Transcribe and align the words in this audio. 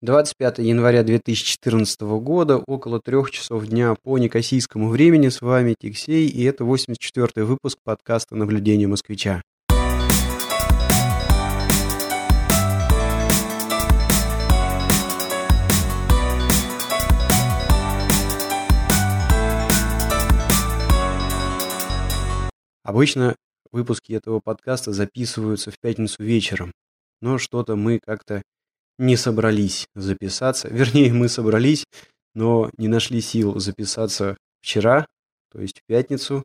25 0.00 0.58
января 0.58 1.02
2014 1.02 2.00
года, 2.02 2.58
около 2.58 3.00
трех 3.00 3.32
часов 3.32 3.66
дня 3.66 3.96
по 4.00 4.16
некосийскому 4.16 4.90
времени. 4.90 5.28
С 5.28 5.40
вами 5.40 5.74
Тиксей, 5.76 6.28
и 6.28 6.44
это 6.44 6.62
84-й 6.62 7.42
выпуск 7.42 7.78
подкаста 7.82 8.36
«Наблюдение 8.36 8.86
москвича». 8.86 9.42
Обычно 22.84 23.34
выпуски 23.72 24.12
этого 24.12 24.38
подкаста 24.38 24.92
записываются 24.92 25.72
в 25.72 25.80
пятницу 25.80 26.22
вечером, 26.22 26.70
но 27.20 27.38
что-то 27.38 27.74
мы 27.74 27.98
как-то 27.98 28.42
не 28.98 29.16
собрались 29.16 29.86
записаться. 29.94 30.68
Вернее, 30.72 31.12
мы 31.12 31.28
собрались, 31.28 31.84
но 32.34 32.70
не 32.76 32.88
нашли 32.88 33.20
сил 33.20 33.58
записаться 33.58 34.36
вчера, 34.60 35.06
то 35.52 35.60
есть 35.60 35.80
в 35.80 35.86
пятницу. 35.86 36.44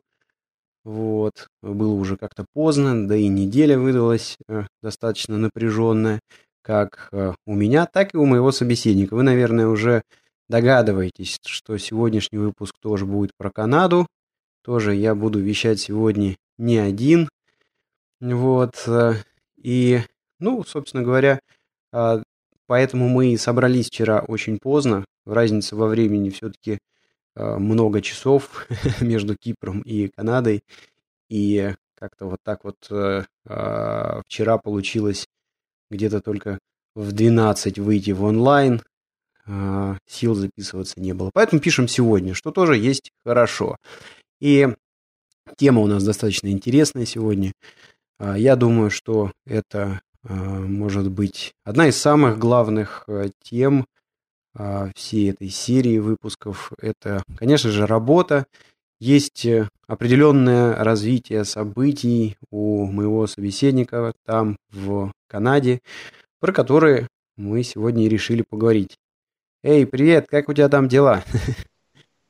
Вот, 0.84 1.48
было 1.62 1.94
уже 1.94 2.18
как-то 2.18 2.44
поздно, 2.52 3.08
да 3.08 3.16
и 3.16 3.28
неделя 3.28 3.78
выдалась 3.78 4.36
э, 4.48 4.64
достаточно 4.82 5.38
напряженная, 5.38 6.20
как 6.60 7.08
э, 7.10 7.32
у 7.46 7.54
меня, 7.54 7.86
так 7.86 8.14
и 8.14 8.18
у 8.18 8.26
моего 8.26 8.52
собеседника. 8.52 9.14
Вы, 9.14 9.22
наверное, 9.22 9.68
уже 9.68 10.02
догадываетесь, 10.48 11.38
что 11.46 11.78
сегодняшний 11.78 12.38
выпуск 12.38 12.74
тоже 12.80 13.06
будет 13.06 13.30
про 13.38 13.50
Канаду. 13.50 14.06
Тоже 14.62 14.94
я 14.94 15.14
буду 15.14 15.40
вещать 15.40 15.80
сегодня 15.80 16.36
не 16.58 16.76
один. 16.76 17.28
Вот, 18.20 18.84
э, 18.86 19.14
и, 19.56 20.00
ну, 20.38 20.64
собственно 20.64 21.02
говоря, 21.02 21.40
э, 21.92 22.22
Поэтому 22.66 23.08
мы 23.08 23.32
и 23.32 23.36
собрались 23.36 23.88
вчера 23.88 24.20
очень 24.20 24.58
поздно. 24.58 25.04
Разница 25.26 25.76
во 25.76 25.86
времени 25.86 26.30
все-таки 26.30 26.78
э, 27.36 27.56
много 27.56 28.00
часов 28.00 28.66
между 29.00 29.36
Кипром 29.36 29.80
и 29.82 30.08
Канадой. 30.08 30.62
И 31.28 31.74
как-то 31.94 32.26
вот 32.26 32.38
так 32.42 32.64
вот 32.64 32.76
э, 32.90 33.24
э, 33.46 34.22
вчера 34.26 34.58
получилось 34.58 35.26
где-то 35.90 36.20
только 36.20 36.58
в 36.94 37.12
12 37.12 37.78
выйти 37.78 38.12
в 38.12 38.24
онлайн. 38.24 38.82
Сил 40.06 40.34
записываться 40.34 40.98
не 40.98 41.12
было. 41.12 41.30
Поэтому 41.34 41.60
пишем 41.60 41.86
сегодня, 41.86 42.32
что 42.32 42.50
тоже 42.50 42.78
есть 42.78 43.12
хорошо. 43.26 43.76
И 44.40 44.68
тема 45.58 45.82
у 45.82 45.86
нас 45.86 46.02
достаточно 46.02 46.48
интересная 46.48 47.04
сегодня. 47.04 47.52
Я 48.18 48.56
думаю, 48.56 48.88
что 48.88 49.32
это 49.44 50.00
может 50.28 51.10
быть, 51.10 51.54
одна 51.64 51.88
из 51.88 51.96
самых 51.96 52.38
главных 52.38 53.04
э, 53.08 53.28
тем 53.42 53.86
а, 54.56 54.90
всей 54.94 55.30
этой 55.30 55.48
серии 55.50 55.98
выпусков– 55.98 56.72
это, 56.80 57.22
конечно 57.36 57.70
же, 57.70 57.86
работа. 57.86 58.46
Есть 59.00 59.44
э, 59.44 59.68
определенное 59.86 60.76
развитие 60.76 61.44
событий 61.44 62.36
у 62.50 62.86
моего 62.86 63.26
собеседника 63.26 64.14
там, 64.24 64.56
в 64.70 65.12
Канаде, 65.28 65.80
про 66.40 66.52
которые 66.52 67.08
мы 67.36 67.62
сегодня 67.62 68.04
и 68.04 68.08
решили 68.08 68.44
поговорить. 68.48 68.96
Эй, 69.62 69.86
привет, 69.86 70.26
как 70.28 70.48
у 70.48 70.54
тебя 70.54 70.68
там 70.68 70.88
дела? 70.88 71.22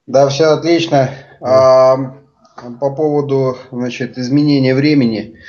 Да, 0.06 0.28
все 0.28 0.46
отлично. 0.46 1.10
А, 1.40 1.96
по 2.80 2.94
поводу 2.94 3.56
значит, 3.70 4.18
изменения 4.18 4.74
времени– 4.74 5.38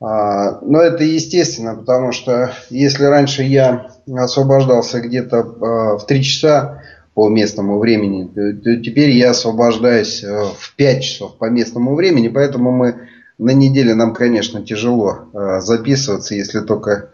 но 0.00 0.80
это 0.80 1.02
естественно, 1.02 1.74
потому 1.74 2.12
что 2.12 2.52
если 2.70 3.04
раньше 3.04 3.42
я 3.42 3.90
освобождался 4.16 5.00
где-то 5.00 5.38
а, 5.38 5.98
в 5.98 6.06
3 6.06 6.22
часа 6.22 6.82
по 7.14 7.28
местному 7.28 7.80
времени, 7.80 8.28
то 8.62 8.76
теперь 8.76 9.10
я 9.10 9.30
освобождаюсь 9.30 10.22
э, 10.22 10.44
в 10.56 10.76
5 10.76 11.02
часов 11.02 11.36
по 11.36 11.46
местному 11.46 11.96
времени, 11.96 12.28
поэтому 12.28 12.70
мы 12.70 13.08
на 13.38 13.50
неделе 13.50 13.94
нам, 13.94 14.14
конечно, 14.14 14.64
тяжело 14.64 15.28
а, 15.34 15.60
записываться, 15.60 16.34
если 16.34 16.60
только 16.60 17.10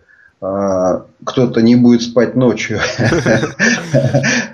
кто-то 1.24 1.62
не 1.62 1.74
будет 1.74 2.02
спать 2.02 2.34
ночью. 2.34 2.78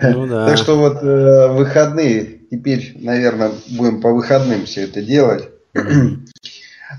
Ну 0.03 0.29
так 0.29 0.57
что 0.57 0.77
вот 0.77 1.03
э, 1.03 1.49
выходные, 1.49 2.39
теперь, 2.49 2.97
наверное, 3.01 3.51
будем 3.71 4.01
по 4.01 4.13
выходным 4.13 4.67
все 4.67 4.85
это 4.85 5.03
делать. 5.03 5.49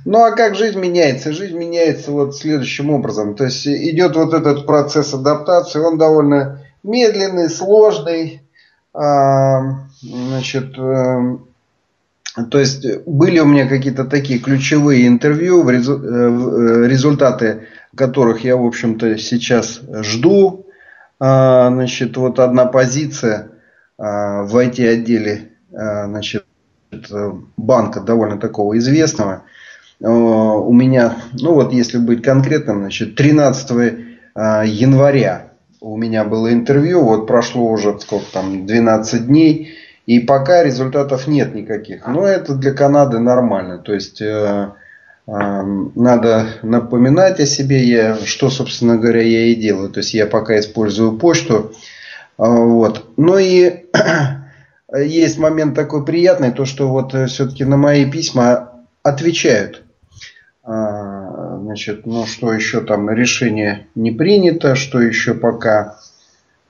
Ну 0.06 0.24
а 0.24 0.31
как 0.31 0.56
жизнь 0.56 0.79
меняется? 0.79 1.34
Жизнь 1.34 1.57
меняется 1.57 2.12
вот 2.12 2.35
следующим 2.35 2.91
образом. 2.91 3.35
То 3.35 3.46
есть 3.46 3.68
идет 3.68 4.16
вот 4.16 4.34
этот 4.34 4.66
процесс 4.66 5.13
адаптации, 5.13 5.79
он 5.79 5.97
довольно 5.97 6.62
медленный, 6.84 7.50
сложный. 7.50 8.41
А, 8.94 9.88
значит, 10.01 10.78
э, 10.78 11.38
то 12.50 12.59
есть 12.59 12.85
были 13.06 13.40
у 13.40 13.46
меня 13.46 13.68
какие-то 13.68 14.06
такие 14.06 14.40
ключевые 14.40 15.07
интервью, 15.07 15.68
э, 15.69 15.75
э, 15.75 16.88
результаты 16.88 17.68
которых 17.96 18.44
я, 18.46 18.56
в 18.56 18.66
общем-то, 18.66 19.18
сейчас 19.18 19.81
жду. 20.01 20.66
А, 21.19 21.69
значит, 21.69 22.16
вот 22.18 22.40
одна 22.40 22.66
позиция 22.66 23.50
а, 23.97 24.44
в 24.44 24.56
IT-отделе 24.57 25.50
значит, 25.69 26.46
банка 27.56 28.01
довольно 28.01 28.38
такого 28.38 28.78
известного– 28.78 29.44
у 30.07 30.73
меня, 30.73 31.17
ну 31.34 31.53
вот 31.53 31.73
если 31.73 31.97
быть 31.97 32.23
конкретным, 32.23 32.79
значит, 32.79 33.16
13 33.16 33.72
э, 33.72 33.94
января 34.66 35.51
у 35.79 35.97
меня 35.97 36.23
было 36.23 36.51
интервью, 36.51 37.03
вот 37.03 37.28
прошло 37.28 37.69
уже 37.69 38.00
сколько 38.00 38.25
там, 38.34 38.66
12 38.66 39.28
дней, 39.28 39.73
и 40.06 40.19
пока 40.19 40.63
результатов 40.63 41.28
нет 41.28 41.53
никаких. 41.53 42.07
Но 42.07 42.25
это 42.25 42.56
для 42.56 42.73
Канады 42.73 43.19
нормально, 43.19 43.78
то 43.78 43.94
есть 43.94 44.22
э, 44.22 44.72
надо 45.28 46.47
напоминать 46.63 47.39
о 47.39 47.45
себе, 47.45 47.83
я, 47.83 48.18
что, 48.25 48.50
собственно 48.50 48.97
говоря, 48.97 49.22
я 49.22 49.45
и 49.45 49.56
делаю. 49.56 49.89
То 49.89 50.00
есть 50.00 50.13
я 50.13 50.25
пока 50.25 50.59
использую 50.59 51.18
почту. 51.18 51.73
Вот. 52.38 53.06
Ну 53.18 53.38
и 53.38 53.85
есть 54.95 55.38
момент 55.38 55.75
такой 55.75 56.03
приятный, 56.03 56.51
то 56.51 56.66
что 56.66 56.89
вот 56.89 57.13
все-таки 57.29 57.63
на 57.63 57.78
мои 57.78 58.09
письма 58.09 58.72
отвечают. 59.03 59.83
А, 60.64 61.58
значит, 61.60 62.06
ну 62.06 62.26
что 62.26 62.54
еще 62.54 62.82
там, 62.82 63.10
решение 63.10 63.88
не 63.96 64.12
принято, 64.12 64.76
что 64.76 65.00
еще 65.02 65.34
пока. 65.34 66.00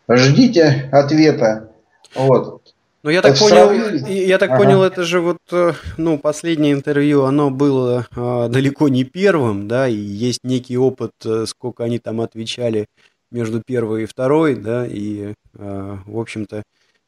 Ждите 0.09 0.89
ответа. 0.91 1.71
Вот. 2.15 2.61
Ну, 3.03 3.09
я 3.09 3.21
так 3.23 3.37
понял, 3.37 4.07
я 4.07 4.37
так 4.37 4.51
ага. 4.51 4.59
понял, 4.59 4.83
это 4.83 5.03
же 5.03 5.21
вот, 5.21 5.39
э, 5.51 5.73
ну, 5.97 6.19
последнее 6.19 6.73
интервью, 6.73 7.23
оно 7.23 7.49
было 7.49 8.05
э, 8.15 8.47
далеко 8.47 8.89
не 8.89 9.05
первым, 9.05 9.67
да, 9.67 9.87
и 9.87 9.95
есть 9.95 10.41
некий 10.43 10.77
опыт, 10.77 11.13
э, 11.25 11.45
сколько 11.47 11.83
они 11.83 11.97
там 11.97 12.21
отвечали 12.21 12.85
между 13.31 13.61
первой 13.65 14.03
и 14.03 14.05
второй, 14.05 14.53
да, 14.53 14.85
и, 14.85 15.33
э, 15.57 15.97
в 16.05 16.19
общем-то, 16.19 16.61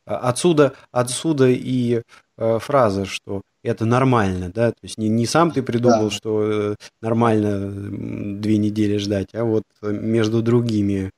отсюда, 0.06 0.74
отсюда 0.92 1.50
и 1.50 2.02
э, 2.38 2.60
фраза, 2.60 3.06
что 3.06 3.42
это 3.64 3.86
нормально, 3.86 4.52
да, 4.54 4.72
то 4.72 4.80
есть 4.84 4.98
не, 4.98 5.10
не 5.10 5.26
сам 5.26 5.52
ты 5.52 5.64
придумал, 5.64 6.06
да. 6.06 6.10
что 6.10 6.44
э, 6.44 6.76
нормально 7.02 7.72
две 8.40 8.58
недели 8.58 8.98
ждать, 8.98 9.30
а 9.34 9.44
вот 9.46 9.64
между 9.82 10.42
другими, 10.42 11.12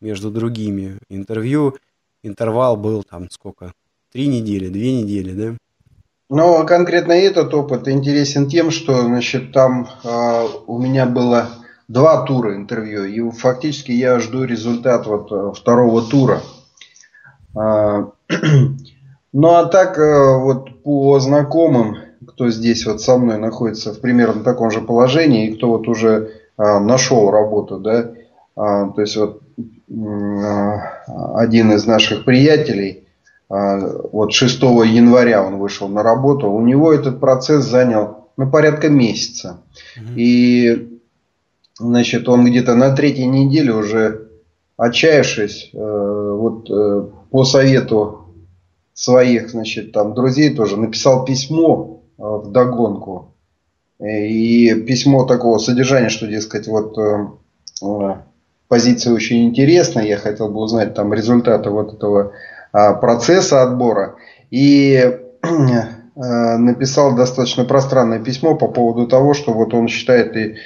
между 0.00 0.30
другими 0.30 0.98
интервью 1.08 1.76
интервал 2.22 2.76
был 2.76 3.02
там 3.02 3.30
сколько, 3.30 3.72
три 4.12 4.26
недели, 4.26 4.68
две 4.68 5.00
недели, 5.02 5.32
да? 5.32 5.56
Но 6.30 6.64
конкретно 6.64 7.12
этот 7.12 7.52
опыт 7.54 7.88
интересен 7.88 8.48
тем, 8.48 8.70
что, 8.70 9.02
значит, 9.02 9.52
там 9.52 9.88
э, 10.04 10.46
у 10.66 10.78
меня 10.78 11.04
было 11.06 11.50
два 11.88 12.22
тура 12.22 12.54
интервью, 12.54 13.04
и 13.04 13.30
фактически 13.36 13.90
я 13.90 14.20
жду 14.20 14.44
результат 14.44 15.06
вот 15.06 15.32
э, 15.32 15.52
второго 15.52 16.02
тура. 16.02 16.40
Э, 17.56 18.06
Ну 19.32 19.48
а 19.48 19.66
так 19.66 19.98
э, 19.98 20.38
вот 20.38 20.82
по 20.82 21.18
знакомым, 21.20 21.96
кто 22.26 22.50
здесь 22.50 22.86
вот 22.86 23.00
со 23.00 23.16
мной 23.16 23.38
находится 23.38 23.92
в 23.92 24.00
примерно 24.00 24.42
таком 24.42 24.70
же 24.70 24.80
положении, 24.80 25.48
и 25.48 25.54
кто 25.54 25.68
вот 25.68 25.88
уже 25.88 26.32
а, 26.56 26.80
нашел 26.80 27.30
работу, 27.30 27.78
да, 27.78 28.10
а, 28.56 28.88
то 28.90 29.00
есть 29.00 29.16
вот 29.16 29.40
а, 29.90 31.36
один 31.36 31.72
из 31.72 31.86
наших 31.86 32.24
приятелей, 32.24 33.04
вот 33.48 34.32
6 34.32 34.62
января 34.62 35.42
он 35.42 35.58
вышел 35.58 35.88
на 35.88 36.04
работу, 36.04 36.48
у 36.48 36.60
него 36.60 36.92
этот 36.92 37.18
процесс 37.18 37.64
занял 37.64 38.28
ну, 38.36 38.48
порядка 38.48 38.88
месяца. 38.88 39.60
Mm-hmm. 39.98 40.14
И 40.14 41.00
значит, 41.78 42.28
он 42.28 42.44
где-то 42.44 42.74
на 42.74 42.94
третьей 42.94 43.26
неделе 43.26 43.74
уже 43.74 44.28
отчаявшись, 44.76 45.70
э, 45.74 45.78
вот 45.78 46.70
э, 46.70 47.06
по 47.30 47.44
совету 47.44 48.19
своих, 49.00 49.48
значит, 49.48 49.92
там 49.92 50.12
друзей 50.14 50.54
тоже 50.54 50.76
написал 50.76 51.24
письмо 51.24 52.02
э, 52.18 52.22
в 52.22 52.52
догонку. 52.52 53.34
И 53.98 54.74
письмо 54.86 55.24
такого 55.24 55.56
содержания, 55.56 56.10
что, 56.10 56.26
дескать, 56.26 56.66
вот 56.66 56.98
э, 56.98 58.16
позиция 58.68 59.14
очень 59.14 59.46
интересная. 59.46 60.04
Я 60.04 60.18
хотел 60.18 60.50
бы 60.50 60.60
узнать 60.60 60.94
там 60.94 61.14
результаты 61.14 61.70
вот 61.70 61.94
этого 61.94 62.32
а, 62.72 62.92
процесса 62.92 63.62
отбора. 63.62 64.16
И 64.50 65.18
написал 66.14 67.14
достаточно 67.16 67.64
пространное 67.64 68.18
письмо 68.18 68.54
по 68.54 68.68
поводу 68.68 69.06
того, 69.06 69.32
что 69.32 69.52
вот 69.52 69.72
он 69.72 69.88
считает 69.88 70.36
и 70.36 70.56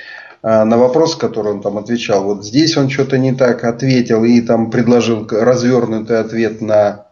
на 0.42 0.76
вопрос, 0.76 1.14
который 1.16 1.52
он 1.52 1.62
там 1.62 1.78
отвечал, 1.78 2.24
вот 2.24 2.44
здесь 2.44 2.76
он 2.76 2.90
что-то 2.90 3.16
не 3.16 3.32
так 3.32 3.64
ответил 3.64 4.24
и 4.24 4.40
там 4.42 4.70
предложил 4.70 5.26
развернутый 5.30 6.18
ответ 6.20 6.60
на 6.60 7.06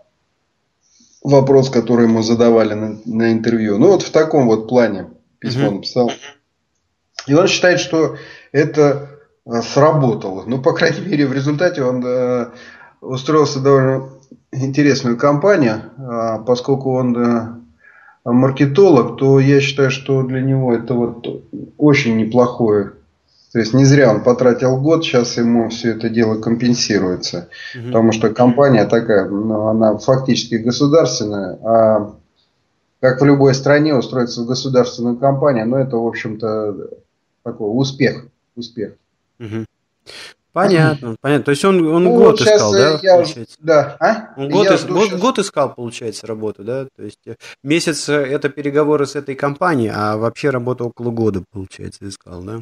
вопрос, 1.22 1.70
который 1.70 2.06
ему 2.06 2.22
задавали 2.22 2.74
на, 2.74 2.98
на 3.04 3.32
интервью. 3.32 3.78
Ну 3.78 3.88
вот 3.88 4.02
в 4.02 4.10
таком 4.10 4.46
вот 4.46 4.68
плане 4.68 5.06
письмо 5.38 5.68
uh-huh. 5.68 5.74
написал. 5.74 6.12
И 7.26 7.34
он 7.34 7.46
считает, 7.46 7.80
что 7.80 8.16
это 8.50 9.08
э, 9.46 9.62
сработало. 9.62 10.44
Ну, 10.46 10.60
по 10.60 10.72
крайней 10.72 11.06
мере, 11.06 11.26
в 11.26 11.32
результате 11.32 11.82
он 11.82 12.02
э, 12.04 12.46
устроился 13.00 13.60
довольно 13.60 14.08
интересную 14.50 15.16
компанию, 15.16 15.82
э, 15.96 16.44
поскольку 16.44 16.94
он 16.94 17.16
э, 17.16 17.62
маркетолог, 18.24 19.18
то 19.18 19.38
я 19.40 19.60
считаю, 19.60 19.90
что 19.90 20.22
для 20.22 20.40
него 20.40 20.74
это 20.74 20.94
вот 20.94 21.26
очень 21.78 22.16
неплохое. 22.16 22.92
То 23.52 23.58
есть 23.58 23.74
не 23.74 23.84
зря 23.84 24.10
он 24.10 24.22
потратил 24.22 24.80
год, 24.80 25.04
сейчас 25.04 25.36
ему 25.36 25.68
все 25.68 25.90
это 25.90 26.08
дело 26.08 26.40
компенсируется. 26.40 27.48
Угу. 27.74 27.86
Потому 27.86 28.12
что 28.12 28.30
компания 28.30 28.86
такая, 28.86 29.28
ну, 29.28 29.66
она 29.66 29.98
фактически 29.98 30.54
государственная, 30.54 31.58
а 31.62 32.14
как 33.00 33.20
в 33.20 33.24
любой 33.24 33.54
стране 33.54 33.94
устроиться 33.94 34.42
в 34.42 34.46
государственную 34.46 35.16
компанию, 35.16 35.66
ну 35.66 35.76
это, 35.76 35.96
в 35.96 36.06
общем-то, 36.06 36.88
такой 37.42 37.68
успех. 37.68 38.24
успех. 38.56 38.94
Угу. 39.38 39.66
Понятно, 40.52 41.16
понятно. 41.20 41.44
То 41.44 41.50
есть 41.50 41.64
он, 41.64 41.86
он 41.86 42.04
ну, 42.04 42.16
год 42.16 42.40
искал, 42.40 42.72
да, 42.72 42.98
я, 43.02 43.14
получается? 43.14 43.56
Да, 43.60 43.96
а? 44.00 44.34
Он 44.36 44.50
год, 44.50 44.66
я 44.66 44.76
ис, 44.76 44.84
год, 44.84 45.12
год 45.14 45.38
искал, 45.38 45.74
получается, 45.74 46.26
работу, 46.26 46.62
да? 46.62 46.86
То 46.96 47.02
есть 47.02 47.20
э, 47.26 47.36
месяц 47.62 48.08
э, 48.08 48.14
это 48.14 48.48
переговоры 48.48 49.06
с 49.06 49.16
этой 49.16 49.34
компанией, 49.34 49.90
а 49.94 50.16
вообще 50.16 50.50
работа 50.50 50.84
около 50.84 51.10
года, 51.10 51.42
получается, 51.50 52.08
искал, 52.08 52.42
да? 52.42 52.60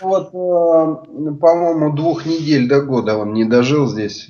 Вот, 0.00 0.28
э, 0.28 1.34
по-моему, 1.40 1.92
двух 1.94 2.26
недель 2.26 2.68
до 2.68 2.80
года 2.82 3.16
он 3.16 3.32
не 3.32 3.44
дожил 3.44 3.86
здесь. 3.86 4.28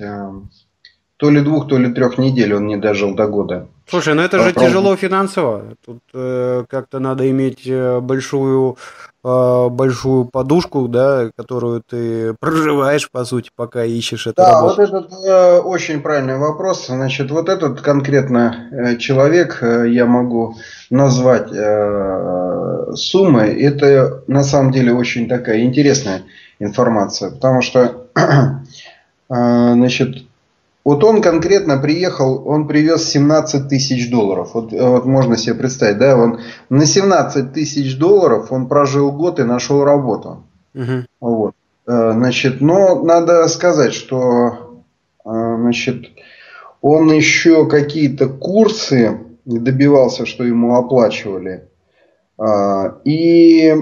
То 1.17 1.29
ли 1.29 1.41
двух, 1.41 1.67
то 1.67 1.77
ли 1.77 1.93
трех 1.93 2.17
недель 2.17 2.53
он 2.53 2.67
не 2.67 2.77
дожил 2.77 3.13
до 3.13 3.27
года. 3.27 3.67
Слушай, 3.87 4.13
ну 4.13 4.21
это 4.21 4.37
Попробуй. 4.37 4.61
же 4.61 4.67
тяжело 4.67 4.95
финансово. 4.95 5.63
Тут 5.85 5.99
э, 6.13 6.63
как-то 6.69 6.99
надо 6.99 7.29
иметь 7.29 7.69
большую 8.01 8.71
а, 8.71 9.08
большую 9.23 10.25
подушку, 10.25 10.87
да, 10.87 11.29
которую 11.35 11.83
ты 11.87 12.33
проживаешь, 12.39 13.09
по 13.11 13.25
сути, 13.25 13.49
пока 13.55 13.83
ищешь 13.83 14.27
эту 14.27 14.37
да, 14.37 14.51
работу. 14.53 14.75
вот 14.75 14.89
этот 14.89 15.13
э, 15.25 15.59
очень 15.59 16.01
правильный 16.01 16.37
вопрос. 16.37 16.87
Значит, 16.87 17.29
вот 17.31 17.49
этот 17.49 17.81
конкретно 17.81 18.69
э, 18.71 18.97
человек, 18.97 19.59
э, 19.61 19.89
я 19.89 20.05
могу 20.05 20.55
назвать 20.89 21.51
э, 21.51 22.93
суммой. 22.95 23.61
Это 23.61 24.23
на 24.27 24.43
самом 24.43 24.71
деле 24.71 24.93
очень 24.93 25.27
такая 25.27 25.61
интересная 25.61 26.23
информация, 26.59 27.31
потому 27.31 27.61
что, 27.61 28.07
э, 28.15 28.53
значит, 29.29 30.28
вот 30.85 31.03
он 31.03 31.21
конкретно 31.21 31.77
приехал, 31.77 32.47
он 32.47 32.67
привез 32.67 33.03
17 33.09 33.67
тысяч 33.67 34.09
долларов. 34.09 34.51
Вот, 34.53 34.71
вот 34.71 35.05
можно 35.05 35.37
себе 35.37 35.55
представить, 35.55 35.97
да, 35.97 36.17
он 36.17 36.39
на 36.69 36.85
17 36.85 37.53
тысяч 37.53 37.97
долларов 37.97 38.51
он 38.51 38.67
прожил 38.67 39.11
год 39.11 39.39
и 39.39 39.43
нашел 39.43 39.83
работу. 39.83 40.43
Угу. 40.73 41.05
Вот. 41.19 41.55
Э, 41.85 42.11
значит, 42.13 42.61
но 42.61 43.03
надо 43.03 43.47
сказать, 43.47 43.93
что 43.93 44.83
э, 45.25 45.29
значит, 45.29 46.05
он 46.81 47.11
еще 47.11 47.67
какие-то 47.67 48.29
курсы 48.29 49.19
добивался, 49.45 50.25
что 50.25 50.43
ему 50.43 50.75
оплачивали. 50.75 51.67
Э, 52.37 52.93
и 53.03 53.73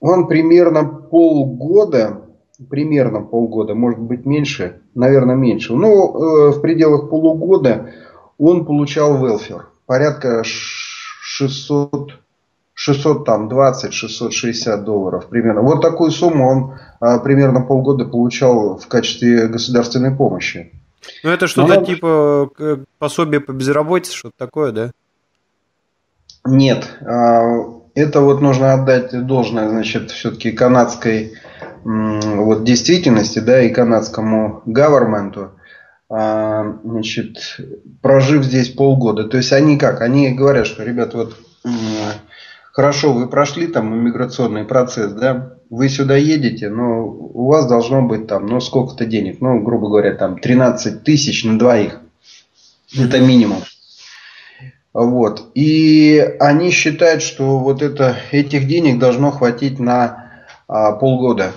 он 0.00 0.28
примерно 0.28 0.84
полгода 0.84 2.21
примерно 2.68 3.22
полгода, 3.22 3.74
может 3.74 4.00
быть 4.00 4.26
меньше, 4.26 4.80
наверное 4.94 5.36
меньше. 5.36 5.74
Но 5.74 5.88
э, 5.88 6.50
в 6.50 6.60
пределах 6.60 7.10
полугода 7.10 7.92
он 8.38 8.64
получал 8.64 9.24
велфер. 9.24 9.68
Порядка 9.86 10.42
600, 10.44 12.18
620, 12.74 13.92
660 13.92 14.84
долларов 14.84 15.26
примерно. 15.28 15.62
Вот 15.62 15.80
такую 15.80 16.10
сумму 16.10 16.48
он 16.48 16.74
э, 17.00 17.20
примерно 17.22 17.62
полгода 17.62 18.04
получал 18.04 18.78
в 18.78 18.86
качестве 18.88 19.48
государственной 19.48 20.14
помощи. 20.14 20.72
Ну 21.24 21.30
это 21.30 21.46
что-то 21.46 21.80
Но... 21.80 21.84
типа 21.84 22.50
пособие 22.98 23.40
по 23.40 23.52
безработице, 23.52 24.14
что-то 24.14 24.34
такое, 24.38 24.72
да? 24.72 24.90
Нет, 26.44 26.88
э, 27.00 27.82
это 27.94 28.20
вот 28.20 28.40
нужно 28.40 28.72
отдать 28.72 29.26
должное, 29.26 29.68
значит, 29.68 30.10
все-таки 30.10 30.50
канадской 30.50 31.34
вот 31.84 32.64
действительности, 32.64 33.38
да, 33.38 33.62
и 33.62 33.70
канадскому 33.70 34.62
гаверменту, 34.66 35.52
а, 36.08 36.78
значит, 36.84 37.58
прожив 38.00 38.44
здесь 38.44 38.68
полгода. 38.68 39.24
То 39.24 39.38
есть 39.38 39.52
они 39.52 39.78
как? 39.78 40.00
Они 40.00 40.30
говорят, 40.30 40.66
что, 40.66 40.84
ребят, 40.84 41.14
вот 41.14 41.36
хорошо, 42.72 43.12
вы 43.12 43.28
прошли 43.28 43.66
там 43.66 43.94
иммиграционный 43.94 44.64
процесс, 44.64 45.12
да, 45.12 45.54
вы 45.70 45.88
сюда 45.88 46.16
едете, 46.16 46.68
но 46.68 47.06
у 47.06 47.46
вас 47.46 47.66
должно 47.66 48.02
быть 48.02 48.26
там, 48.26 48.46
ну, 48.46 48.60
сколько-то 48.60 49.06
денег, 49.06 49.40
ну, 49.40 49.62
грубо 49.62 49.88
говоря, 49.88 50.14
там 50.14 50.38
13 50.38 51.02
тысяч 51.02 51.44
на 51.44 51.58
двоих. 51.58 51.98
Это 52.98 53.20
минимум. 53.20 53.62
Вот. 54.92 55.50
И 55.54 56.18
они 56.38 56.70
считают, 56.70 57.22
что 57.22 57.58
вот 57.58 57.80
это, 57.80 58.16
этих 58.30 58.66
денег 58.66 58.98
должно 58.98 59.30
хватить 59.30 59.78
на 59.78 60.30
а, 60.68 60.92
полгода. 60.92 61.52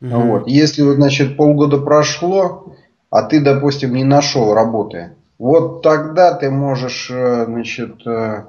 Угу. 0.00 0.10
Вот. 0.10 0.48
Если, 0.48 0.82
значит, 0.82 1.36
полгода 1.36 1.78
прошло, 1.78 2.74
а 3.10 3.22
ты, 3.22 3.40
допустим, 3.40 3.94
не 3.94 4.04
нашел 4.04 4.54
работы, 4.54 5.12
вот 5.38 5.82
тогда 5.82 6.32
ты 6.34 6.50
можешь, 6.50 7.10
э, 7.10 7.44
значит, 7.46 8.06
э, 8.06 8.42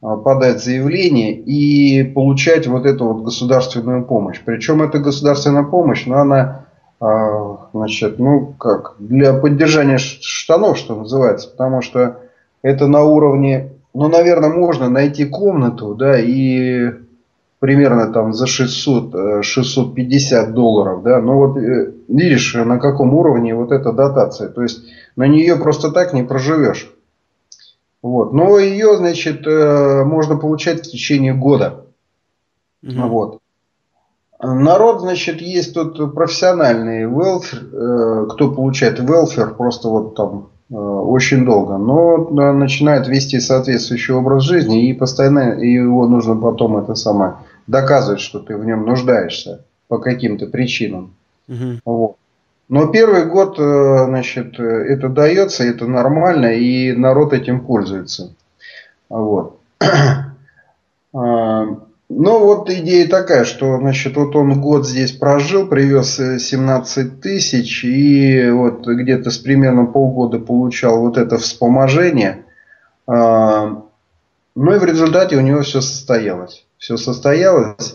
подать 0.00 0.62
заявление 0.62 1.32
и 1.32 2.02
получать 2.02 2.66
вот 2.66 2.86
эту 2.86 3.06
вот 3.06 3.22
государственную 3.22 4.04
помощь. 4.04 4.40
Причем 4.44 4.82
эта 4.82 4.98
государственная 4.98 5.62
помощь, 5.62 6.06
ну, 6.06 6.16
она, 6.16 6.66
а, 7.00 7.68
значит, 7.72 8.18
ну, 8.18 8.52
как, 8.58 8.96
для 8.98 9.32
поддержания 9.32 9.98
штанов, 9.98 10.76
что 10.76 10.96
называется, 10.96 11.48
потому 11.48 11.82
что 11.82 12.18
это 12.62 12.88
на 12.88 13.04
уровне, 13.04 13.74
ну, 13.94 14.08
наверное, 14.08 14.50
можно 14.50 14.88
найти 14.88 15.24
комнату, 15.24 15.94
да, 15.94 16.18
и 16.18 16.90
примерно 17.62 18.12
там 18.12 18.32
за 18.32 18.48
600, 18.48 19.44
650 19.44 20.48
э, 20.48 20.52
долларов, 20.52 21.04
да, 21.04 21.20
но 21.20 21.38
вот 21.38 21.56
э, 21.58 21.92
видишь, 22.08 22.54
на 22.54 22.80
каком 22.80 23.14
уровне 23.14 23.54
вот 23.54 23.70
эта 23.70 23.92
дотация, 23.92 24.48
то 24.48 24.62
есть 24.62 24.82
на 25.14 25.28
нее 25.28 25.54
просто 25.54 25.92
так 25.92 26.12
не 26.12 26.24
проживешь. 26.24 26.92
Вот. 28.02 28.32
Но 28.32 28.58
ее, 28.58 28.96
значит, 28.96 29.46
э, 29.46 30.02
можно 30.02 30.36
получать 30.38 30.80
в 30.80 30.90
течение 30.90 31.34
года. 31.34 31.84
Угу. 32.82 33.06
Вот. 33.06 33.38
Народ, 34.42 35.02
значит, 35.02 35.40
есть 35.40 35.72
тут 35.72 36.14
профессиональный 36.16 37.02
велфер, 37.02 38.26
кто 38.28 38.50
получает 38.50 38.98
велфер 38.98 39.54
просто 39.54 39.88
вот 39.88 40.16
там 40.16 40.48
очень 40.68 41.44
долго, 41.44 41.76
но 41.76 42.28
начинает 42.52 43.06
вести 43.06 43.38
соответствующий 43.38 44.14
образ 44.14 44.42
жизни 44.42 44.88
и 44.88 44.94
постоянно 44.94 45.60
его 45.60 46.08
нужно 46.08 46.34
потом 46.34 46.78
это 46.78 46.96
самое 46.96 47.34
доказывать, 47.66 48.20
что 48.20 48.40
ты 48.40 48.56
в 48.56 48.64
нем 48.64 48.84
нуждаешься 48.84 49.64
по 49.88 49.98
каким-то 49.98 50.46
причинам. 50.46 51.14
Угу. 51.48 51.80
Вот. 51.84 52.16
Но 52.68 52.86
первый 52.86 53.26
год, 53.26 53.58
э, 53.58 54.04
значит, 54.06 54.58
это 54.58 55.08
дается, 55.08 55.64
это 55.64 55.86
нормально, 55.86 56.54
и 56.54 56.92
народ 56.92 57.32
этим 57.32 57.64
пользуется. 57.64 58.34
Вот. 59.08 59.58
А, 61.14 61.66
ну, 62.08 62.38
вот 62.38 62.70
идея 62.70 63.06
такая, 63.06 63.44
что, 63.44 63.76
значит, 63.76 64.16
вот 64.16 64.34
он 64.34 64.62
год 64.62 64.88
здесь 64.88 65.12
прожил, 65.12 65.66
привез 65.66 66.16
17 66.16 67.20
тысяч, 67.20 67.84
и 67.84 68.48
вот 68.48 68.86
где-то 68.86 69.30
с 69.30 69.36
примерно 69.36 69.84
полгода 69.84 70.38
получал 70.38 71.00
вот 71.00 71.18
это 71.18 71.36
вспоможение. 71.36 72.46
А, 73.06 73.82
ну, 74.54 74.74
и 74.74 74.78
в 74.78 74.84
результате 74.84 75.36
у 75.36 75.42
него 75.42 75.60
все 75.60 75.82
состоялось 75.82 76.64
все 76.82 76.96
состоялось. 76.96 77.94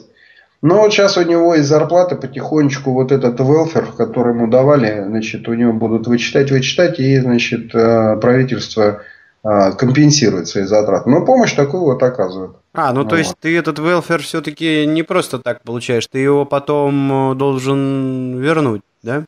Но 0.61 0.77
вот 0.77 0.93
сейчас 0.93 1.17
у 1.17 1.23
него 1.23 1.55
из 1.55 1.67
зарплаты 1.67 2.15
потихонечку 2.15 2.93
вот 2.93 3.11
этот 3.11 3.37
велфер, 3.39 3.91
который 3.97 4.33
ему 4.33 4.47
давали, 4.47 5.03
значит, 5.05 5.47
у 5.49 5.53
него 5.53 5.73
будут 5.73 6.07
вычитать, 6.07 6.51
вычитать, 6.51 6.97
и, 6.99 7.19
значит, 7.19 7.75
э, 7.75 8.17
правительство 8.19 9.01
э, 9.43 9.71
компенсирует 9.73 10.47
свои 10.47 10.63
затраты. 10.63 11.09
Но 11.09 11.25
помощь 11.25 11.53
такую 11.53 11.83
вот 11.83 12.01
оказывает. 12.01 12.51
А, 12.73 12.93
ну, 12.93 13.03
ну 13.03 13.09
то 13.09 13.17
есть 13.17 13.35
ты 13.41 13.55
этот 13.57 13.77
велфер 13.77 14.23
все-таки 14.23 14.85
не 14.87 15.03
просто 15.03 15.37
так 15.39 15.63
получаешь, 15.63 16.07
ты 16.07 16.19
его 16.19 16.45
потом 16.45 17.33
э, 17.33 17.35
должен 17.35 18.39
вернуть, 18.39 18.81
да? 19.03 19.25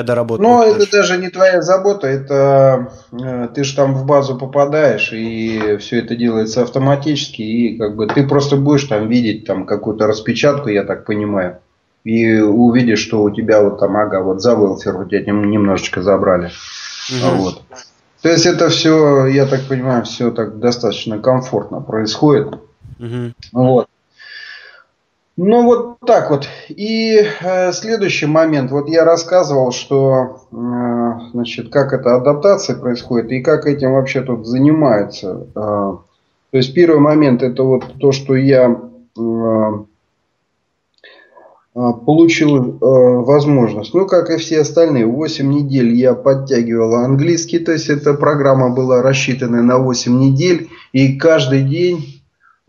Когда 0.00 0.14
работаешь? 0.14 0.48
Ну, 0.48 0.62
это 0.62 0.90
даже 0.90 1.18
не 1.18 1.28
твоя 1.28 1.60
забота, 1.62 2.06
это 2.06 2.90
э, 3.12 3.48
ты 3.54 3.64
же 3.64 3.76
там 3.76 3.94
в 3.94 4.06
базу 4.06 4.36
попадаешь, 4.36 5.12
и 5.12 5.76
все 5.78 5.98
это 5.98 6.16
делается 6.16 6.62
автоматически, 6.62 7.42
и 7.42 7.78
как 7.78 7.96
бы 7.96 8.06
ты 8.06 8.26
просто 8.26 8.56
будешь 8.56 8.84
там 8.84 9.08
видеть 9.08 9.46
там 9.46 9.66
какую-то 9.66 10.06
распечатку, 10.06 10.68
я 10.68 10.84
так 10.84 11.04
понимаю, 11.04 11.58
и 12.04 12.38
увидишь, 12.38 13.00
что 13.00 13.22
у 13.22 13.30
тебя 13.30 13.62
вот 13.62 13.78
там, 13.78 13.96
ага, 13.96 14.22
вот 14.22 14.40
за 14.40 14.52
велфер 14.52 14.96
у 14.96 15.04
тебя 15.04 15.20
немножечко 15.20 16.02
забрали. 16.02 16.50
Угу. 17.10 17.36
Вот. 17.36 17.62
То 18.22 18.28
есть 18.28 18.46
это 18.46 18.68
все, 18.68 19.26
я 19.26 19.46
так 19.46 19.62
понимаю, 19.62 20.04
все 20.04 20.30
так 20.30 20.58
достаточно 20.58 21.18
комфортно 21.18 21.80
происходит. 21.80 22.48
Угу. 22.98 23.32
Вот. 23.52 23.88
Ну 25.42 25.64
вот 25.64 26.00
так 26.06 26.28
вот. 26.30 26.46
И 26.68 27.18
э, 27.40 27.72
следующий 27.72 28.26
момент. 28.26 28.70
Вот 28.70 28.90
я 28.90 29.06
рассказывал, 29.06 29.72
что 29.72 30.42
э, 30.52 31.30
значит, 31.32 31.70
как 31.70 31.94
эта 31.94 32.16
адаптация 32.16 32.76
происходит 32.76 33.32
и 33.32 33.40
как 33.40 33.64
этим 33.64 33.94
вообще 33.94 34.20
тут 34.20 34.46
занимаются. 34.46 35.46
Э, 35.54 35.54
то 35.54 36.02
есть 36.52 36.74
первый 36.74 37.00
момент 37.00 37.42
это 37.42 37.62
вот 37.62 37.84
то, 37.98 38.12
что 38.12 38.36
я 38.36 38.66
э, 38.68 39.20
э 41.74 41.92
получил 42.04 42.76
э, 42.76 42.76
возможность. 43.24 43.94
Ну, 43.94 44.06
как 44.06 44.28
и 44.28 44.36
все 44.36 44.60
остальные, 44.60 45.06
8 45.06 45.50
недель 45.50 45.94
я 45.94 46.12
подтягивал 46.12 46.96
английский. 46.96 47.60
То 47.60 47.72
есть 47.72 47.88
эта 47.88 48.12
программа 48.12 48.74
была 48.74 49.00
рассчитана 49.00 49.62
на 49.62 49.78
8 49.78 50.18
недель. 50.18 50.68
И 50.92 51.16
каждый 51.16 51.62
день 51.62 52.19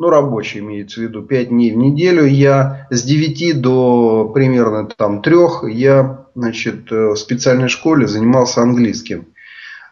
ну, 0.01 0.09
рабочий 0.09 0.61
имеется 0.61 0.99
в 0.99 1.03
виду, 1.03 1.21
5 1.21 1.49
дней 1.49 1.71
в 1.71 1.77
неделю, 1.77 2.25
я 2.25 2.87
с 2.89 3.03
9 3.03 3.61
до 3.61 4.31
примерно 4.33 4.87
там 4.87 5.21
3 5.21 5.35
я, 5.71 6.25
значит, 6.33 6.91
э, 6.91 7.09
в 7.09 7.15
специальной 7.17 7.69
школе 7.69 8.07
занимался 8.07 8.63
английским. 8.63 9.27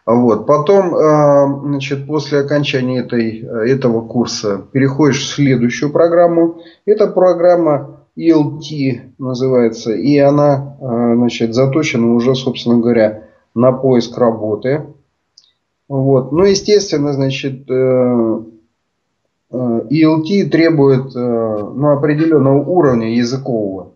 Вот. 0.04 0.48
Потом, 0.48 0.96
э, 0.96 1.60
значит, 1.62 2.08
после 2.08 2.40
окончания 2.40 3.02
этой, 3.02 3.38
этого 3.70 4.00
курса 4.00 4.64
переходишь 4.72 5.22
в 5.22 5.32
следующую 5.32 5.92
программу. 5.92 6.60
Это 6.86 7.06
программа 7.06 8.00
ELT 8.18 9.12
называется, 9.18 9.92
и 9.92 10.18
она, 10.18 10.76
э, 10.80 11.14
значит, 11.18 11.54
заточена 11.54 12.14
уже, 12.14 12.34
собственно 12.34 12.80
говоря, 12.80 13.28
на 13.54 13.70
поиск 13.70 14.18
работы. 14.18 14.86
Вот. 15.88 16.32
Ну, 16.32 16.42
естественно, 16.42 17.12
значит, 17.12 17.70
ELT 19.60 20.48
требует 20.50 21.14
э, 21.14 21.18
ну, 21.18 21.90
определенного 21.90 22.58
уровня 22.64 23.14
языкового. 23.14 23.92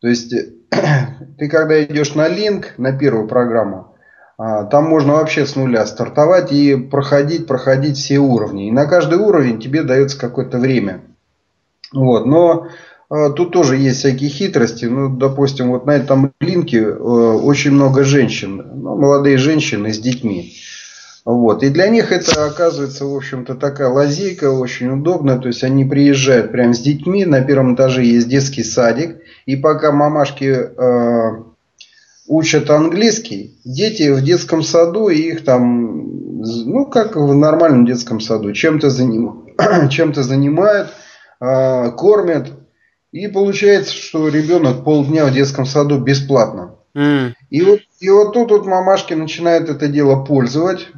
То 0.00 0.08
есть 0.08 0.34
ты 1.38 1.48
когда 1.48 1.82
идешь 1.84 2.14
на 2.14 2.28
линк, 2.28 2.74
на 2.78 2.96
первую 2.96 3.28
программу, 3.28 3.94
а, 4.36 4.64
там 4.64 4.84
можно 4.84 5.14
вообще 5.14 5.46
с 5.46 5.56
нуля 5.56 5.86
стартовать 5.86 6.52
и 6.52 6.76
проходить, 6.76 7.46
проходить 7.46 7.96
все 7.96 8.18
уровни. 8.18 8.68
И 8.68 8.72
на 8.72 8.86
каждый 8.86 9.18
уровень 9.18 9.60
тебе 9.60 9.82
дается 9.82 10.18
какое-то 10.18 10.58
время. 10.58 11.02
Вот. 11.92 12.26
Но 12.26 12.68
а, 13.08 13.30
тут 13.30 13.52
тоже 13.52 13.76
есть 13.76 13.98
всякие 13.98 14.30
хитрости. 14.30 14.86
Ну, 14.86 15.08
допустим, 15.08 15.70
вот 15.70 15.86
на 15.86 15.92
этом 15.92 16.32
линке 16.40 16.80
э, 16.80 16.92
очень 16.92 17.72
много 17.72 18.02
женщин, 18.02 18.56
ну, 18.74 18.96
молодые 18.96 19.38
женщины 19.38 19.92
с 19.92 19.98
детьми. 19.98 20.54
Вот. 21.24 21.62
И 21.62 21.70
для 21.70 21.88
них 21.88 22.12
это 22.12 22.44
оказывается, 22.44 23.06
в 23.06 23.16
общем-то, 23.16 23.54
такая 23.54 23.88
лазейка, 23.88 24.50
очень 24.50 24.90
удобно. 24.90 25.38
То 25.38 25.48
есть 25.48 25.64
они 25.64 25.84
приезжают 25.84 26.52
прямо 26.52 26.74
с 26.74 26.80
детьми, 26.80 27.24
на 27.24 27.40
первом 27.40 27.74
этаже 27.74 28.04
есть 28.04 28.28
детский 28.28 28.62
садик. 28.62 29.16
И 29.46 29.56
пока 29.56 29.90
мамашки 29.90 30.44
э, 30.44 31.42
учат 32.26 32.68
английский, 32.68 33.58
дети 33.64 34.10
в 34.10 34.22
детском 34.22 34.62
саду, 34.62 35.08
и 35.08 35.16
их 35.16 35.44
там, 35.44 36.40
ну, 36.42 36.86
как 36.86 37.16
в 37.16 37.34
нормальном 37.34 37.86
детском 37.86 38.20
саду, 38.20 38.52
чем-то 38.52 38.90
заним... 38.90 39.46
чем 39.90 40.12
занимают, 40.14 40.90
э, 41.40 41.90
кормят. 41.92 42.52
И 43.12 43.28
получается, 43.28 43.94
что 43.94 44.28
ребенок 44.28 44.84
полдня 44.84 45.24
в 45.24 45.32
детском 45.32 45.64
саду 45.64 45.98
бесплатно. 45.98 46.74
Mm. 46.94 47.32
И, 47.50 47.62
вот, 47.62 47.80
и 48.00 48.10
вот 48.10 48.32
тут 48.32 48.50
вот 48.50 48.66
мамашки 48.66 49.14
начинают 49.14 49.68
это 49.68 49.88
дело 49.88 50.24
пользовать. 50.24 50.88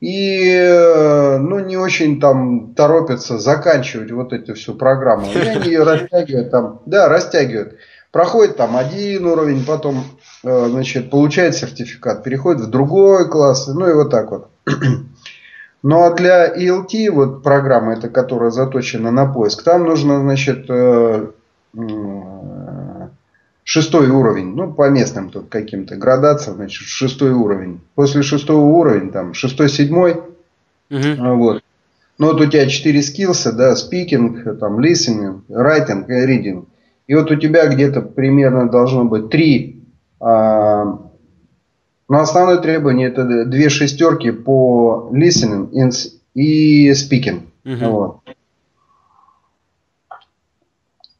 И 0.00 1.36
ну, 1.40 1.58
не 1.58 1.76
очень 1.76 2.20
там 2.20 2.74
торопятся 2.74 3.38
заканчивать 3.38 4.10
вот 4.12 4.32
эту 4.32 4.54
всю 4.54 4.74
программу. 4.74 5.26
И 5.32 5.38
они 5.38 5.68
ее 5.68 5.82
растягивают 5.82 6.50
там, 6.50 6.80
да, 6.86 7.08
растягивают. 7.08 7.76
Проходит 8.12 8.56
там 8.56 8.76
один 8.76 9.26
уровень, 9.26 9.64
потом, 9.64 10.04
э, 10.42 10.66
значит, 10.68 11.10
получает 11.10 11.54
сертификат, 11.54 12.24
переходит 12.24 12.62
в 12.62 12.70
другой 12.70 13.28
класс, 13.30 13.68
ну 13.68 13.88
и 13.88 13.92
вот 13.92 14.10
так 14.10 14.30
вот. 14.30 14.48
Ну 15.82 16.04
а 16.04 16.10
для 16.12 16.46
ELT, 16.54 17.10
вот 17.10 17.42
программа, 17.42 17.94
это 17.94 18.10
которая 18.10 18.50
заточена 18.50 19.10
на 19.10 19.24
поиск, 19.24 19.62
там 19.62 19.84
нужно, 19.84 20.20
значит, 20.20 20.66
э, 20.68 21.28
шестой 23.64 24.08
уровень, 24.08 24.54
ну, 24.54 24.72
по 24.72 24.88
местным 24.88 25.30
тут 25.30 25.48
каким-то 25.48 25.96
градациям, 25.96 26.56
значит, 26.56 26.86
шестой 26.86 27.32
уровень. 27.32 27.80
После 27.94 28.22
шестого 28.22 28.64
уровня, 28.64 29.10
там, 29.10 29.34
шестой, 29.34 29.68
седьмой, 29.68 30.20
угу. 30.90 31.36
вот. 31.36 31.62
Ну, 32.18 32.26
вот 32.26 32.40
у 32.40 32.46
тебя 32.46 32.66
четыре 32.66 33.02
скиллса, 33.02 33.52
да, 33.52 33.74
speaking, 33.74 34.56
там, 34.56 34.80
listening, 34.80 35.40
writing 35.48 36.06
и 36.08 36.26
reading. 36.26 36.66
И 37.06 37.14
вот 37.14 37.30
у 37.30 37.36
тебя 37.36 37.66
где-то 37.66 38.02
примерно 38.02 38.68
должно 38.68 39.04
быть 39.04 39.30
три, 39.30 39.82
а, 40.20 40.98
но 42.10 42.18
основное 42.18 42.58
требование 42.58 43.08
это 43.08 43.46
две 43.46 43.68
шестерки 43.68 44.32
по 44.32 45.10
listening 45.12 45.70
и 46.34 46.90
speaking. 46.90 47.42
Угу. 47.64 47.90
Вот. 47.90 48.20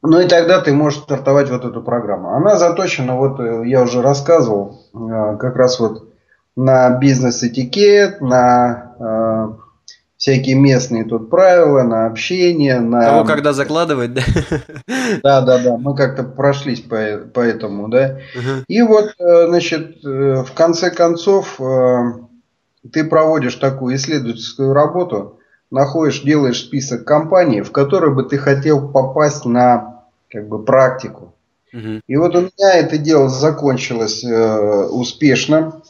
Ну 0.02 0.20
и 0.20 0.26
тогда 0.26 0.60
ты 0.60 0.72
можешь 0.72 1.00
стартовать 1.00 1.50
вот 1.50 1.64
эту 1.64 1.82
программу. 1.82 2.30
Она 2.30 2.56
заточена, 2.56 3.16
вот 3.16 3.38
э, 3.38 3.62
я 3.66 3.82
уже 3.82 4.00
рассказывал, 4.00 4.80
э, 4.94 5.36
как 5.38 5.56
раз 5.56 5.78
вот 5.78 6.08
на 6.56 6.90
бизнес-этикет, 6.90 8.22
на 8.22 8.94
э, 8.98 9.48
всякие 10.16 10.56
местные 10.56 11.04
тут 11.04 11.28
правила, 11.28 11.82
на 11.82 12.06
общение, 12.06 12.80
на... 12.80 13.02
Того, 13.02 13.24
когда 13.24 13.52
закладывать, 13.52 14.14
да? 14.14 14.22
Да, 15.22 15.40
да, 15.42 15.58
да, 15.58 15.76
мы 15.76 15.94
как-то 15.94 16.22
прошлись 16.22 16.80
по, 16.80 16.96
по 17.34 17.40
этому, 17.40 17.88
да. 17.88 18.20
Угу. 18.34 18.64
И 18.68 18.82
вот, 18.82 19.14
значит, 19.18 20.02
в 20.02 20.48
конце 20.54 20.90
концов, 20.90 21.58
ты 22.92 23.04
проводишь 23.04 23.56
такую 23.56 23.96
исследовательскую 23.96 24.72
работу, 24.72 25.40
находишь, 25.70 26.22
делаешь 26.22 26.60
список 26.60 27.04
компаний, 27.04 27.62
в 27.62 27.72
которые 27.72 28.14
бы 28.14 28.24
ты 28.24 28.38
хотел 28.38 28.90
попасть 28.90 29.44
на 29.44 29.89
как 30.30 30.48
бы 30.48 30.64
практику. 30.64 31.34
Угу. 31.72 32.00
И 32.06 32.16
вот 32.16 32.34
у 32.34 32.40
меня 32.40 32.74
это 32.74 32.98
дело 32.98 33.28
закончилось 33.28 34.24
э, 34.24 34.86
успешно. 34.86 35.82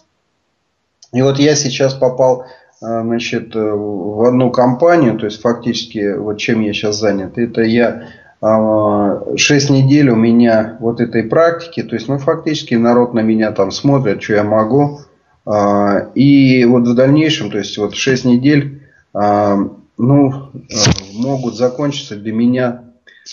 И 1.13 1.23
вот 1.23 1.39
я 1.39 1.55
сейчас 1.55 1.95
попал 1.95 2.43
э, 2.43 3.03
значит, 3.03 3.55
э, 3.57 3.61
в 3.61 4.27
одну 4.27 4.51
компанию, 4.51 5.19
то 5.19 5.27
есть 5.27 5.41
фактически 5.41 6.17
вот 6.17 6.39
чем 6.39 6.61
я 6.61 6.73
сейчас 6.73 6.99
занят, 6.99 7.39
это 7.39 7.63
я 7.63 8.09
э, 8.43 9.37
6 9.37 9.71
недель 9.71 10.11
у 10.11 10.17
меня 10.17 10.77
вот 10.81 11.01
этой 11.01 11.25
практики, 11.25 11.83
то 11.83 11.95
есть 11.95 12.09
ну 12.09 12.19
фактически 12.19 12.75
народ 12.75 13.15
на 13.15 13.21
меня 13.21 13.53
там 13.53 13.71
смотрит, 13.71 14.23
что 14.23 14.35
я 14.35 14.45
могу. 14.45 15.01
Э, 15.47 16.11
и 16.15 16.65
вот 16.67 16.87
в 16.87 16.95
дальнейшем, 16.95 17.51
то 17.51 17.59
есть 17.59 17.77
вот 17.79 17.95
6 17.95 18.25
недель 18.27 18.83
ну, 20.01 20.51
э, 20.55 20.77
могут 21.15 21.57
закончиться 21.57 22.17
для 22.17 22.33
меня, 22.33 22.85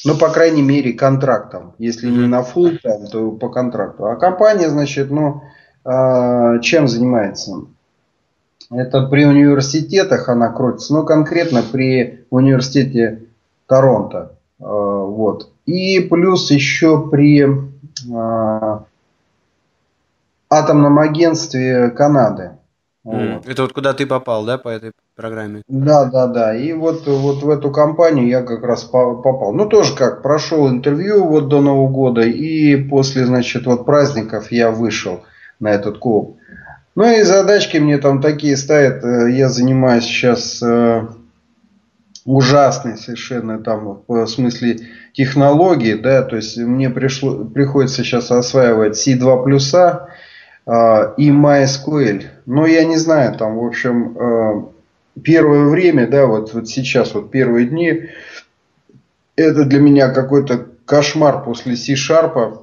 ну, 0.06 0.18
по 0.18 0.30
крайней 0.30 0.62
мере, 0.62 0.94
контрактом. 0.94 1.74
Если 1.77 2.10
не 2.10 2.27
на 2.27 2.42
full 2.42 2.80
time, 2.84 3.08
то 3.12 3.32
по 3.32 3.50
контракту. 3.50 4.08
А 4.08 4.16
компания, 4.16 4.70
значит, 4.70 5.12
ну, 5.12 5.42
а, 5.84 6.60
чем 6.60 6.88
занимается? 6.88 7.62
Это 8.70 9.08
при 9.08 9.25
университетах 9.25 10.30
она 10.30 10.50
крутится, 10.50 10.94
но 10.94 11.04
конкретно 11.04 11.63
при 11.63 12.25
университете 12.30 13.24
Торонто. 13.66 14.34
А, 14.60 14.66
вот. 14.66 15.51
И 15.66 16.00
плюс 16.00 16.51
еще 16.51 17.08
при 17.10 17.46
атомном 20.50 21.00
агентстве 21.00 21.89
Канады. 21.89 22.57
Вот. 23.08 23.48
Это 23.48 23.62
вот 23.62 23.72
куда 23.72 23.94
ты 23.94 24.06
попал, 24.06 24.44
да, 24.46 24.58
по 24.58 24.68
этой 24.68 24.92
программе? 25.16 25.62
Да, 25.70 26.06
да, 26.06 26.28
да. 26.28 26.54
И 26.54 26.74
вот, 26.74 27.08
вот 27.08 27.42
в 27.42 27.50
эту 27.50 27.72
компанию 27.72 28.28
я 28.28 28.42
как 28.42 28.64
раз 28.64 28.84
попал. 28.84 29.54
Ну, 29.54 29.66
тоже 29.66 29.96
как, 29.96 30.22
прошел 30.22 30.68
интервью 30.68 31.26
вот 31.26 31.48
до 31.48 31.62
Нового 31.62 31.88
года, 31.88 32.22
и 32.22 32.76
после, 32.76 33.26
значит, 33.26 33.66
вот 33.66 33.86
праздников 33.86 34.52
я 34.52 34.72
вышел 34.72 35.24
на 35.62 35.70
этот 35.70 36.00
клуб. 36.00 36.38
Ну 36.96 37.06
и 37.10 37.22
задачки 37.22 37.78
мне 37.78 37.98
там 37.98 38.22
такие 38.22 38.58
ставят. 38.58 39.04
Э, 39.06 39.32
я 39.32 39.48
занимаюсь 39.48 40.04
сейчас 40.04 40.62
э, 40.62 41.08
ужасной 42.26 42.98
совершенно 42.98 43.60
там 43.60 44.02
в 44.08 44.28
смысле 44.28 44.80
технологии, 45.14 45.94
да, 45.94 46.24
то 46.24 46.36
есть 46.36 46.58
мне 46.58 46.90
пришло, 46.90 47.46
приходится 47.46 48.04
сейчас 48.04 48.32
осваивать 48.32 48.98
C2+, 48.98 50.08
и 50.68 51.30
MySQL. 51.32 52.24
Но 52.46 52.66
я 52.66 52.84
не 52.84 52.98
знаю, 52.98 53.38
там, 53.38 53.58
в 53.58 53.66
общем, 53.66 54.18
первое 55.24 55.66
время, 55.70 56.08
да, 56.08 56.26
вот, 56.26 56.54
вот 56.54 56.68
сейчас, 56.68 57.14
вот 57.14 57.32
первые 57.32 57.68
дни, 57.68 58.10
это 59.36 59.64
для 59.66 59.80
меня 59.80 60.10
какой-то 60.10 60.66
кошмар 60.86 61.44
после 61.44 61.76
C-Sharp. 61.76 62.60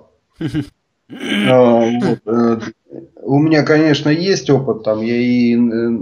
У 3.23 3.39
меня, 3.39 3.63
конечно, 3.63 4.11
есть 4.11 4.51
опыт, 4.51 4.83
там 4.85 5.01
я 5.01 5.17
и 5.17 5.57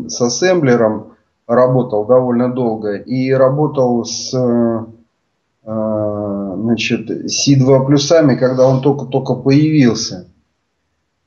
с 0.09 0.21
ассемблером 0.21 1.13
работал 1.47 2.05
довольно 2.05 2.53
долго, 2.53 2.97
и 2.97 3.31
работал 3.31 4.05
с 4.05 4.35
значит, 5.65 7.11
C2 7.11 7.87
плюсами, 7.87 8.35
когда 8.35 8.67
он 8.67 8.81
только-только 8.83 9.35
появился. 9.35 10.27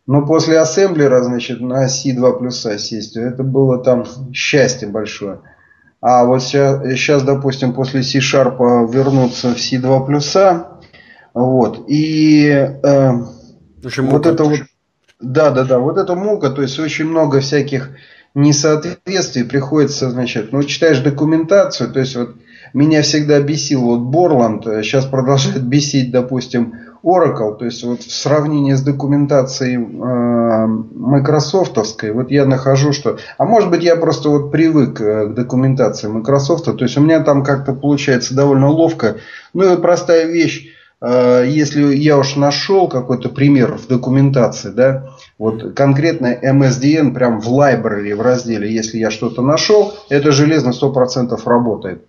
Но 0.07 0.25
после 0.25 0.59
ассемблера, 0.59 1.23
значит, 1.23 1.61
на 1.61 1.87
C2 1.87 2.39
плюса 2.39 2.77
сесть, 2.77 3.17
это 3.17 3.43
было 3.43 3.83
там 3.83 4.05
счастье 4.33 4.87
большое. 4.87 5.39
А 5.99 6.25
вот 6.25 6.43
сейчас, 6.43 7.23
допустим, 7.23 7.73
после 7.73 8.03
C-Sharp 8.03 8.91
вернуться 8.91 9.55
в 9.55 9.57
C2 9.57 10.05
плюса, 10.05 10.67
вот, 11.33 11.85
и 11.87 12.47
э, 12.47 13.11
вот 13.97 14.25
это 14.27 14.43
вот, 14.43 14.59
да, 15.19 15.49
да, 15.49 15.63
да, 15.63 15.79
вот 15.79 15.97
эта 15.97 16.15
мука, 16.15 16.51
то 16.51 16.61
есть 16.61 16.77
очень 16.77 17.05
много 17.05 17.39
всяких 17.39 17.89
несоответствий 18.35 19.45
приходится, 19.45 20.11
значит, 20.11 20.51
ну, 20.51 20.63
читаешь 20.63 20.99
документацию, 20.99 21.91
то 21.91 21.99
есть 21.99 22.15
вот 22.15 22.35
меня 22.73 23.01
всегда 23.01 23.41
бесил 23.41 23.81
вот 23.81 24.01
Борланд, 24.01 24.63
сейчас 24.63 25.05
продолжает 25.05 25.63
бесить, 25.67 26.11
допустим, 26.11 26.75
Oracle, 27.05 27.55
то 27.55 27.65
есть 27.65 27.83
вот 27.83 28.01
в 28.01 28.11
сравнении 28.11 28.73
с 28.73 28.81
документацией 28.81 29.77
э, 29.77 30.67
майкрософтовской, 30.95 32.11
вот 32.11 32.31
я 32.31 32.45
нахожу, 32.45 32.93
что, 32.93 33.17
а 33.37 33.45
может 33.45 33.69
быть 33.69 33.83
я 33.83 33.95
просто 33.95 34.29
вот 34.29 34.51
привык 34.51 34.99
э, 34.99 35.27
к 35.27 35.35
документации 35.35 36.07
Microsoft, 36.07 36.65
то 36.65 36.83
есть 36.83 36.97
у 36.97 37.01
меня 37.01 37.19
там 37.19 37.43
как-то 37.43 37.73
получается 37.73 38.33
довольно 38.33 38.69
ловко, 38.69 39.17
ну 39.53 39.71
и 39.71 39.79
простая 39.79 40.25
вещь, 40.25 40.69
э, 40.99 41.45
если 41.47 41.95
я 41.95 42.17
уж 42.17 42.37
нашел 42.37 42.87
какой-то 42.87 43.29
пример 43.29 43.77
в 43.77 43.87
документации, 43.87 44.71
да, 44.71 45.11
вот 45.37 45.75
конкретно 45.75 46.33
MSDN 46.33 47.13
прям 47.13 47.39
в 47.39 47.47
library 47.49 48.15
в 48.15 48.21
разделе, 48.21 48.73
если 48.73 48.97
я 48.97 49.11
что-то 49.11 49.43
нашел, 49.43 49.93
это 50.09 50.31
железно 50.31 50.71
100% 50.71 51.39
работает. 51.45 52.03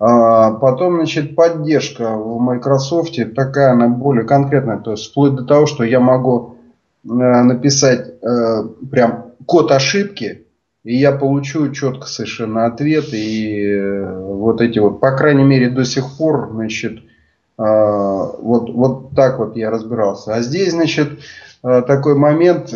А 0.00 0.52
потом, 0.52 0.96
значит, 0.96 1.34
поддержка 1.34 2.16
в 2.16 2.38
Microsoft 2.40 3.16
такая, 3.34 3.72
она 3.72 3.88
более 3.88 4.24
конкретная, 4.24 4.78
то 4.78 4.92
есть 4.92 5.10
вплоть 5.10 5.34
до 5.34 5.44
того, 5.44 5.66
что 5.66 5.82
я 5.82 5.98
могу 5.98 6.56
э, 7.04 7.08
написать 7.08 8.14
э, 8.22 8.62
прям 8.90 9.32
код 9.44 9.72
ошибки, 9.72 10.44
и 10.84 10.96
я 10.96 11.10
получу 11.10 11.72
четко 11.72 12.06
совершенно 12.06 12.66
ответ, 12.66 13.12
и 13.12 13.60
э, 13.60 14.22
вот 14.22 14.60
эти 14.60 14.78
вот, 14.78 15.00
по 15.00 15.16
крайней 15.16 15.42
мере, 15.42 15.68
до 15.68 15.84
сих 15.84 16.16
пор, 16.16 16.50
значит, 16.52 17.02
вот, 17.56 18.70
вот 18.70 19.16
так 19.16 19.40
вот 19.40 19.56
я 19.56 19.68
разбирался. 19.68 20.32
А 20.32 20.42
здесь, 20.42 20.70
значит, 20.70 21.18
такой 21.60 22.14
момент, 22.14 22.72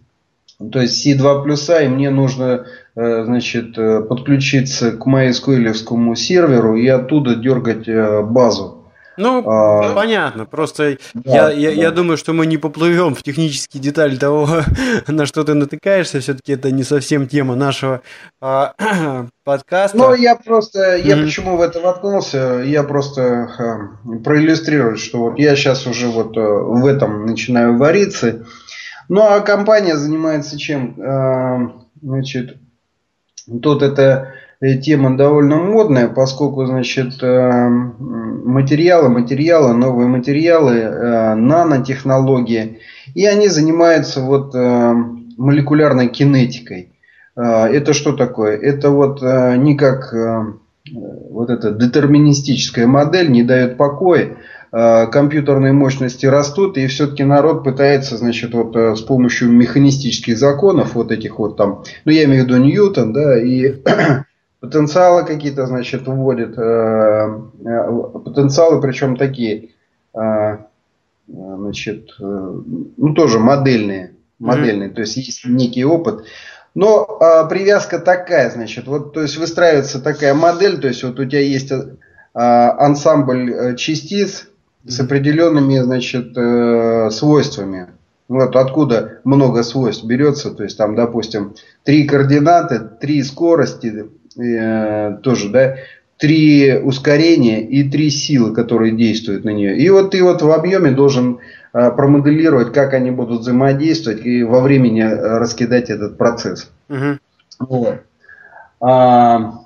то 0.72 0.80
есть 0.80 1.06
C2 1.06 1.42
плюса, 1.42 1.80
и 1.80 1.88
мне 1.88 2.08
нужно 2.08 2.64
значит, 2.98 3.78
э, 3.78 4.00
подключиться 4.02 4.90
к 4.92 5.06
MySQL 5.06 6.14
серверу 6.16 6.74
и 6.74 6.88
оттуда 6.88 7.36
дергать 7.36 7.86
э, 7.86 8.22
базу. 8.22 8.74
Ну, 9.16 9.42
а, 9.48 9.94
понятно. 9.94 10.46
Просто 10.46 10.96
да, 11.12 11.50
я, 11.50 11.70
я, 11.70 11.70
да. 11.70 11.82
я 11.82 11.90
думаю, 11.90 12.16
что 12.16 12.32
мы 12.32 12.46
не 12.46 12.56
поплывем 12.56 13.16
в 13.16 13.22
технические 13.22 13.82
детали 13.82 14.16
того, 14.16 14.48
на 15.08 15.26
что 15.26 15.44
ты 15.44 15.54
натыкаешься. 15.54 16.20
Все-таки 16.20 16.52
это 16.52 16.70
не 16.70 16.84
совсем 16.84 17.26
тема 17.28 17.56
нашего 17.56 18.02
а, 18.40 18.74
подкаста. 19.44 19.98
Ну, 19.98 20.14
я 20.14 20.36
просто, 20.36 20.96
я 20.96 21.16
mm-hmm. 21.16 21.24
почему 21.24 21.56
в 21.56 21.62
это 21.62 21.80
воткнулся, 21.80 22.62
я 22.64 22.84
просто 22.84 23.22
а, 23.58 24.18
проиллюстрирую, 24.24 24.96
что 24.96 25.18
вот 25.18 25.38
я 25.38 25.56
сейчас 25.56 25.86
уже 25.86 26.06
вот 26.08 26.36
в 26.36 26.86
этом 26.86 27.26
начинаю 27.26 27.76
вариться. 27.76 28.44
Ну, 29.08 29.22
а 29.22 29.40
компания 29.40 29.96
занимается 29.96 30.58
чем? 30.58 30.94
А, 31.00 31.72
значит, 32.00 32.56
Тут 33.62 33.82
эта 33.82 34.34
э, 34.60 34.76
тема 34.76 35.16
довольно 35.16 35.56
модная, 35.56 36.08
поскольку, 36.08 36.66
значит, 36.66 37.22
э, 37.22 37.68
материалы, 37.68 39.08
материалы, 39.08 39.74
новые 39.74 40.08
материалы, 40.08 40.74
э, 40.74 41.34
нанотехнологии, 41.34 42.80
и 43.14 43.26
они 43.26 43.48
занимаются 43.48 44.20
вот 44.20 44.54
молекулярной 44.54 46.08
кинетикой. 46.08 46.90
Это 47.34 47.94
что 47.94 48.12
такое? 48.14 48.58
Это 48.58 48.90
вот 48.90 49.22
не 49.22 49.76
как 49.76 50.12
вот 50.92 51.50
эта 51.50 51.70
детерминистическая 51.70 52.86
модель 52.86 53.30
не 53.30 53.42
дает 53.44 53.76
покоя, 53.76 54.36
компьютерные 54.70 55.72
мощности 55.72 56.26
растут, 56.26 56.76
и 56.76 56.86
все-таки 56.88 57.24
народ 57.24 57.64
пытается, 57.64 58.18
значит, 58.18 58.52
вот 58.52 58.76
э, 58.76 58.96
с 58.96 59.00
помощью 59.00 59.50
механистических 59.50 60.36
законов, 60.36 60.94
вот 60.94 61.10
этих 61.10 61.38
вот 61.38 61.56
там, 61.56 61.84
ну 62.04 62.12
я 62.12 62.24
имею 62.24 62.44
в 62.44 62.46
виду 62.46 62.58
Ньютон, 62.58 63.14
да, 63.14 63.40
и 63.40 63.76
потенциалы 64.60 65.24
какие-то, 65.24 65.66
значит, 65.66 66.06
вводит, 66.06 66.58
э, 66.58 67.40
потенциалы, 68.24 68.80
причем 68.82 69.16
такие, 69.16 69.70
значит, 71.26 72.14
ну 72.18 73.14
тоже 73.14 73.38
модельные, 73.38 74.14
модельные, 74.38 74.90
mm-hmm. 74.90 74.94
то 74.94 75.00
есть 75.00 75.16
есть 75.16 75.46
некий 75.46 75.84
опыт. 75.84 76.24
Но 76.74 77.18
а, 77.20 77.44
привязка 77.46 77.98
такая, 77.98 78.50
значит, 78.50 78.86
вот, 78.86 79.12
то 79.12 79.22
есть 79.22 79.36
выстраивается 79.36 80.00
такая 80.00 80.34
модель, 80.34 80.78
то 80.78 80.88
есть 80.88 81.02
вот 81.02 81.18
у 81.18 81.24
тебя 81.24 81.40
есть 81.40 81.72
ансамбль 82.34 83.74
частиц, 83.76 84.48
с 84.88 85.00
определенными, 85.00 85.78
значит, 85.78 86.36
э, 86.36 87.10
свойствами. 87.10 87.88
Вот 88.28 88.56
откуда 88.56 89.20
много 89.24 89.62
свойств 89.62 90.04
берется, 90.04 90.50
то 90.50 90.62
есть 90.62 90.76
там, 90.76 90.94
допустим, 90.94 91.54
три 91.84 92.06
координаты, 92.06 92.80
три 93.00 93.22
скорости, 93.22 94.06
э, 94.38 95.18
тоже, 95.22 95.48
да, 95.50 95.76
три 96.18 96.76
ускорения 96.76 97.62
и 97.62 97.88
три 97.88 98.10
силы, 98.10 98.52
которые 98.54 98.96
действуют 98.96 99.44
на 99.44 99.50
нее. 99.50 99.78
И 99.78 99.88
вот 99.88 100.10
ты 100.10 100.22
вот 100.22 100.42
в 100.42 100.50
объеме 100.50 100.90
должен 100.90 101.38
э, 101.72 101.90
промоделировать, 101.90 102.72
как 102.72 102.92
они 102.92 103.10
будут 103.10 103.40
взаимодействовать 103.40 104.24
и 104.24 104.42
во 104.42 104.60
времени 104.60 105.02
раскидать 105.02 105.90
этот 105.90 106.18
процесс. 106.18 106.70
Угу. 106.88 107.18
Вот. 107.60 108.00
А, 108.80 109.64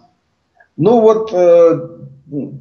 ну 0.76 1.00
вот 1.00 1.30
э, 1.32 1.80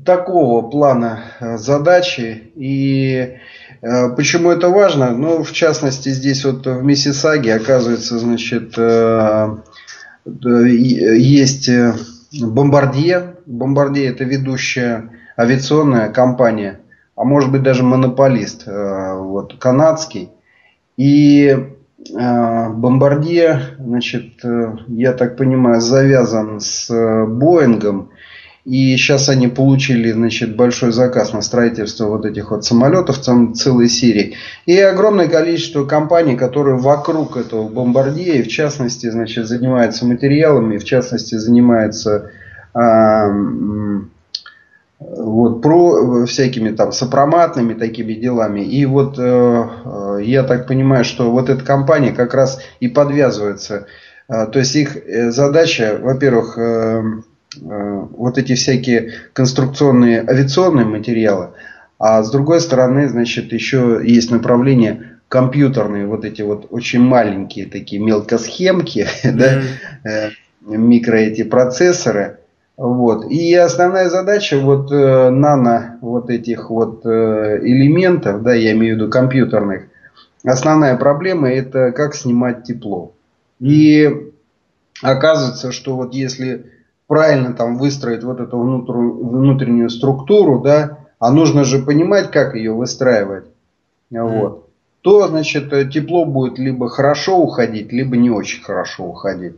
такого 0.06 0.70
плана 0.70 1.20
э, 1.40 1.58
задачи. 1.58 2.52
И 2.56 3.38
э, 3.82 4.10
почему 4.16 4.52
это 4.52 4.70
важно? 4.70 5.12
Ну, 5.12 5.44
в 5.44 5.52
частности, 5.54 6.10
здесь 6.10 6.44
вот 6.44 6.66
в 6.66 6.84
Миссисаге, 6.84 7.56
оказывается, 7.56 8.20
значит, 8.20 8.74
э, 8.78 9.58
есть 10.26 11.70
Бомбардье. 12.42 13.36
Бомбардье 13.46 14.08
это 14.08 14.24
ведущая 14.24 15.10
авиационная 15.38 16.10
компания, 16.10 16.80
а 17.16 17.24
может 17.24 17.52
быть 17.52 17.64
даже 17.64 17.84
монополист, 17.84 18.68
вот, 18.68 19.58
канадский. 19.58 20.30
И 20.98 21.74
Бомбардье, 22.14 23.62
значит, 23.80 24.44
я 24.88 25.14
так 25.14 25.38
понимаю, 25.38 25.82
завязан 25.82 26.60
с 26.60 26.88
Боингом 27.28 28.12
и 28.64 28.96
сейчас 28.96 29.28
они 29.30 29.48
получили 29.48 30.12
значит, 30.12 30.56
большой 30.56 30.92
заказ 30.92 31.34
на 31.34 31.42
строительство 31.42 32.06
вот 32.06 32.26
этих 32.26 32.52
вот 32.52 32.64
самолетов, 32.64 33.18
там 33.18 33.56
целой 33.56 33.90
серии. 33.90 34.36
И 34.68 34.78
огромное 34.80 35.28
количество 35.28 35.86
компаний, 35.86 36.36
которые 36.36 36.78
вокруг 36.78 37.38
этого 37.38 37.68
бомбардея, 37.68 38.44
в 38.44 38.48
частности, 38.48 39.10
значит, 39.10 39.48
занимаются 39.48 40.06
материалами, 40.06 40.78
в 40.78 40.84
частности, 40.84 41.36
занимаются 41.36 42.30
а, 42.76 43.30
вот, 45.00 45.62
про 45.64 46.26
всякими 46.28 46.70
там 46.70 46.92
сопроматными 46.92 47.74
такими 47.74 48.14
делами. 48.14 48.62
И 48.62 48.86
вот 48.86 49.16
э, 49.18 50.20
я 50.22 50.44
так 50.44 50.68
понимаю, 50.68 51.04
что 51.04 51.32
вот 51.32 51.50
эта 51.50 51.66
компания 51.66 52.12
как 52.12 52.36
раз 52.36 52.62
и 52.80 52.88
подвязывается. 52.88 53.88
Э, 54.30 54.46
то 54.46 54.60
есть 54.60 54.76
их 54.76 54.96
э, 54.96 55.32
задача, 55.32 55.98
во-первых, 56.00 56.56
Э, 56.60 57.02
вот 57.60 58.38
эти 58.38 58.56
всякие 58.56 59.14
конструкционные 59.34 60.22
авиационные 60.22 60.86
материалы, 60.86 61.50
а 62.00 62.24
с 62.24 62.32
другой 62.32 62.62
стороны, 62.62 63.08
значит, 63.10 63.52
еще 63.54 64.02
есть 64.04 64.32
направление 64.32 65.20
компьютерные, 65.28 66.08
вот 66.08 66.26
эти 66.26 66.42
вот 66.42 66.68
очень 66.72 67.02
маленькие 67.02 67.68
такие 67.68 68.02
мелкосхемки, 68.02 69.08
mm-hmm. 69.24 69.32
да, 70.04 70.10
э, 70.10 70.30
микро 70.62 71.18
эти 71.18 71.44
процессоры. 71.44 72.38
Вот. 72.76 73.30
И 73.30 73.54
основная 73.54 74.10
задача 74.10 74.58
вот 74.58 74.92
э, 74.92 75.30
нано 75.30 76.00
вот 76.02 76.30
этих 76.30 76.70
вот 76.70 77.06
элементов, 77.06 78.44
да, 78.44 78.54
я 78.54 78.72
имею 78.72 78.96
в 78.96 78.98
виду 78.98 79.10
компьютерных, 79.12 79.84
основная 80.44 80.98
проблема 80.98 81.52
это 81.52 81.92
как 81.92 82.16
снимать 82.16 82.64
тепло. 82.64 83.14
И 83.60 84.32
оказывается, 85.02 85.72
что 85.72 85.96
вот 85.96 86.14
если 86.14 86.66
правильно 87.12 87.52
там 87.52 87.76
выстроить 87.76 88.24
вот 88.24 88.40
эту 88.40 88.58
внутреннюю 88.58 89.90
структуру, 89.90 90.62
да, 90.62 91.00
а 91.20 91.30
нужно 91.30 91.66
же 91.66 91.80
понимать, 91.80 92.32
как 92.32 92.56
ее 92.56 92.72
выстраивать, 92.72 93.44
вот, 94.10 94.70
то, 95.02 95.28
значит, 95.28 95.72
тепло 95.92 96.24
будет 96.24 96.58
либо 96.58 96.88
хорошо 96.88 97.38
уходить, 97.40 97.92
либо 97.92 98.16
не 98.16 98.30
очень 98.30 98.64
хорошо 98.64 99.04
уходить. 99.04 99.58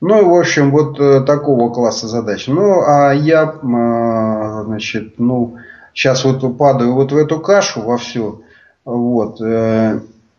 Ну, 0.00 0.30
в 0.30 0.38
общем, 0.38 0.70
вот 0.70 1.00
э, 1.00 1.22
такого 1.22 1.74
класса 1.74 2.06
задач. 2.06 2.46
Ну, 2.46 2.82
а 2.86 3.12
я, 3.12 3.42
э, 3.42 4.64
значит, 4.66 5.14
ну, 5.18 5.56
сейчас 5.94 6.24
вот 6.24 6.56
падаю 6.56 6.92
вот 6.92 7.10
в 7.10 7.16
эту 7.16 7.40
кашу 7.40 7.82
во 7.82 7.98
всю. 7.98 8.44
Вот. 8.84 9.40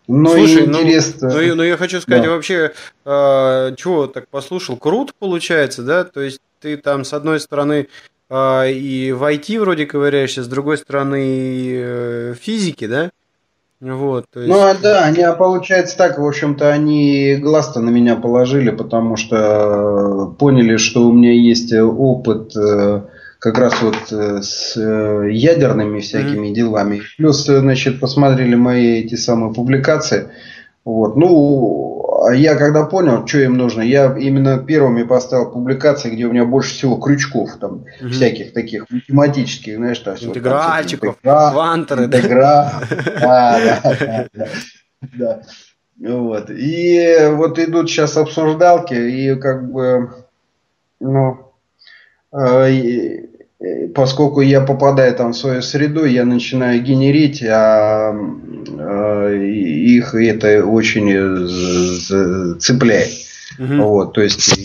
Э, 0.08 0.12
ну, 0.12 0.30
Слушай, 0.30 0.68
ну, 0.68 0.82
интересно. 0.82 1.30
Ну, 1.30 1.42
ну, 1.42 1.56
ну, 1.56 1.64
я 1.64 1.78
хочу 1.78 2.02
сказать, 2.02 2.24
да. 2.24 2.30
вообще, 2.30 2.74
э, 3.06 3.76
чего 3.78 4.08
так 4.08 4.28
послушал, 4.28 4.78
круто 4.78 5.14
получается, 5.18 5.84
да? 5.84 6.04
То 6.04 6.22
есть 6.22 6.40
ты 6.62 6.78
там 6.78 7.04
с 7.04 7.14
одной 7.14 7.40
стороны 7.40 7.88
э, 8.30 8.72
и 8.72 9.12
в 9.12 9.24
IT 9.24 9.60
вроде 9.60 9.86
ковыряешься, 9.86 10.44
с 10.44 10.48
другой 10.48 10.78
стороны 10.78 11.24
и 11.26 11.82
э, 11.84 12.36
физики, 12.40 12.88
да? 12.88 13.12
Вот, 13.82 14.26
есть... 14.36 14.48
Ну, 14.48 14.62
а 14.62 14.74
да, 14.74 15.04
они, 15.04 15.22
а 15.22 15.34
получается 15.34 15.98
так, 15.98 16.18
в 16.18 16.26
общем-то, 16.26 16.72
они 16.72 17.36
глаз-то 17.36 17.82
на 17.82 17.90
меня 17.90 18.16
положили, 18.16 18.70
потому 18.70 19.18
что 19.18 19.36
э, 19.36 20.40
поняли, 20.40 20.78
что 20.78 21.08
у 21.08 21.12
меня 21.12 21.34
есть 21.34 21.74
опыт 21.74 22.56
э, 22.56 23.02
как 23.46 23.60
раз 23.60 23.80
вот 23.80 24.12
э, 24.12 24.42
с 24.42 24.76
ядерными 24.76 26.00
всякими 26.00 26.48
mm-hmm. 26.48 26.54
делами. 26.54 27.02
Плюс, 27.16 27.46
значит, 27.46 28.00
посмотрели 28.00 28.56
мои 28.56 29.02
эти 29.02 29.14
самые 29.14 29.54
публикации. 29.54 30.32
Вот. 30.84 31.16
Ну, 31.16 32.24
а 32.26 32.34
я 32.34 32.56
когда 32.56 32.86
понял, 32.86 33.28
что 33.28 33.38
им 33.38 33.56
нужно, 33.56 33.84
я 33.84 34.18
именно 34.18 34.58
первыми 34.58 35.04
поставил 35.04 35.52
публикации, 35.52 36.10
где 36.10 36.26
у 36.26 36.32
меня 36.32 36.44
больше 36.44 36.74
всего 36.74 36.96
крючков, 36.96 37.58
там, 37.62 37.86
угу. 38.02 38.10
всяких 38.10 38.52
таких 38.52 38.90
математических, 38.90 39.76
знаешь, 39.76 40.00
там, 40.00 40.16
интегральчиков, 40.16 41.18
интегра, 41.18 41.52
квантеры, 41.52 42.06
интегра, 42.06 42.74
да, 43.20 43.80
да, 43.84 44.28
да, 44.34 44.48
да. 45.14 45.42
Вот. 46.00 46.50
И 46.50 47.16
вот 47.30 47.60
идут 47.60 47.92
сейчас 47.92 48.18
обсуждалки, 48.18 48.96
и 48.96 49.36
как 49.36 49.72
бы, 49.72 50.10
ну, 51.00 51.52
э, 52.34 53.35
поскольку 53.94 54.42
я 54.42 54.62
попадаю 54.62 55.16
там 55.16 55.32
в 55.34 55.38
свою 55.38 55.62
среду, 55.62 56.06
я 56.06 56.26
начинаю 56.26 56.82
генерить, 56.82 57.44
а, 57.44 58.14
а 58.14 59.32
их 59.32 60.14
это 60.16 60.66
очень 60.66 62.60
цепляет. 62.60 63.12
Угу. 63.58 63.76
Вот, 63.76 64.14
то 64.14 64.22
есть 64.22 64.56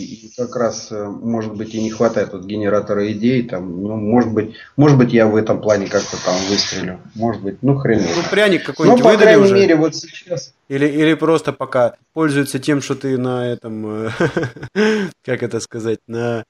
как 0.40 0.57
раз, 0.57 0.88
э, 0.90 1.05
может 1.05 1.55
быть, 1.55 1.74
и 1.74 1.83
не 1.83 1.90
хватает 1.90 2.33
вот 2.33 2.44
генератора 2.44 3.12
идей, 3.12 3.42
там, 3.42 3.83
ну, 3.83 3.96
может 3.96 4.33
быть, 4.33 4.55
может 4.76 4.96
быть, 4.96 5.12
я 5.12 5.26
в 5.26 5.37
этом 5.37 5.61
плане 5.61 5.87
как-то 5.87 6.16
там 6.24 6.35
выстрелю. 6.48 6.98
Может 7.14 7.42
быть, 7.42 7.62
ну 7.62 7.76
хрен. 7.76 8.00
Ну, 8.00 8.22
пряник 8.31 8.64
какой-нибудь 8.64 9.05
ну, 9.05 9.11
по 9.11 9.16
крайней 9.18 9.42
уже. 9.42 9.55
мере, 9.55 9.76
вот 9.76 9.94
сейчас. 9.94 10.55
Или, 10.68 10.87
или 10.87 11.14
просто 11.14 11.53
пока 11.53 11.94
пользуется 12.14 12.59
тем, 12.59 12.81
что 12.81 12.94
ты 12.94 13.18
на 13.18 13.46
этом, 13.46 14.07
э, 14.07 14.11
как 15.24 15.42
это 15.42 15.61
сказать, 15.61 16.00
на 16.07 16.44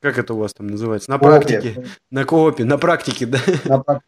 как 0.00 0.18
это 0.18 0.34
у 0.34 0.38
вас 0.38 0.54
там 0.54 0.68
называется? 0.68 1.10
На 1.10 1.18
практике. 1.18 1.86
На 2.10 2.24
коопе, 2.24 2.64
на 2.64 2.78
практике, 2.78 3.26
да? 3.26 3.38
На 3.64 4.00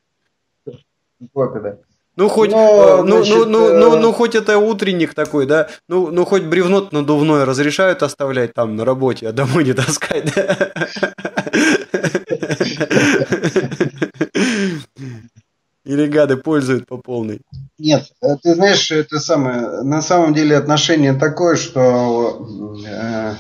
коопе, 1.35 1.61
да. 1.61 1.76
Ну 2.16 2.29
хоть, 2.29 2.50
Но, 2.50 2.98
э, 2.98 3.03
ну, 3.03 3.16
значит, 3.24 3.35
ну, 3.35 3.46
ну, 3.46 3.79
ну, 3.79 3.98
ну, 3.98 4.12
хоть 4.12 4.35
это 4.35 4.59
утренник 4.59 5.14
такой, 5.14 5.46
да? 5.46 5.68
Ну, 5.88 6.11
ну 6.11 6.24
хоть 6.24 6.42
бревно 6.42 6.88
надувное 6.90 7.46
разрешают 7.46 8.03
оставлять 8.03 8.53
там 8.53 8.76
на 8.76 8.85
работе, 8.85 9.29
а 9.29 9.33
домой 9.33 9.64
не 9.64 9.72
таскать, 9.72 10.31
да? 10.35 10.72
Или 15.85 16.07
гады 16.07 16.37
пользуют 16.37 16.87
по 16.87 16.98
полной? 16.98 17.40
Нет, 17.79 18.12
э, 18.20 18.37
ты 18.42 18.55
знаешь, 18.55 18.90
это 18.90 19.18
самое, 19.18 19.83
на 19.83 20.03
самом 20.03 20.35
деле 20.35 20.57
отношение 20.57 21.14
такое, 21.14 21.57
что 21.57 22.46
э, 22.87 23.35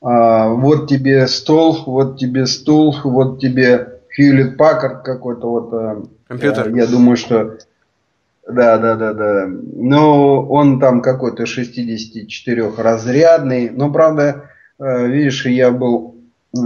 вот 0.00 0.88
тебе 0.88 1.28
стол, 1.28 1.82
вот 1.84 2.18
тебе 2.18 2.46
стул, 2.46 2.96
вот 3.04 3.38
тебе 3.38 4.00
Хьюлит 4.14 4.56
Паккард 4.56 5.02
какой-то 5.04 5.48
вот. 5.48 5.72
Э, 5.72 6.02
Компьютер. 6.26 6.74
Я 6.74 6.86
думаю, 6.86 7.16
что 7.16 7.58
да, 8.46 8.78
да, 8.78 8.96
да, 8.96 9.12
да. 9.12 9.46
Но 9.48 10.44
он 10.46 10.80
там 10.80 11.02
какой-то 11.02 11.46
64 11.46 12.72
разрядный. 12.76 13.70
Но 13.70 13.92
правда, 13.92 14.50
э, 14.78 15.06
видишь, 15.06 15.46
я 15.46 15.70
был 15.70 16.16
э, 16.56 16.60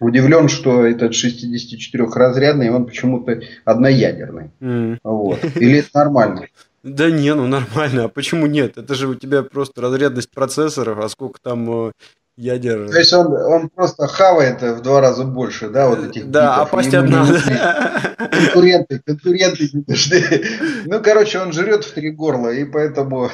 удивлен, 0.00 0.48
что 0.48 0.84
этот 0.86 1.14
64 1.14 2.08
разрядный, 2.14 2.70
он 2.70 2.86
почему-то 2.86 3.40
одноядерный. 3.64 4.50
Mm. 4.60 4.98
Вот. 5.04 5.38
Или 5.56 5.78
это 5.78 5.90
нормально? 5.94 6.46
Да 6.82 7.10
не, 7.10 7.34
ну 7.34 7.46
нормально. 7.46 8.04
А 8.04 8.08
почему 8.08 8.46
нет? 8.46 8.78
Это 8.78 8.94
же 8.94 9.06
у 9.06 9.14
тебя 9.14 9.42
просто 9.42 9.82
разрядность 9.82 10.30
процессоров, 10.30 10.98
а 10.98 11.08
сколько 11.08 11.38
там 11.40 11.92
ядер. 12.36 12.88
То 12.90 12.98
есть 12.98 13.12
он, 13.12 13.32
он 13.32 13.68
просто 13.68 14.06
хавает 14.06 14.62
в 14.62 14.80
два 14.82 15.00
раза 15.00 15.24
больше, 15.24 15.68
да, 15.68 15.88
вот 15.88 16.04
этих 16.04 16.30
Да, 16.30 16.54
битов. 16.54 16.68
а 16.72 16.76
пасть 16.76 16.94
одна. 16.94 17.26
Конкуренты, 18.30 19.00
конкуренты 19.04 19.70
не 19.72 19.84
нужны. 19.86 20.22
Ну, 20.86 21.00
короче, 21.02 21.40
он 21.40 21.52
жрет 21.52 21.84
в 21.84 21.92
три 21.92 22.10
горла, 22.10 22.48
и 22.50 22.64
поэтому... 22.64 23.28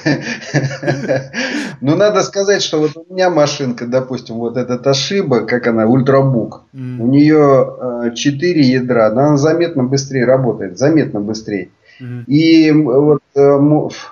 Ну, 1.80 1.94
надо 1.96 2.22
сказать, 2.22 2.62
что 2.62 2.80
вот 2.80 2.92
у 2.96 3.12
меня 3.12 3.28
машинка, 3.30 3.86
допустим, 3.86 4.36
вот 4.36 4.56
этот 4.56 4.86
ошиба, 4.86 5.40
как 5.42 5.66
она, 5.66 5.86
ультрабук, 5.86 6.62
у 6.72 7.06
нее 7.06 8.12
4 8.14 8.60
ядра, 8.62 9.10
но 9.10 9.20
она 9.22 9.36
заметно 9.36 9.84
быстрее 9.84 10.24
работает, 10.24 10.78
заметно 10.78 11.20
быстрее. 11.20 11.68
И 12.26 12.72
вот, 12.72 13.22
э, 13.34 13.58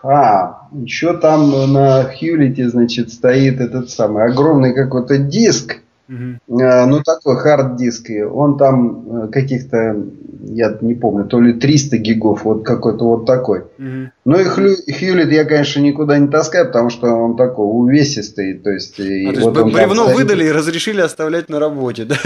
а, 0.03 0.69
еще 0.73 1.17
там 1.17 1.73
на 1.73 2.05
Хьюлите, 2.05 2.69
значит, 2.69 3.13
стоит 3.13 3.61
этот 3.61 3.91
самый 3.91 4.25
огромный 4.25 4.75
какой-то 4.75 5.19
диск, 5.19 5.81
Uh-huh. 6.07 6.37
Ну, 6.47 7.03
такой 7.03 7.37
хард-диск. 7.39 8.11
Он 8.31 8.59
там 8.59 9.25
э, 9.25 9.29
каких-то, 9.29 10.05
я 10.43 10.77
не 10.83 10.95
помню, 10.95 11.25
то 11.25 11.41
ли 11.41 11.55
300 11.55 11.97
гигов, 11.97 12.45
вот 12.45 12.63
какой-то 12.65 13.05
вот 13.05 13.27
такой. 13.27 13.65
Uh-huh. 13.79 14.09
Ну, 14.27 14.39
и 14.39 14.45
Хьюлит 14.45 15.33
я, 15.33 15.45
конечно, 15.45 15.81
никуда 15.81 16.19
не 16.19 16.29
таскаю, 16.29 16.67
потому 16.67 16.91
что 16.91 17.07
он 17.07 17.37
такой 17.37 17.65
увесистый. 17.65 18.55
То 18.59 18.71
есть, 18.71 19.01
а, 19.01 19.03
и 19.03 19.33
то 19.33 19.41
вот 19.41 19.57
есть 19.57 19.75
бревно 19.75 20.09
выдали 20.09 20.45
и 20.45 20.53
разрешили 20.53 21.01
оставлять 21.01 21.49
на 21.49 21.59
работе, 21.59 22.05
да? 22.05 22.17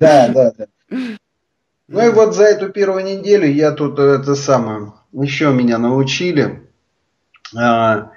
Да, 0.00 0.28
да, 0.28 0.52
да. 0.56 0.66
Ну 1.90 2.06
и 2.06 2.10
вот 2.10 2.36
за 2.36 2.44
эту 2.44 2.68
первую 2.68 3.04
неделю 3.04 3.50
я 3.50 3.72
тут 3.72 3.98
это 3.98 4.36
самое, 4.36 4.92
еще 5.12 5.52
меня 5.52 5.76
научили. 5.76 6.62
А, 7.58 8.12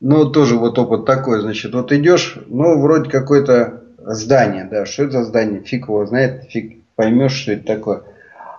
ну, 0.00 0.28
тоже 0.28 0.56
вот 0.56 0.76
опыт 0.76 1.04
такой, 1.04 1.40
значит, 1.40 1.72
вот 1.72 1.92
идешь, 1.92 2.36
ну, 2.46 2.80
вроде 2.80 3.08
какое-то 3.08 3.84
здание, 3.98 4.64
да, 4.64 4.86
что 4.86 5.04
это 5.04 5.18
за 5.18 5.24
здание, 5.26 5.60
фиг 5.60 5.84
его 5.84 6.04
знает, 6.04 6.50
фиг 6.50 6.82
поймешь, 6.96 7.34
что 7.34 7.52
это 7.52 7.64
такое. 7.64 8.02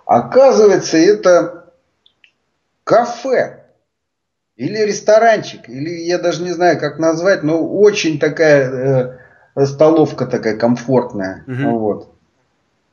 Оказывается, 0.06 0.95
это 0.95 1.65
кафе 2.86 3.65
или 4.56 4.78
ресторанчик, 4.78 5.67
или 5.67 5.89
я 5.89 6.19
даже 6.19 6.41
не 6.41 6.52
знаю, 6.52 6.80
как 6.80 6.99
назвать, 6.99 7.43
но 7.43 7.67
очень 7.67 8.17
такая 8.17 9.19
э, 9.58 9.65
столовка 9.65 10.26
такая 10.26 10.56
комфортная, 10.56 11.43
угу. 11.47 12.08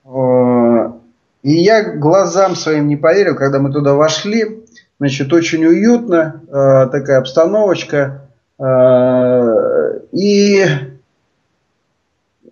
вот. 0.03 1.00
И 1.43 1.53
я 1.53 1.97
глазам 1.97 2.55
своим 2.55 2.89
не 2.89 2.97
поверил, 2.97 3.35
когда 3.35 3.59
мы 3.59 3.73
туда 3.73 3.95
вошли. 3.95 4.65
Значит, 4.99 5.33
очень 5.33 5.65
уютно, 5.65 6.43
э, 6.47 6.89
такая 6.91 7.19
обстановочка. 7.19 8.29
Э, 8.59 10.01
и 10.13 10.67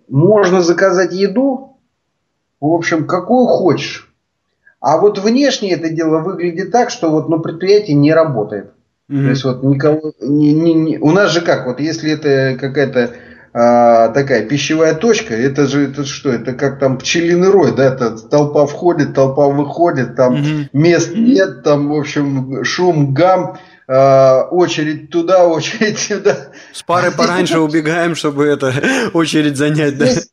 можно 0.07 0.61
заказать 0.61 1.13
еду, 1.13 1.77
в 2.59 2.73
общем, 2.73 3.05
какую 3.05 3.45
хочешь. 3.45 4.11
А 4.79 4.97
вот 4.97 5.19
внешне 5.19 5.73
это 5.73 5.89
дело 5.89 6.19
выглядит 6.19 6.71
так, 6.71 6.89
что 6.89 7.11
вот 7.11 7.29
ну, 7.29 7.39
предприятие 7.39 7.95
не 7.95 8.13
работает. 8.13 8.71
Mm-hmm. 9.09 9.23
То 9.23 9.29
есть 9.29 9.43
вот 9.43 9.63
никого, 9.63 10.13
не, 10.21 10.53
не, 10.53 10.73
не, 10.73 10.97
у 10.97 11.11
нас 11.11 11.31
же 11.31 11.41
как, 11.41 11.67
вот 11.67 11.79
если 11.79 12.11
это 12.11 12.57
какая-то 12.59 13.13
а, 13.53 14.09
такая 14.09 14.45
пищевая 14.45 14.93
точка, 14.93 15.33
это 15.33 15.67
же 15.67 15.89
это 15.89 16.05
что, 16.05 16.29
это 16.29 16.53
как 16.53 16.79
там 16.79 16.97
пчелиный 16.97 17.49
рой, 17.49 17.75
да, 17.75 17.85
это 17.85 18.17
толпа 18.17 18.65
входит, 18.67 19.13
толпа 19.13 19.47
выходит, 19.47 20.15
там 20.15 20.35
угу. 20.35 20.69
мест 20.73 21.11
нет, 21.15 21.63
там, 21.63 21.89
в 21.89 21.93
общем, 21.93 22.63
шум, 22.63 23.13
гам, 23.13 23.57
а, 23.87 24.43
очередь 24.51 25.09
туда, 25.09 25.47
очередь 25.47 25.99
сюда. 25.99 26.49
С 26.73 26.83
пары 26.83 27.11
пораньше 27.11 27.59
убегаем, 27.59 28.15
чтобы 28.15 28.45
это 28.45 28.73
очередь 29.13 29.57
занять, 29.57 29.97
да? 29.97 30.05
Здесь, 30.05 30.29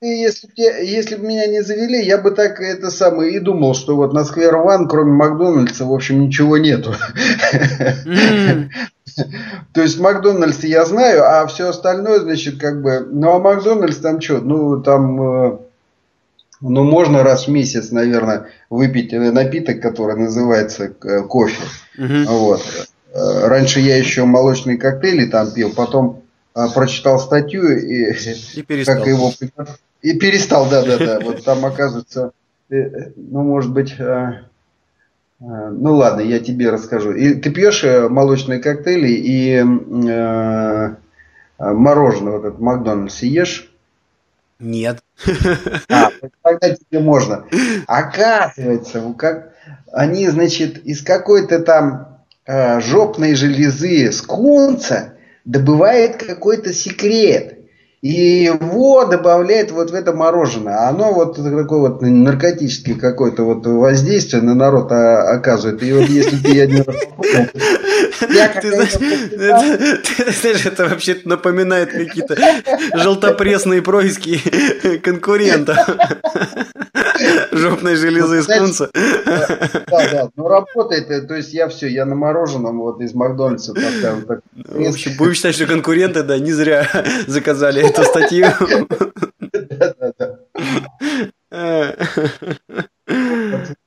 если, 0.00 0.48
если 0.84 1.16
бы 1.16 1.26
меня 1.26 1.46
не 1.46 1.62
завели, 1.62 2.04
я 2.04 2.18
бы 2.18 2.30
так 2.30 2.60
это 2.60 2.90
самое 2.90 3.32
и 3.32 3.40
думал, 3.40 3.74
что 3.74 3.96
вот 3.96 4.12
на 4.12 4.24
Сквер 4.24 4.56
Ван, 4.56 4.88
кроме 4.88 5.12
Макдональдса, 5.12 5.84
в 5.86 5.92
общем, 5.92 6.20
ничего 6.20 6.58
нету. 6.58 6.94
То 9.72 9.82
есть 9.82 9.98
Макдональдс 10.00 10.64
я 10.64 10.84
знаю, 10.84 11.24
а 11.24 11.46
все 11.46 11.68
остальное, 11.68 12.20
значит, 12.20 12.58
как 12.58 12.82
бы... 12.82 13.06
Ну, 13.10 13.30
а 13.30 13.38
Макдональдс 13.38 13.98
там 13.98 14.20
что? 14.20 14.38
Ну, 14.38 14.82
там... 14.82 15.22
Э, 15.22 15.58
ну, 16.60 16.84
можно 16.84 17.22
раз 17.22 17.46
в 17.46 17.50
месяц, 17.50 17.90
наверное, 17.90 18.46
выпить 18.70 19.12
напиток, 19.12 19.80
который 19.80 20.16
называется 20.16 20.92
э, 21.02 21.22
кофе. 21.22 21.62
Вот. 21.96 22.62
Э, 23.12 23.46
раньше 23.46 23.80
я 23.80 23.96
еще 23.96 24.24
молочные 24.24 24.78
коктейли 24.78 25.26
там 25.26 25.52
пил, 25.52 25.72
потом 25.74 26.23
прочитал 26.74 27.18
статью 27.18 27.78
и, 27.78 28.12
и 28.12 28.62
перестал. 28.66 28.96
как 28.96 29.06
его 29.06 29.32
и 30.02 30.18
перестал, 30.18 30.68
да, 30.68 30.84
да, 30.84 30.98
да. 30.98 31.20
Вот 31.24 31.44
там 31.44 31.64
оказывается, 31.64 32.32
ну, 32.68 33.42
может 33.42 33.72
быть, 33.72 33.94
Э, 35.44 35.68
ну 35.70 35.94
ладно, 35.94 36.20
я 36.20 36.38
тебе 36.38 36.70
расскажу. 36.70 37.12
И 37.12 37.34
ты 37.34 37.50
пьешь 37.50 37.84
э, 37.84 38.08
молочные 38.08 38.60
коктейли 38.60 39.08
и 39.08 39.56
э, 39.58 40.94
мороженое 41.58 42.32
вот 42.38 42.44
это 42.44 42.62
Макдональдс 42.62 43.22
ешь? 43.22 43.70
Нет. 44.58 45.02
А, 45.90 46.10
тогда 46.42 46.70
тебе 46.70 47.00
можно. 47.00 47.44
Оказывается, 47.86 49.14
как 49.18 49.52
они, 49.92 50.28
значит, 50.28 50.78
из 50.84 51.02
какой-то 51.02 51.58
там 51.60 52.20
э, 52.46 52.80
жопной 52.80 53.34
железы 53.34 54.10
скунца 54.12 55.14
добывает 55.44 56.16
какой-то 56.16 56.72
секрет. 56.72 57.58
И 58.02 58.44
его 58.44 59.06
добавляет 59.06 59.70
вот 59.70 59.90
в 59.90 59.94
это 59.94 60.12
мороженое. 60.12 60.88
Оно 60.88 61.14
вот 61.14 61.36
такое 61.36 61.78
вот 61.78 62.02
наркотическое 62.02 62.96
какое-то 62.96 63.44
вот 63.44 63.64
воздействие 63.66 64.42
на 64.42 64.54
народ 64.54 64.92
оказывает. 64.92 65.82
И 65.82 65.90
вот 65.90 66.06
если 66.10 66.36
ты 66.36 66.60
один 66.60 66.84
раз 66.84 66.96
ты 68.60 68.70
знаешь, 70.32 70.66
это 70.66 70.86
вообще 70.86 71.16
напоминает 71.24 71.92
какие-то 71.92 72.36
желтопресные 72.94 73.80
происки 73.80 74.38
конкурента. 74.98 76.20
Жопной 77.52 77.96
железы 77.96 78.38
из 78.38 78.46
пунца. 78.46 78.90
Да, 78.92 80.10
да, 80.10 80.28
ну 80.36 80.48
работает, 80.48 81.10
э, 81.10 81.22
то 81.22 81.34
есть 81.34 81.52
я 81.52 81.68
все, 81.68 81.86
я 81.88 82.04
на 82.04 82.14
мороженом 82.14 82.80
вот 82.80 83.00
из 83.00 83.14
Макдональдса 83.14 83.74
поставил. 83.74 84.26
В 84.54 84.88
общем, 84.88 85.12
будем 85.16 85.34
считать, 85.34 85.54
что 85.54 85.66
конкуренты, 85.66 86.22
да, 86.22 86.38
не 86.38 86.52
зря 86.52 86.88
заказали 87.26 87.88
эту 87.88 88.02
статью. 88.02 88.46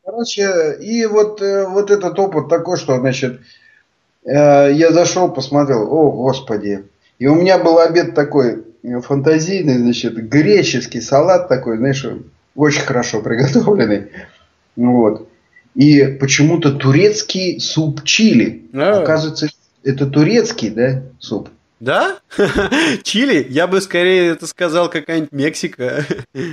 Короче, 0.06 0.78
и 0.82 1.06
вот, 1.06 1.42
э, 1.42 1.68
вот 1.68 1.92
этот 1.92 2.18
опыт 2.20 2.48
такой, 2.50 2.78
что, 2.78 2.98
значит, 2.98 3.42
э, 4.24 4.72
я 4.74 4.92
зашел, 4.92 5.30
посмотрел, 5.30 5.92
о, 5.92 6.12
господи. 6.12 6.86
И 7.20 7.28
у 7.28 7.36
меня 7.36 7.58
был 7.58 7.80
обед 7.80 8.16
такой 8.16 8.63
фантазийный, 9.04 9.78
значит, 9.78 10.16
греческий 10.30 11.02
салат 11.02 11.50
такой, 11.50 11.78
знаешь, 11.78 12.06
очень 12.58 12.82
хорошо 12.82 13.22
приготовленный. 13.22 14.08
Вот. 14.76 15.30
И 15.76 16.04
почему-то 16.20 16.74
турецкий 16.74 17.60
суп 17.60 18.04
чили. 18.04 18.65
А. 18.74 19.02
Оказывается, 19.02 19.48
это 19.84 20.08
турецкий, 20.08 20.72
да, 20.72 21.04
суп? 21.20 21.50
Да? 21.80 22.17
Чили? 23.04 23.46
Я 23.48 23.67
бы 23.67 23.80
скорее 23.80 24.32
это 24.32 24.48
сказал 24.48 24.89
какая-нибудь 24.89 25.32
Мексика. 25.32 26.04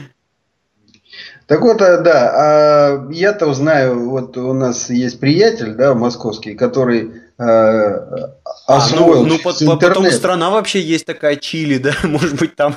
Так 1.47 1.61
вот, 1.61 1.83
э, 1.83 2.01
да, 2.01 2.33
а 2.35 3.12
я-то 3.12 3.53
знаю, 3.53 4.09
вот 4.09 4.38
у 4.38 4.55
нас 4.55 4.88
есть 4.88 5.21
приятель, 5.21 5.75
да, 5.75 5.95
московский, 5.95 6.55
который 6.55 7.24
освоил 7.37 8.33
а, 8.66 8.81
ну, 8.97 9.27
ну 9.27 9.38
по, 9.38 9.51
интернет. 9.51 9.81
потом 9.81 10.11
страна 10.11 10.51
вообще 10.51 10.81
есть 10.81 11.05
такая 11.05 11.37
Чили, 11.37 11.79
да, 11.79 11.92
может 12.05 12.38
быть 12.38 12.55
там. 12.55 12.75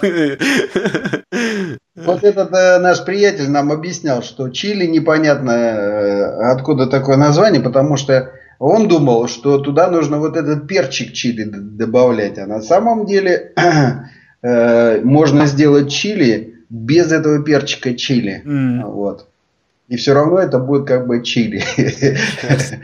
Вот 1.96 2.24
этот 2.24 2.54
э, 2.54 2.80
наш 2.80 3.04
приятель 3.06 3.50
нам 3.50 3.72
объяснял, 3.72 4.22
что 4.22 4.50
Чили 4.50 4.86
непонятно 4.86 5.52
э, 5.52 6.52
откуда 6.52 6.88
такое 6.88 7.18
название, 7.18 7.62
потому 7.62 7.98
что 7.98 8.32
он 8.60 8.88
думал, 8.88 9.28
что 9.28 9.60
туда 9.60 9.90
нужно 9.90 10.20
вот 10.20 10.36
этот 10.36 10.68
перчик 10.68 11.14
чили 11.14 11.44
добавлять, 11.44 12.40
а 12.40 12.48
на 12.48 12.62
самом 12.62 13.06
деле 13.06 13.54
э, 14.42 15.02
можно 15.02 15.46
сделать 15.46 15.92
чили 15.92 16.56
без 16.70 17.12
этого 17.12 17.44
перчика 17.44 17.94
чили. 17.96 18.42
Mm. 18.46 18.84
Вот. 18.92 19.28
И 19.88 19.96
все 19.96 20.14
равно 20.14 20.40
это 20.40 20.60
будет 20.60 20.88
как 20.88 21.08
бы 21.08 21.24
чили. 21.24 21.64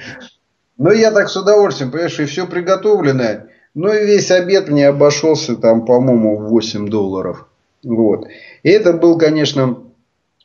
Но 0.83 0.91
я 0.91 1.11
так 1.11 1.29
с 1.29 1.37
удовольствием, 1.37 1.91
понимаешь, 1.91 2.19
и 2.19 2.25
все 2.25 2.45
приготовленное. 2.45 3.47
Ну 3.73 3.93
и 3.93 4.05
весь 4.05 4.29
обед 4.31 4.67
мне 4.67 4.89
обошелся 4.89 5.55
там, 5.55 5.85
по-моему, 5.85 6.35
8 6.49 6.89
долларов. 6.89 7.47
Вот. 7.85 8.27
И 8.63 8.69
это 8.69 8.91
был, 8.91 9.17
конечно, 9.17 9.77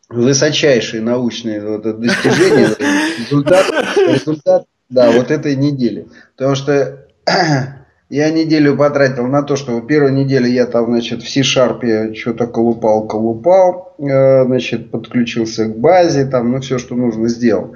высочайшее 0.09 1.03
научное 1.03 1.61
вот, 1.66 1.83
достижение. 1.83 2.68
Результат, 3.18 3.66
результат 3.96 4.66
да, 4.88 5.11
вот 5.11 5.33
этой 5.33 5.57
недели. 5.57 6.07
Потому 6.37 6.55
что 6.55 7.09
я 8.09 8.31
неделю 8.31 8.77
потратил 8.77 9.27
на 9.27 9.42
то, 9.42 9.57
что 9.57 9.81
первую 9.81 10.12
неделю 10.12 10.46
я 10.46 10.66
там, 10.66 10.87
значит, 10.87 11.24
в 11.24 11.29
C-Sharp 11.29 12.14
что-то 12.14 12.46
колупал, 12.46 13.09
колупал, 13.09 13.96
э, 13.98 14.44
значит, 14.44 14.92
подключился 14.92 15.64
к 15.64 15.77
базе, 15.77 16.27
там, 16.27 16.53
ну, 16.53 16.61
все, 16.61 16.79
что 16.79 16.94
нужно, 16.94 17.29
сделал. 17.29 17.74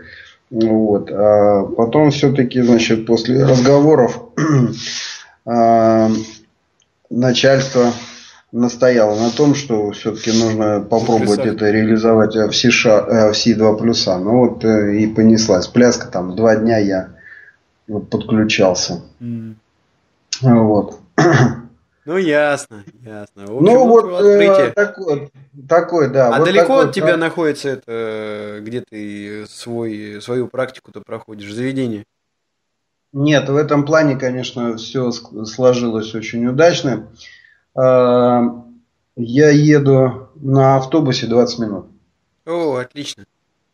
Вот. 0.52 1.10
А 1.10 1.64
потом 1.64 2.10
все-таки, 2.10 2.60
значит, 2.60 3.06
после 3.06 3.42
разговоров 3.42 4.20
э, 5.46 6.08
начальство 7.10 7.92
настояло 8.52 9.18
на 9.18 9.30
том, 9.30 9.54
что 9.54 9.92
все-таки 9.92 10.30
нужно 10.30 10.80
попробовать 10.80 11.46
это 11.46 11.70
реализовать 11.70 12.34
в, 12.34 12.38
э, 12.38 12.48
в 12.48 13.32
C2 13.32 13.78
плюса. 13.78 14.18
Ну 14.18 14.46
вот 14.46 14.64
э, 14.64 14.98
и 14.98 15.06
понеслась 15.06 15.68
пляска, 15.68 16.08
там 16.08 16.36
два 16.36 16.56
дня 16.56 16.76
я 16.76 17.08
подключался. 18.10 19.00
Mm. 19.20 19.54
Вот. 20.42 21.00
Ну 22.04 22.16
ясно, 22.16 22.84
ясно. 23.04 23.46
В 23.46 23.56
общем, 23.56 23.64
ну 23.64 23.86
вот 23.86 24.24
э, 24.24 24.72
такой, 24.74 25.30
такой, 25.68 26.10
да. 26.10 26.34
А 26.34 26.38
вот 26.38 26.46
далеко 26.46 26.66
такой, 26.66 26.84
от 26.88 26.94
тебя 26.94 27.12
да. 27.12 27.16
находится 27.16 27.68
это, 27.68 28.58
где 28.60 28.80
ты 28.80 29.46
свой, 29.46 30.20
свою 30.20 30.48
практику-то 30.48 31.00
проходишь, 31.00 31.52
заведение? 31.52 32.04
Нет, 33.12 33.48
в 33.48 33.56
этом 33.56 33.84
плане, 33.84 34.16
конечно, 34.16 34.76
все 34.76 35.12
сложилось 35.12 36.14
очень 36.14 36.46
удачно. 36.46 37.08
Я 37.74 39.50
еду 39.50 40.30
на 40.36 40.76
автобусе 40.76 41.26
20 41.26 41.58
минут. 41.58 41.86
О, 42.46 42.76
отлично. 42.76 43.24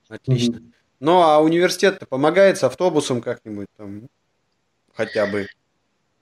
Отлично. 0.09 0.57
Mm-hmm. 0.57 0.73
Ну, 1.01 1.23
а 1.23 1.39
университет-то 1.39 2.07
помогает 2.07 2.59
с 2.59 2.65
автобусом 2.65 3.21
как-нибудь 3.21 3.69
там? 3.77 4.09
Хотя 4.95 5.27
бы. 5.27 5.47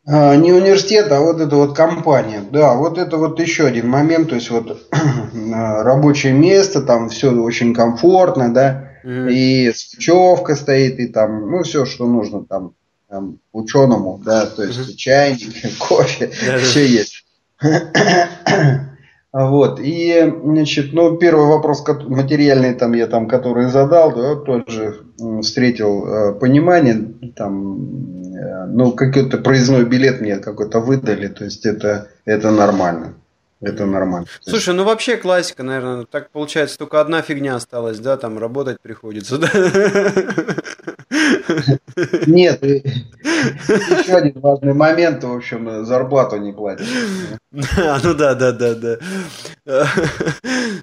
А, 0.09 0.37
не 0.37 0.53
университет, 0.53 1.11
а 1.11 1.21
вот 1.21 1.40
эта 1.40 1.57
вот 1.57 1.77
компания. 1.77 2.42
Да, 2.51 2.75
вот 2.75 2.97
это 2.97 3.16
вот 3.16 3.40
еще 3.40 3.66
один 3.66 3.88
момент. 3.88 4.29
То 4.29 4.37
есть 4.37 4.51
вот 4.51 4.88
рабочее 5.35 6.33
место, 6.33 6.83
там 6.83 7.09
все 7.09 7.33
очень 7.33 7.75
комфортно, 7.75 8.55
да. 8.55 8.92
Mm-hmm. 9.05 9.33
И 9.33 9.73
свечевка 9.73 10.55
стоит, 10.57 10.99
и 10.99 11.07
там, 11.07 11.51
ну, 11.51 11.62
все, 11.62 11.85
что 11.87 12.07
нужно 12.07 12.45
там, 12.45 12.73
там 13.09 13.38
ученому, 13.53 14.21
да, 14.25 14.47
то 14.47 14.64
есть 14.64 14.79
mm-hmm. 14.79 14.97
чайник, 14.97 15.79
кофе, 15.79 16.29
все 16.29 16.87
есть. 16.87 17.25
Вот, 19.33 19.81
и, 19.83 20.33
значит, 20.45 20.95
ну, 20.95 21.19
первый 21.19 21.47
вопрос 21.47 21.85
материальный, 22.07 22.73
там, 22.73 22.95
я 22.95 23.07
там, 23.07 23.29
который 23.29 23.69
задал, 23.69 24.14
да, 24.14 24.35
тот 24.37 24.71
же 24.71 25.03
встретил 25.42 26.07
э, 26.07 26.33
понимание, 26.33 27.12
там, 27.37 28.26
ну, 28.66 28.92
какой-то 28.92 29.38
проездной 29.38 29.85
билет 29.85 30.20
мне 30.20 30.37
какой-то 30.38 30.81
выдали, 30.81 31.29
то 31.29 31.44
есть 31.44 31.66
это, 31.66 32.09
это 32.25 32.51
нормально. 32.51 33.14
Это 33.61 33.87
нормально. 33.87 34.27
Слушай, 34.40 34.75
ну 34.75 34.85
вообще 34.85 35.16
классика, 35.16 35.62
наверное, 35.62 36.05
так 36.05 36.31
получается, 36.31 36.77
только 36.77 37.01
одна 37.01 37.23
фигня 37.23 37.55
осталась, 37.55 37.99
да, 37.99 38.19
там 38.19 38.38
работать 38.38 38.81
приходится, 38.83 39.38
да? 39.38 39.49
Нет, 42.27 42.62
еще 42.62 44.14
один 44.14 44.40
важный 44.40 44.75
момент, 44.75 45.25
в 45.25 45.33
общем, 45.33 45.87
зарплату 45.87 46.37
не 46.37 46.53
платишь. 46.53 46.87
А, 47.79 47.99
ну 48.03 48.12
да, 48.12 48.35
да, 48.35 48.53
да, 48.53 48.75
да. 48.75 48.99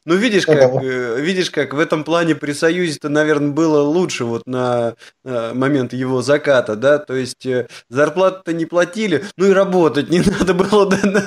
Ну 0.05 0.15
видишь, 0.15 0.47
как, 0.47 0.83
э, 0.83 1.21
видишь, 1.21 1.51
как 1.51 1.73
в 1.75 1.79
этом 1.79 2.03
плане 2.03 2.33
при 2.33 2.53
Союзе-то, 2.53 3.09
наверное, 3.09 3.51
было 3.51 3.81
лучше 3.81 4.25
вот 4.25 4.47
на 4.47 4.95
момент 5.23 5.93
его 5.93 6.23
заката, 6.23 6.75
да, 6.75 6.97
то 6.97 7.13
есть 7.13 7.45
э, 7.45 7.67
зарплату-то 7.89 8.53
не 8.53 8.65
платили, 8.65 9.23
ну 9.37 9.45
и 9.45 9.53
работать 9.53 10.09
не 10.09 10.21
надо 10.21 10.55
было, 10.55 10.89
да. 10.89 11.23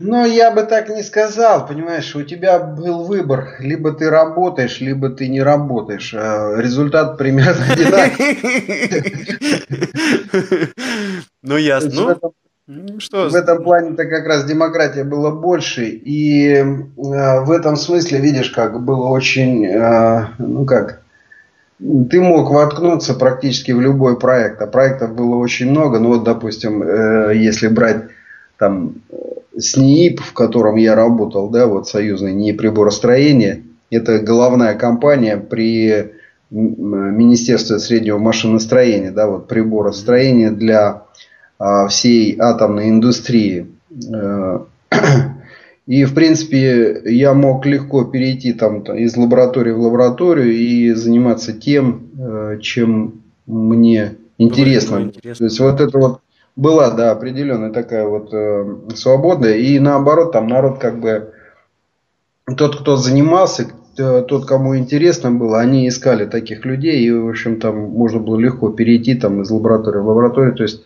Но 0.00 0.24
я 0.24 0.50
бы 0.50 0.62
так 0.62 0.88
не 0.88 1.02
сказал, 1.02 1.66
понимаешь, 1.66 2.16
у 2.16 2.22
тебя 2.22 2.58
был 2.58 3.04
выбор, 3.04 3.56
либо 3.58 3.92
ты 3.92 4.08
работаешь, 4.08 4.80
либо 4.80 5.10
ты 5.10 5.28
не 5.28 5.42
работаешь. 5.42 6.14
А 6.16 6.56
результат 6.56 7.18
примерно 7.18 7.66
одинаковый. 7.70 8.38
Ну 11.42 11.56
ясно. 11.58 12.18
Ну, 12.72 13.00
что? 13.00 13.28
В 13.28 13.34
этом 13.34 13.64
плане-то 13.64 14.04
как 14.06 14.26
раз 14.26 14.44
демократия 14.44 15.02
была 15.02 15.32
больше, 15.32 15.86
и 15.86 16.54
э, 16.54 16.64
в 16.94 17.50
этом 17.50 17.74
смысле, 17.74 18.20
видишь, 18.20 18.50
как 18.50 18.80
было 18.84 19.08
очень, 19.08 19.66
э, 19.66 20.26
ну 20.38 20.64
как, 20.64 21.02
ты 21.80 22.20
мог 22.20 22.48
воткнуться 22.48 23.14
практически 23.14 23.72
в 23.72 23.80
любой 23.80 24.20
проект, 24.20 24.62
а 24.62 24.68
проектов 24.68 25.16
было 25.16 25.34
очень 25.34 25.68
много, 25.68 25.98
ну 25.98 26.10
вот, 26.10 26.22
допустим, 26.22 26.80
э, 26.84 27.32
если 27.34 27.66
брать 27.66 28.04
там 28.60 28.96
СНИИП, 29.56 30.20
в 30.20 30.32
котором 30.34 30.76
я 30.76 30.94
работал, 30.94 31.48
да, 31.48 31.66
вот 31.66 31.88
союзный 31.88 32.34
НИИ 32.34 32.52
приборостроения, 32.52 33.62
это 33.90 34.18
головная 34.18 34.74
компания 34.74 35.38
при 35.38 36.12
Министерстве 36.50 37.78
среднего 37.78 38.18
машиностроения, 38.18 39.12
да, 39.12 39.28
вот 39.28 39.48
приборостроения 39.48 40.50
для 40.50 41.04
а, 41.58 41.88
всей 41.88 42.36
атомной 42.38 42.90
индустрии. 42.90 43.68
Э, 44.12 44.60
и, 45.86 46.04
в 46.04 46.14
принципе, 46.14 47.00
я 47.06 47.32
мог 47.32 47.64
легко 47.66 48.04
перейти 48.04 48.52
там, 48.52 48.82
из 48.82 49.16
лаборатории 49.16 49.72
в 49.72 49.80
лабораторию 49.80 50.52
и 50.52 50.92
заниматься 50.92 51.52
тем, 51.52 52.08
э, 52.18 52.58
чем 52.60 53.22
мне 53.46 54.16
интересно. 54.38 55.02
интересно. 55.02 55.34
То 55.38 55.44
есть 55.44 55.60
вот 55.60 55.80
это 55.80 55.98
вот 55.98 56.20
была, 56.56 56.90
да, 56.90 57.10
определенная 57.10 57.70
такая 57.70 58.06
вот 58.06 58.32
э, 58.32 58.76
свобода. 58.94 59.50
И 59.54 59.78
наоборот, 59.78 60.32
там 60.32 60.48
народ 60.48 60.78
как 60.78 61.00
бы 61.00 61.32
тот, 62.56 62.80
кто 62.80 62.96
занимался, 62.96 63.68
тот, 63.96 64.46
кому 64.46 64.76
интересно 64.76 65.30
было, 65.30 65.60
они 65.60 65.88
искали 65.88 66.24
таких 66.24 66.64
людей, 66.64 67.04
и, 67.04 67.10
в 67.10 67.28
общем, 67.28 67.60
там 67.60 67.76
можно 67.76 68.20
было 68.20 68.38
легко 68.38 68.70
перейти 68.70 69.14
там 69.14 69.42
из 69.42 69.50
лаборатории 69.50 69.98
в 69.98 70.08
лабораторию. 70.08 70.54
То 70.54 70.62
есть 70.62 70.84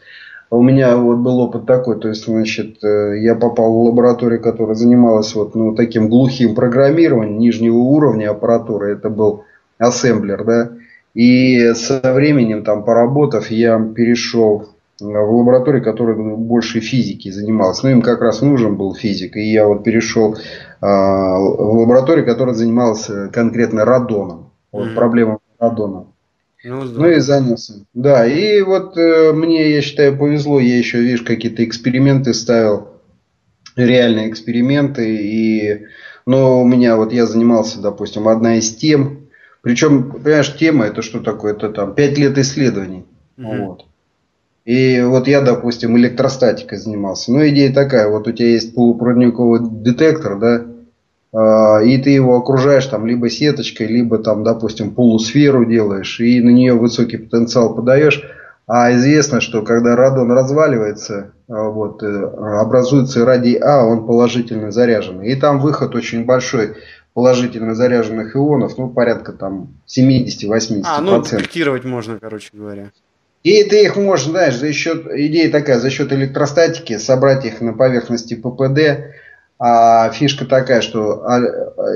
у 0.51 0.63
меня 0.63 0.97
вот 0.97 1.19
был 1.19 1.41
опыт 1.41 1.67
такой, 1.67 1.99
то 1.99 2.09
есть, 2.09 2.27
значит, 2.27 2.83
э, 2.85 3.19
я 3.21 3.35
попал 3.35 3.73
в 3.73 3.85
лабораторию, 3.87 4.41
которая 4.41 4.75
занималась 4.75 5.35
вот 5.35 5.55
ну, 5.55 5.75
таким 5.75 6.09
глухим 6.09 6.55
программированием 6.55 7.39
нижнего 7.39 7.77
уровня 7.77 8.31
аппаратуры. 8.31 8.93
Это 8.93 9.11
был 9.11 9.45
ассемблер, 9.79 10.45
да. 10.45 10.71
И 11.15 11.73
со 11.75 12.01
временем, 12.13 12.65
там, 12.65 12.85
поработав, 12.85 13.51
я 13.51 13.79
перешел 13.79 14.74
в 15.01 15.37
лабораторию, 15.37 15.83
которая 15.83 16.17
больше 16.17 16.81
физики 16.81 17.31
занималась. 17.31 17.83
Ну, 17.83 17.91
им 17.91 18.03
как 18.03 18.21
раз 18.21 18.43
нужен 18.43 18.77
был 18.77 18.95
физик. 18.95 19.37
И 19.37 19.53
я 19.53 19.67
вот 19.67 19.83
перешел 19.85 20.37
а, 20.81 21.39
в 21.39 21.81
лабораторию, 21.81 22.25
которая 22.25 22.55
занималась 22.55 23.09
э, 23.09 23.29
конкретно 23.33 23.85
радоном. 23.85 24.53
Вот 24.71 24.89
mm-hmm. 24.89 24.95
проблема 24.95 25.39
радона. 25.59 26.07
Ну, 26.65 26.85
ну 26.85 27.09
и 27.09 27.19
занялся. 27.19 27.85
Да, 27.93 28.27
и 28.27 28.63
вот 28.63 28.97
э, 28.97 29.33
мне, 29.33 29.71
я 29.73 29.83
считаю, 29.83 30.17
повезло. 30.17 30.61
Я 30.61 30.79
еще, 30.79 31.01
видишь, 31.01 31.23
какие-то 31.23 31.65
эксперименты 31.65 32.33
ставил. 32.33 32.89
Реальные 33.77 34.31
эксперименты. 34.31 35.17
И, 35.17 35.87
но 36.25 36.63
у 36.63 36.65
меня 36.65 36.97
вот 36.97 37.13
я 37.13 37.27
занимался, 37.27 37.81
допустим, 37.81 38.29
одна 38.29 38.57
из 38.57 38.75
тем. 38.75 39.29
Причем, 39.61 40.13
понимаешь, 40.13 40.57
тема 40.57 40.85
это 40.87 41.03
что 41.03 41.21
такое? 41.21 41.53
Это 41.53 41.71
там 41.71 41.95
5 41.95 42.19
лет 42.19 42.39
исследований. 42.39 43.05
Угу. 43.37 43.57
Вот. 43.57 43.85
И 44.65 45.03
вот 45.03 45.29
я, 45.29 45.43
допустим, 45.43 45.97
электростатикой 45.99 46.79
занимался. 46.79 47.33
Ну, 47.33 47.47
идея 47.49 47.73
такая, 47.73 48.09
вот 48.09 48.27
у 48.27 48.33
тебя 48.33 48.49
есть 48.49 48.75
полупроводниковый 48.75 49.61
детектор, 49.63 50.39
да, 50.39 50.63
а, 51.35 51.83
и 51.83 51.99
ты 51.99 52.11
его 52.11 52.37
окружаешь 52.37 52.87
там 52.87 53.07
либо 53.07 53.29
сеточкой, 53.29 53.89
либо 53.89 54.19
там, 54.19 54.45
допустим, 54.45 54.95
полусферу 54.95 55.65
делаешь, 55.65 56.21
и 56.21 56.41
на 56.41 56.51
нее 56.51 56.75
высокий 56.75 57.17
потенциал 57.17 57.75
подаешь. 57.75 58.23
А 58.67 58.95
известно, 58.95 59.43
что 59.43 59.61
когда 59.61 59.97
радон 59.97 60.33
разваливается, 60.33 61.33
а, 61.49 61.69
вот, 61.69 62.03
э, 62.03 62.07
образуется 62.07 63.25
радий 63.27 63.57
А, 63.57 63.85
он 63.85 64.07
положительно 64.07 64.71
заряженный. 64.71 65.29
И 65.29 65.35
там 65.35 65.61
выход 65.61 65.95
очень 65.95 66.25
большой 66.25 66.77
положительно 67.13 67.75
заряженных 67.75 68.35
ионов, 68.35 68.79
ну, 68.79 68.89
порядка 68.89 69.33
там 69.33 69.69
70-80%. 69.87 70.83
А, 70.85 71.01
ну, 71.01 71.23
детектировать 71.23 71.85
можно, 71.85 72.19
короче 72.19 72.49
говоря. 72.53 72.91
И 73.45 73.63
ты 73.65 73.85
их 73.85 73.97
можешь, 73.97 74.27
знаешь, 74.27 74.57
за 74.57 74.73
счет, 74.73 75.07
идея 75.07 75.53
такая, 75.53 75.79
за 75.79 75.91
счет 75.91 76.13
электростатики 76.13 76.97
собрать 76.97 77.45
их 77.45 77.61
на 77.61 77.75
поверхности 77.75 78.35
ППД, 78.35 79.13
а 79.59 80.11
фишка 80.11 80.47
такая, 80.47 80.81
что 80.81 81.23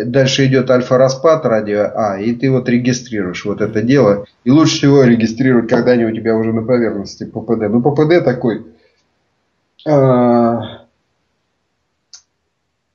дальше 0.05 0.45
идет 0.45 0.71
альфа-распад 0.71 1.47
радио 1.47 1.91
А, 1.95 2.21
и 2.21 2.35
ты 2.35 2.51
вот 2.51 2.69
регистрируешь 2.69 3.47
вот 3.47 3.63
это 3.63 3.81
дело. 3.81 4.27
И 4.45 4.51
лучше 4.51 4.77
всего 4.77 5.03
регистрировать, 5.05 5.69
когда 5.71 5.93
они 5.93 6.05
у 6.05 6.15
тебя 6.15 6.37
уже 6.37 6.53
на 6.53 6.63
поверхности 6.63 7.25
ППД. 7.25 7.69
Ну, 7.71 7.81
ППД 7.81 8.23
такой... 8.23 8.67
А, 9.87 10.85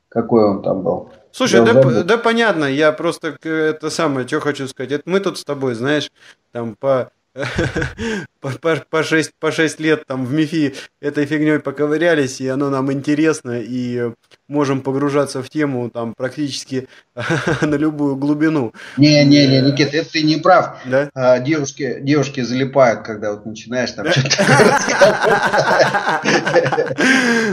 какой 0.10 0.44
он 0.44 0.62
там 0.62 0.84
был? 0.84 1.10
Слушай, 1.32 1.66
да, 1.66 2.04
да 2.04 2.18
понятно, 2.20 2.66
я 2.66 2.92
просто 2.92 3.36
это 3.44 3.90
самое, 3.90 4.28
что 4.28 4.40
хочу 4.40 4.68
сказать. 4.68 4.92
Это 4.92 5.10
мы 5.10 5.20
тут 5.20 5.40
с 5.40 5.44
тобой, 5.44 5.74
знаешь, 5.74 6.12
там 6.52 6.76
по 6.76 7.12
по, 8.42 8.52
по, 8.60 8.76
по, 8.90 9.04
6, 9.04 9.32
по 9.40 9.52
6 9.52 9.80
лет 9.80 10.06
там 10.06 10.26
в 10.26 10.34
МИФИ 10.34 10.76
этой 11.02 11.26
фигней 11.26 11.60
поковырялись, 11.60 12.40
и 12.42 12.48
оно 12.48 12.70
нам 12.70 12.92
интересно, 12.92 13.60
и 13.60 14.12
можем 14.54 14.82
погружаться 14.82 15.42
в 15.42 15.50
тему 15.50 15.90
там 15.90 16.14
практически 16.16 16.88
на 17.62 17.76
любую 17.76 18.16
глубину. 18.16 18.74
Не-не-не, 18.98 19.62
Никита, 19.62 19.98
это 19.98 20.12
ты 20.12 20.22
не 20.22 20.38
прав. 20.38 20.78
Да? 20.86 21.10
А, 21.16 21.40
девушки, 21.40 21.98
девушки 22.02 22.42
залипают, 22.42 23.02
когда 23.02 23.32
вот 23.32 23.46
начинаешь 23.46 23.92
там 23.92 24.06
что-то 24.12 24.30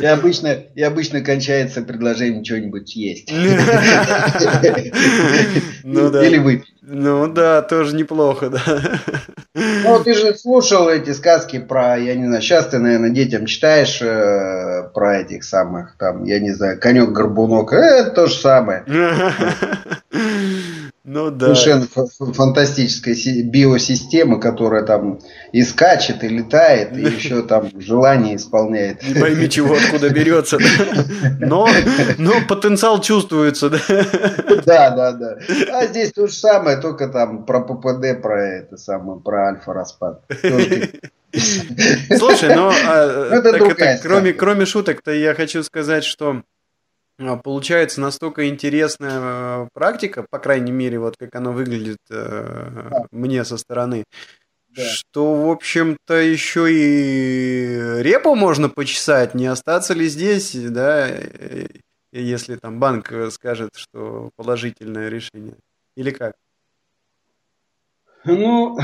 И 0.01 0.07
обычно, 0.07 0.49
и 0.75 0.83
обычно 0.83 1.23
кончается 1.23 1.83
предложением 1.83 2.45
что-нибудь 2.45 2.95
есть. 2.95 3.33
Ну. 5.83 6.23
Или 6.23 6.39
выпить. 6.39 6.75
Ну 6.83 7.29
да, 7.29 7.63
тоже 7.63 7.95
неплохо, 7.95 8.51
да. 8.51 8.61
Ну, 9.55 10.03
ты 10.03 10.15
же 10.15 10.35
слушал 10.35 10.89
эти 10.89 11.13
сказки 11.13 11.59
про, 11.59 11.97
я 11.97 12.15
не 12.15 12.27
знаю, 12.27 12.43
сейчас 12.43 12.67
ты, 12.67 12.79
наверное, 12.79 13.11
детям 13.11 13.47
читаешь 13.47 14.01
э, 14.01 14.89
про 14.95 15.19
этих 15.19 15.45
самых, 15.45 15.97
там, 15.99 16.25
я 16.25 16.41
не 16.41 16.51
знаю, 16.51 16.81
конек-горбунок, 16.91 17.73
это 17.73 18.11
то 18.11 18.27
же 18.27 18.35
самое. 18.35 18.85
Ну 21.03 21.31
да. 21.33 21.57
Совершенно 21.57 21.89
фантастическая 22.35 23.17
биосистема, 23.43 24.39
которая 24.39 24.85
там 24.85 25.19
и 25.51 25.63
скачет, 25.63 26.23
и 26.23 26.29
летает, 26.29 26.97
и 26.97 27.01
еще 27.01 27.43
там 27.43 27.69
желание 27.81 28.37
исполняет. 28.37 29.03
Не 29.03 29.21
пойми, 29.21 29.51
чего 29.51 29.75
откуда 29.75 30.11
берется. 30.11 30.59
Но, 31.41 31.69
но 32.19 32.35
потенциал 32.47 33.01
чувствуется, 33.01 33.71
да? 33.71 33.79
Да, 34.65 34.91
да, 34.91 35.13
да. 35.13 35.39
А 35.73 35.87
здесь 35.87 36.13
то 36.13 36.29
же 36.29 36.33
самое, 36.33 36.77
только 36.77 37.09
там 37.09 37.45
про 37.45 37.61
ППД, 37.61 38.23
про 38.23 38.59
это 38.59 38.77
самое, 38.77 39.19
про 39.19 39.49
альфа-распад. 39.49 40.23
Слушай, 42.19 42.55
ну, 42.57 42.71
а, 42.71 43.29
это 43.33 43.53
так 43.53 43.63
это, 43.63 44.01
кроме, 44.03 44.33
кроме 44.33 44.67
шуток-то 44.67 45.13
я 45.13 45.35
хочу 45.35 45.63
сказать, 45.63 46.05
что 46.05 46.43
получается 47.43 48.01
настолько 48.01 48.49
интересная 48.49 49.21
э, 49.21 49.69
практика, 49.75 50.25
по 50.29 50.39
крайней 50.39 50.73
мере, 50.73 50.99
вот 50.99 51.17
как 51.19 51.35
она 51.35 51.51
выглядит 51.51 51.99
э, 52.11 52.89
да. 52.91 53.05
мне 53.11 53.45
со 53.45 53.59
стороны, 53.59 54.05
да. 54.69 54.83
что, 54.83 55.35
в 55.35 55.51
общем-то, 55.51 56.15
еще 56.15 56.73
и 56.73 58.03
репу 58.03 58.35
можно 58.35 58.69
почесать, 58.69 59.35
не 59.35 59.47
остаться 59.47 59.93
ли 59.93 60.09
здесь, 60.09 60.55
да, 60.55 61.09
если 62.13 62.57
там 62.57 62.81
банк 62.81 63.13
скажет, 63.31 63.71
что 63.75 64.31
положительное 64.37 65.11
решение, 65.11 65.57
или 65.97 66.11
как? 66.11 66.33
Ну, 68.25 68.79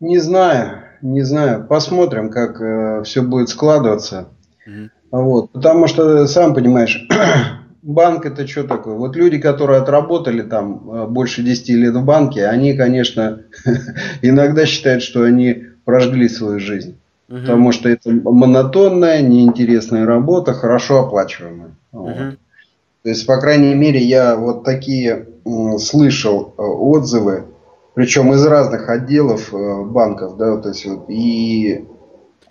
не 0.00 0.18
знаю, 0.18 0.82
не 1.02 1.22
знаю, 1.22 1.66
посмотрим, 1.66 2.30
как 2.30 2.60
э, 2.60 3.02
все 3.04 3.22
будет 3.22 3.48
складываться. 3.48 4.28
Угу. 4.66 4.90
Вот, 5.10 5.52
потому 5.52 5.86
что, 5.86 6.26
сам 6.26 6.54
понимаешь, 6.54 7.06
банк 7.84 8.26
это 8.26 8.46
что 8.46 8.64
такое? 8.64 8.94
Вот 8.94 9.14
люди, 9.14 9.38
которые 9.38 9.80
отработали 9.80 10.42
там 10.42 10.90
э, 10.90 11.06
больше 11.06 11.42
10 11.42 11.68
лет 11.70 11.94
в 11.94 12.04
банке, 12.04 12.46
они, 12.46 12.74
конечно, 12.74 13.42
иногда 14.22 14.66
считают, 14.66 15.02
что 15.02 15.22
они 15.22 15.64
прожгли 15.84 16.28
свою 16.28 16.58
жизнь. 16.58 16.96
Угу. 17.28 17.40
Потому 17.40 17.72
что 17.72 17.88
это 17.88 18.10
монотонная, 18.10 19.22
неинтересная 19.22 20.06
работа, 20.06 20.54
хорошо 20.54 21.00
оплачиваемая. 21.00 21.76
Угу. 21.92 22.02
Вот. 22.02 22.16
То 23.02 23.08
есть, 23.10 23.26
по 23.26 23.38
крайней 23.38 23.74
мере, 23.74 24.00
я 24.00 24.34
вот 24.34 24.64
такие 24.64 25.26
слышал 25.78 26.54
э, 26.56 26.62
отзывы, 26.62 27.44
причем 27.94 28.32
из 28.32 28.44
разных 28.46 28.88
отделов 28.88 29.52
э, 29.52 29.84
банков, 29.84 30.36
да, 30.38 30.56
то 30.56 30.70
есть 30.70 30.86
вот, 30.86 31.04
и 31.08 31.84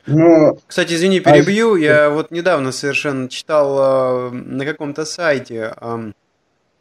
Ну, 0.06 0.58
Кстати, 0.68 0.94
извини, 0.94 1.20
а 1.20 1.32
перебью. 1.32 1.76
А... 1.76 1.80
Я 1.80 2.10
вот 2.10 2.32
недавно 2.32 2.72
совершенно 2.72 3.30
читал 3.30 3.78
э, 3.80 4.32
на 4.32 4.66
каком-то 4.66 5.06
сайте 5.06 5.74
э, 5.76 6.12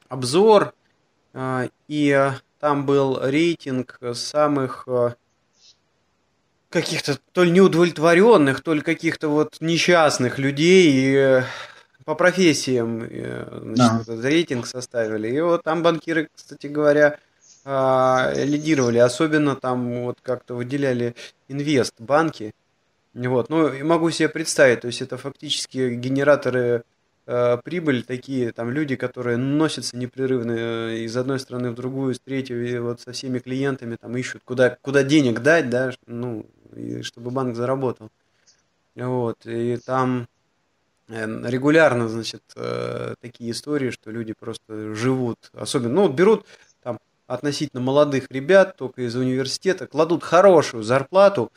обзор, 0.08 0.74
э, 1.34 1.68
и 1.88 2.30
там 2.58 2.84
был 2.84 3.20
рейтинг 3.22 4.00
самых 4.14 4.84
э, 4.88 5.14
каких-то 6.70 7.16
то 7.32 7.44
ли 7.44 7.52
неудовлетворенных, 7.52 8.60
то 8.60 8.74
ли 8.74 8.80
каких-то 8.80 9.28
вот 9.28 9.56
несчастных 9.60 10.38
людей 10.38 11.14
э, 11.16 11.44
по 12.04 12.16
профессиям 12.16 13.04
э, 13.08 13.46
значит, 13.62 14.06
да. 14.06 14.14
этот 14.14 14.24
рейтинг 14.24 14.66
составили. 14.66 15.28
И 15.28 15.40
вот 15.40 15.62
там 15.62 15.82
банкиры, 15.84 16.28
кстати 16.34 16.66
говоря, 16.66 17.18
лидировали. 17.64 18.98
Особенно 18.98 19.54
там 19.54 20.02
вот 20.02 20.18
как-то 20.20 20.54
выделяли 20.54 21.14
инвест 21.46 21.94
банки. 22.00 22.52
Вот. 23.14 23.50
Ну, 23.50 23.84
могу 23.84 24.10
себе 24.10 24.28
представить, 24.28 24.80
то 24.80 24.86
есть 24.86 25.02
это 25.02 25.18
фактически 25.18 25.94
генераторы 25.94 26.82
э, 27.26 27.58
прибыли 27.62 28.02
такие, 28.02 28.52
там 28.52 28.70
люди, 28.70 28.96
которые 28.96 29.36
носятся 29.36 29.96
непрерывно 29.96 30.52
э, 30.52 30.96
из 31.00 31.14
одной 31.16 31.38
страны 31.38 31.70
в 31.70 31.74
другую, 31.74 32.14
из 32.14 32.20
третьей, 32.20 32.76
и 32.76 32.78
вот 32.78 33.00
со 33.00 33.12
всеми 33.12 33.38
клиентами 33.38 33.96
там 33.96 34.16
ищут, 34.16 34.42
куда, 34.44 34.76
куда 34.80 35.02
денег 35.02 35.40
дать, 35.40 35.68
да, 35.68 35.92
ну, 36.06 36.46
и 36.74 37.02
чтобы 37.02 37.30
банк 37.30 37.54
заработал. 37.54 38.08
Вот, 38.94 39.44
и 39.44 39.76
там 39.76 40.26
э, 41.08 41.26
регулярно, 41.48 42.08
значит, 42.08 42.42
э, 42.56 43.14
такие 43.20 43.50
истории, 43.50 43.90
что 43.90 44.10
люди 44.10 44.32
просто 44.32 44.94
живут, 44.94 45.50
особенно, 45.52 45.94
ну, 45.94 46.08
берут 46.08 46.46
там 46.82 46.98
относительно 47.26 47.82
молодых 47.82 48.30
ребят, 48.30 48.76
только 48.76 49.02
из 49.02 49.14
университета, 49.16 49.86
кладут 49.86 50.22
хорошую 50.22 50.82
зарплату, 50.82 51.52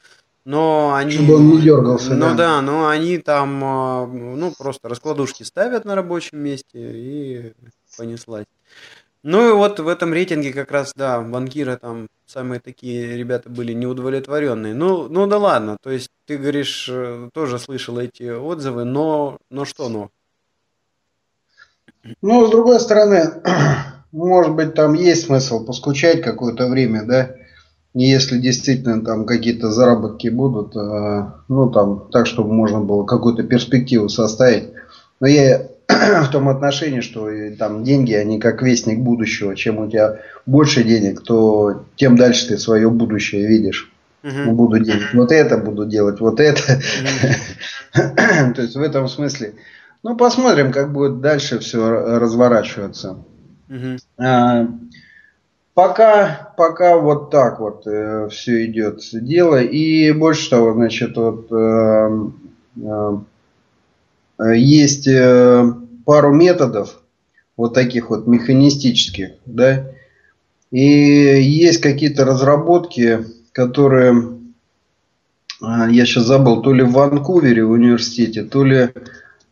но 0.46 0.94
они... 0.94 1.12
Чтобы 1.14 1.36
он 1.36 1.50
не 1.50 1.62
дергался. 1.62 2.14
Ну 2.14 2.28
да. 2.30 2.34
да, 2.36 2.62
но 2.62 2.88
они 2.88 3.18
там, 3.18 3.64
э, 3.64 4.06
ну, 4.36 4.54
просто 4.58 4.88
раскладушки 4.88 5.42
ставят 5.44 5.86
на 5.86 5.96
рабочем 5.96 6.38
месте 6.40 6.68
и 6.74 7.54
понеслась. 7.98 8.46
Ну 9.24 9.50
и 9.50 9.54
вот 9.54 9.80
в 9.80 9.88
этом 9.88 10.14
рейтинге 10.14 10.54
как 10.54 10.72
раз, 10.72 10.94
да, 10.96 11.20
банкиры 11.20 11.78
там 11.78 12.08
самые 12.28 12.60
такие 12.60 13.18
ребята 13.18 13.50
были 13.50 13.74
неудовлетворенные. 13.74 14.76
Ну, 14.76 15.08
ну 15.10 15.26
да 15.26 15.40
ладно, 15.40 15.78
то 15.82 15.90
есть 15.90 16.10
ты 16.28 16.38
говоришь, 16.38 16.88
э, 16.92 17.30
тоже 17.34 17.58
слышал 17.58 17.98
эти 17.98 18.30
отзывы, 18.30 18.84
но, 18.84 19.40
но 19.50 19.66
что 19.66 19.90
но? 19.90 20.12
Ну, 22.22 22.46
с 22.46 22.52
другой 22.52 22.80
стороны, 22.80 23.42
может 24.12 24.54
быть, 24.54 24.76
там 24.76 24.94
есть 24.94 25.26
смысл 25.26 25.66
поскучать 25.66 26.22
какое-то 26.22 26.68
время, 26.68 27.04
да, 27.04 27.36
если 28.04 28.38
действительно 28.38 29.02
там 29.04 29.26
какие-то 29.26 29.72
заработки 29.72 30.28
будут, 30.28 30.76
э, 30.76 31.26
ну 31.48 31.70
там 31.70 32.08
так, 32.12 32.28
чтобы 32.28 32.54
можно 32.54 32.82
было 32.82 33.06
какую-то 33.06 33.44
перспективу 33.44 34.10
составить. 34.10 34.70
Но 35.22 35.28
я 35.28 35.68
в 35.88 36.28
том 36.30 36.50
отношении, 36.50 37.00
что 37.00 37.30
там 37.58 37.84
деньги, 37.84 38.14
они 38.14 38.40
как 38.40 38.62
вестник 38.62 39.00
будущего. 39.00 39.56
Чем 39.56 39.80
у 39.80 39.90
тебя 39.90 40.20
больше 40.46 40.84
денег, 40.84 41.22
то 41.22 41.86
тем 41.96 42.18
дальше 42.18 42.50
ты 42.50 42.58
свое 42.58 42.90
будущее 42.90 43.48
видишь. 43.48 43.90
Uh-huh. 44.24 44.52
Буду 44.52 44.80
делать 44.80 45.14
вот 45.14 45.32
это, 45.32 45.58
буду 45.58 45.86
делать 45.86 46.20
вот 46.20 46.40
это. 46.40 46.82
То 47.94 48.62
есть 48.62 48.76
в 48.76 48.82
этом 48.82 49.08
смысле. 49.08 49.54
Ну, 50.04 50.18
посмотрим, 50.18 50.72
как 50.72 50.92
будет 50.92 51.22
дальше 51.22 51.60
все 51.60 52.18
разворачиваться. 52.20 53.24
Пока, 55.76 56.54
пока 56.56 56.98
вот 56.98 57.32
так 57.32 57.60
вот 57.60 57.86
э, 57.86 58.30
все 58.32 58.66
идет 58.66 59.02
дело. 59.12 59.62
И 59.62 60.14
больше 60.14 60.50
того, 60.50 60.74
значит, 60.74 61.18
вот 61.18 61.52
э, 61.52 62.30
э, 64.40 64.56
есть 64.56 65.06
э, 65.06 65.74
пару 66.06 66.34
методов, 66.34 67.02
вот 67.58 67.74
таких 67.74 68.10
вот 68.10 68.26
механистических, 68.26 69.32
да, 69.46 69.92
и 70.72 70.80
есть 70.80 71.82
какие-то 71.82 72.24
разработки, 72.24 73.26
которые, 73.52 74.38
э, 75.62 75.66
я 75.92 76.06
сейчас 76.06 76.24
забыл, 76.24 76.62
то 76.62 76.72
ли 76.72 76.84
в 76.84 76.94
Ванкувере 76.94 77.66
в 77.66 77.72
университете, 77.72 78.44
то 78.44 78.64
ли 78.64 78.92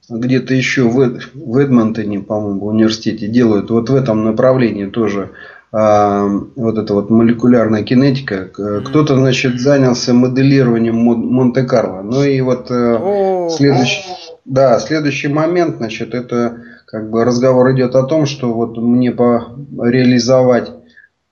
где-то 0.08 0.54
еще 0.54 0.84
в, 0.84 1.20
в 1.34 1.58
Эдмонтоне, 1.58 2.22
по-моему, 2.22 2.62
в 2.62 2.68
университете 2.68 3.28
делают 3.28 3.70
вот 3.70 3.90
в 3.90 3.96
этом 3.96 4.24
направлении 4.24 4.86
тоже 4.86 5.32
вот 5.76 6.78
эта 6.78 6.94
вот 6.94 7.10
молекулярная 7.10 7.82
кинетика. 7.82 8.46
Кто-то, 8.46 9.16
значит, 9.16 9.60
занялся 9.60 10.14
моделированием 10.14 10.96
Монте-Карло. 10.96 12.04
Ну 12.04 12.24
и 12.24 12.40
вот 12.42 12.68
следующий, 12.68 14.04
да, 14.46 14.80
следующий 14.80 15.30
момент, 15.30 15.78
значит, 15.78 16.14
это 16.14 16.58
как 16.86 17.10
бы 17.10 17.26
разговор 17.26 17.72
идет 17.74 17.96
о 17.96 18.04
том, 18.04 18.28
что 18.28 18.54
вот 18.54 18.78
мне 18.78 19.12
по 19.12 19.58
реализовать 19.82 20.70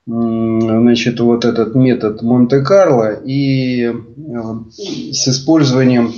значит, 0.06 1.20
вот 1.20 1.44
этот 1.44 1.74
метод 1.74 2.22
Монте-Карло 2.22 3.12
и 3.24 3.84
э, 3.84 3.92
с 5.12 5.28
использованием 5.28 6.12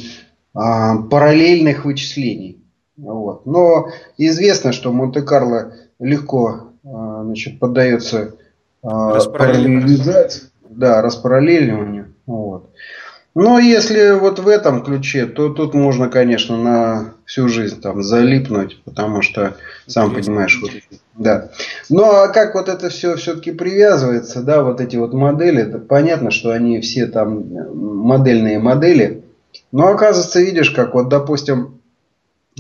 а, 0.55 1.03
параллельных 1.03 1.85
вычислений. 1.85 2.65
Вот. 2.97 3.45
Но 3.45 3.89
известно, 4.17 4.73
что 4.73 4.93
Монте-Карло 4.93 5.73
легко 5.99 6.49
а, 6.49 6.74
значит, 6.85 7.59
поддается 7.59 8.35
а, 8.83 9.19
параллелизации, 9.31 10.51
да, 10.69 11.03
распараллеливанию. 11.03 12.15
Вот. 12.27 12.71
Но 13.35 13.59
если 13.59 14.13
вот 14.13 14.39
в 14.39 14.47
этом 14.47 14.85
ключе, 14.85 15.27
то 15.27 15.49
тут 15.49 15.75
можно, 15.75 16.09
конечно, 16.09 16.57
на 16.57 17.15
всю 17.25 17.49
жизнь 17.49 17.81
там 17.81 18.03
залипнуть, 18.03 18.81
потому 18.85 19.23
что, 19.23 19.57
сам 19.87 20.11
Интересно. 20.11 20.33
понимаешь, 20.33 20.61
вот, 20.63 20.71
да. 21.15 21.51
Ну 21.89 22.05
а 22.05 22.29
как 22.29 22.55
вот 22.55 22.69
это 22.69 22.91
все 22.91 23.17
все-таки 23.17 23.51
привязывается, 23.51 24.43
да, 24.43 24.63
вот 24.63 24.81
эти 24.81 24.97
вот 24.97 25.13
модели, 25.15 25.63
это 25.63 25.79
понятно, 25.79 26.31
что 26.31 26.53
они 26.53 26.81
все 26.81 27.07
там 27.07 27.45
модельные 27.75 28.61
модели, 28.61 29.25
но 29.73 29.89
оказывается, 29.89 30.41
видишь, 30.41 30.71
как 30.71 30.95
вот, 30.95 31.09
допустим, 31.09 31.81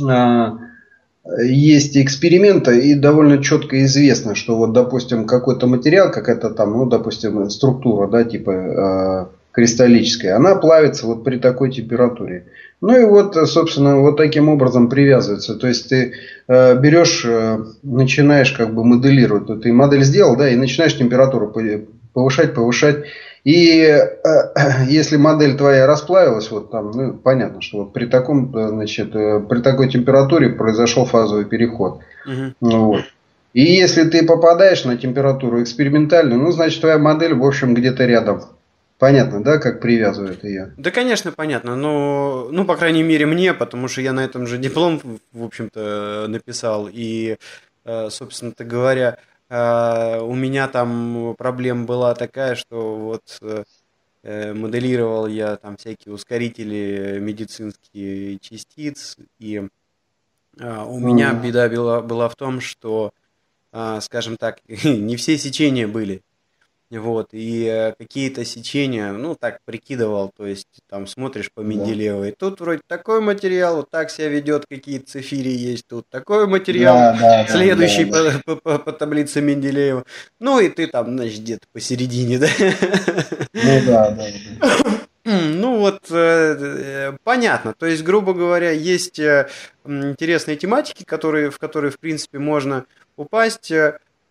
а, 0.03 0.59
есть 1.43 1.97
эксперименты, 1.97 2.81
и 2.81 2.95
довольно 2.95 3.43
четко 3.43 3.83
известно, 3.85 4.35
что 4.35 4.57
вот, 4.57 4.73
допустим, 4.73 5.27
какой-то 5.27 5.67
материал, 5.67 6.11
какая-то 6.11 6.51
там, 6.51 6.73
ну, 6.73 6.87
допустим, 6.87 7.49
структура, 7.49 8.09
да, 8.09 8.25
типа 8.25 8.53
а, 8.53 9.29
кристаллическая, 9.53 10.37
она 10.37 10.57
плавится 10.57 11.07
вот 11.07 11.25
при 11.25 11.39
такой 11.39 11.71
температуре. 11.71 12.47
Ну 12.81 13.01
и 13.01 13.05
вот, 13.05 13.35
собственно, 13.49 14.01
вот 14.01 14.19
таким 14.19 14.51
образом 14.51 14.91
привязывается. 14.91 15.55
То 15.55 15.69
есть 15.69 15.89
ты 15.89 16.13
э, 16.49 16.79
берешь, 16.79 17.25
э, 17.25 17.65
начинаешь 17.83 18.53
как 18.53 18.75
бы 18.75 18.85
моделировать. 18.85 19.49
Вот 19.49 19.63
ты 19.63 19.73
модель 19.73 20.05
сделал, 20.05 20.37
да, 20.37 20.51
и 20.51 20.57
начинаешь 20.57 20.99
температуру 20.99 21.51
повышать, 22.13 22.53
повышать. 22.53 23.05
И 23.45 23.79
э, 23.81 24.01
если 24.89 25.17
модель 25.17 25.57
твоя 25.57 25.87
расплавилась, 25.87 26.51
вот 26.51 26.71
там, 26.71 26.91
ну, 26.91 27.13
понятно, 27.13 27.61
что 27.61 27.79
вот 27.79 27.93
при 27.93 28.07
таком, 28.07 28.55
э, 28.57 28.69
значит, 28.69 29.15
э, 29.15 29.41
при 29.41 29.61
такой 29.61 29.91
температуре 29.91 30.51
произошел 30.51 31.05
фазовый 31.05 31.45
переход. 31.45 32.01
Угу. 32.27 32.55
Вот. 32.61 33.05
И 33.53 33.63
если 33.63 34.03
ты 34.05 34.27
попадаешь 34.27 34.85
на 34.85 34.97
температуру 34.97 35.63
экспериментальную, 35.63 36.41
ну, 36.41 36.51
значит, 36.51 36.81
твоя 36.81 36.99
модель, 36.99 37.35
в 37.35 37.45
общем, 37.45 37.75
где-то 37.75 38.05
рядом 38.05 38.43
Понятно, 38.99 39.43
да, 39.43 39.59
как 39.59 39.81
привязывают 39.81 40.45
ее? 40.45 40.73
Да, 40.77 40.91
конечно, 40.91 41.33
понятно. 41.33 41.75
Но, 41.75 42.49
ну, 42.51 42.65
по 42.65 42.77
крайней 42.77 43.03
мере, 43.03 43.27
мне, 43.27 43.53
потому 43.53 43.89
что 43.89 44.01
я 44.01 44.13
на 44.13 44.21
этом 44.21 44.47
же 44.47 44.57
диплом, 44.57 45.01
в 45.33 45.45
общем-то, 45.45 46.27
написал. 46.29 46.89
И, 46.91 47.37
э, 47.85 48.09
собственно-то 48.11 48.65
говоря, 48.65 49.19
э, 49.55 50.21
у 50.21 50.35
меня 50.35 50.69
там 50.69 51.35
проблема 51.37 51.85
была 51.85 52.15
такая, 52.15 52.55
что 52.55 52.97
вот 52.97 53.39
э, 54.23 54.53
моделировал 54.55 55.27
я 55.27 55.57
там 55.57 55.77
всякие 55.77 56.15
ускорители 56.15 57.19
медицинские 57.21 58.39
частиц, 58.39 59.17
и 59.39 59.69
у 60.57 60.99
меня 61.01 61.35
беда 61.35 61.69
была, 61.69 62.01
была 62.01 62.29
в 62.29 62.37
том, 62.37 62.61
что, 62.61 63.13
скажем 64.01 64.37
так, 64.37 64.61
не 64.69 65.17
все 65.17 65.37
сечения 65.37 65.89
были. 65.89 66.23
Вот, 66.99 67.31
и 67.33 67.65
э, 67.67 67.93
какие-то 67.99 68.45
сечения, 68.45 69.13
ну, 69.13 69.35
так 69.35 69.59
прикидывал, 69.65 70.31
то 70.37 70.47
есть 70.47 70.69
там 70.89 71.07
смотришь 71.07 71.51
по 71.53 71.61
Менделеевой, 71.61 72.31
да. 72.31 72.37
тут 72.39 72.61
вроде 72.61 72.83
такой 72.87 73.21
материал, 73.21 73.77
вот 73.77 73.91
так 73.91 74.11
себя 74.11 74.29
ведет, 74.29 74.67
какие 74.69 74.99
цифири 74.99 75.51
есть, 75.51 75.87
тут 75.87 76.09
такой 76.09 76.47
материал, 76.47 76.95
да, 76.95 77.19
да, 77.19 77.47
следующий 77.49 78.05
да, 78.05 78.23
да, 78.23 78.41
по, 78.45 78.57
по, 78.57 78.61
по, 78.61 78.79
по 78.79 78.93
таблице 78.93 79.41
Менделеева, 79.41 80.05
ну, 80.39 80.61
и 80.61 80.69
ты 80.69 80.87
там, 80.87 81.17
значит, 81.17 81.41
где-то 81.41 81.67
посередине, 81.73 82.39
да? 82.39 82.49
Ну, 83.53 83.81
да, 83.87 84.11
да. 84.11 84.27
Ну 85.25 85.79
вот, 85.79 86.11
э, 86.11 86.57
э, 86.61 87.17
понятно. 87.25 87.73
То 87.73 87.87
есть, 87.87 88.03
грубо 88.03 88.35
говоря, 88.35 88.73
есть 88.73 89.19
интересные 89.19 90.59
тематики, 90.59 91.03
которые, 91.03 91.51
в 91.51 91.59
которые, 91.59 91.91
в 91.91 91.99
принципе, 91.99 92.39
можно 92.39 92.85
упасть. 93.17 93.73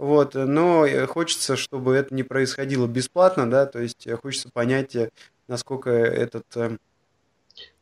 Вот, 0.04 0.36
но 0.36 0.86
э, 0.86 1.06
хочется, 1.06 1.56
чтобы 1.56 1.96
это 1.96 2.14
не 2.14 2.24
происходило 2.24 2.88
бесплатно, 2.88 3.50
да, 3.50 3.66
то 3.66 3.80
есть 3.80 4.06
э, 4.06 4.18
хочется 4.18 4.50
понять, 4.52 4.98
э, 4.98 5.12
насколько 5.48 5.92
этот 5.92 6.44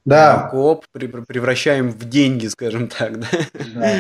Да. 0.06 0.48
коп 0.52 0.86
превращаем 0.92 1.90
в 1.90 2.08
деньги, 2.08 2.46
скажем 2.46 2.90
так, 2.90 3.20
да? 3.20 3.28
Да. 3.74 3.98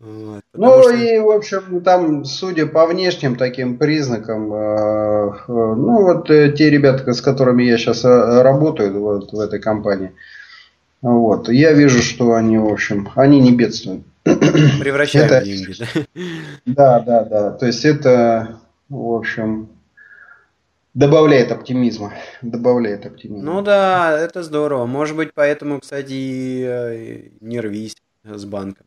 Вот, 0.00 0.42
ну 0.54 0.82
что... 0.82 0.90
и, 0.90 1.20
в 1.20 1.30
общем, 1.30 1.80
там, 1.82 2.24
судя 2.24 2.66
по 2.66 2.84
внешним 2.84 3.36
таким 3.36 3.78
признакам, 3.78 4.52
э, 4.52 4.56
э, 4.56 5.52
ну 5.52 6.02
вот 6.02 6.28
э, 6.30 6.50
те 6.50 6.68
ребята, 6.68 7.12
с 7.12 7.20
которыми 7.20 7.62
я 7.62 7.78
сейчас 7.78 8.02
работаю 8.02 9.00
вот, 9.00 9.32
в 9.32 9.38
этой 9.38 9.60
компании, 9.60 10.10
вот, 11.00 11.48
я 11.48 11.74
вижу, 11.74 12.02
что 12.02 12.34
они, 12.34 12.58
в 12.58 12.66
общем, 12.66 13.08
они 13.14 13.38
не 13.38 13.52
бедствуют. 13.52 14.02
Превращают 14.24 15.30
это... 15.30 15.40
в 15.42 15.44
деньги, 15.44 15.74
да? 15.78 15.86
Да, 16.66 17.00
да, 17.00 17.24
да. 17.24 17.50
То 17.52 17.66
есть 17.66 17.84
это, 17.84 18.58
в 18.88 19.12
общем, 19.14 19.68
добавляет 20.94 21.52
оптимизма. 21.52 22.14
Добавляет 22.42 23.06
оптимизма. 23.06 23.52
Ну 23.52 23.62
да, 23.62 24.18
это 24.18 24.42
здорово. 24.42 24.86
Может 24.86 25.16
быть, 25.16 25.32
поэтому, 25.34 25.80
кстати, 25.80 27.32
не 27.40 27.60
рвись 27.60 27.96
с 28.24 28.44
банком. 28.44 28.86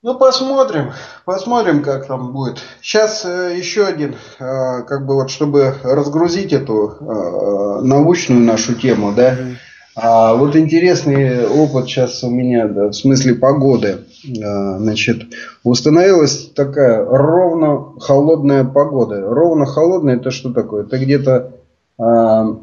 Ну, 0.00 0.16
посмотрим, 0.16 0.92
посмотрим, 1.24 1.82
как 1.82 2.06
там 2.06 2.32
будет. 2.32 2.62
Сейчас 2.80 3.24
э, 3.24 3.56
еще 3.58 3.84
один, 3.84 4.14
э, 4.38 4.82
как 4.84 5.04
бы 5.04 5.14
вот, 5.14 5.28
чтобы 5.28 5.74
разгрузить 5.82 6.52
эту 6.52 6.96
э, 7.00 7.80
научную 7.82 8.40
нашу 8.40 8.76
тему, 8.76 9.12
да. 9.12 9.36
А 10.00 10.34
вот 10.34 10.54
интересный 10.54 11.44
опыт 11.44 11.86
сейчас 11.86 12.22
у 12.22 12.30
меня, 12.30 12.68
да, 12.68 12.88
в 12.88 12.92
смысле 12.92 13.34
погоды. 13.34 13.98
А, 14.44 14.78
значит, 14.78 15.22
установилась 15.64 16.52
такая 16.54 17.04
ровно 17.04 17.98
холодная 17.98 18.62
погода. 18.62 19.20
Ровно 19.20 19.66
холодная 19.66 20.16
это 20.16 20.30
что 20.30 20.52
такое? 20.52 20.84
Это 20.84 20.98
где-то 20.98 21.52
а, 21.98 22.58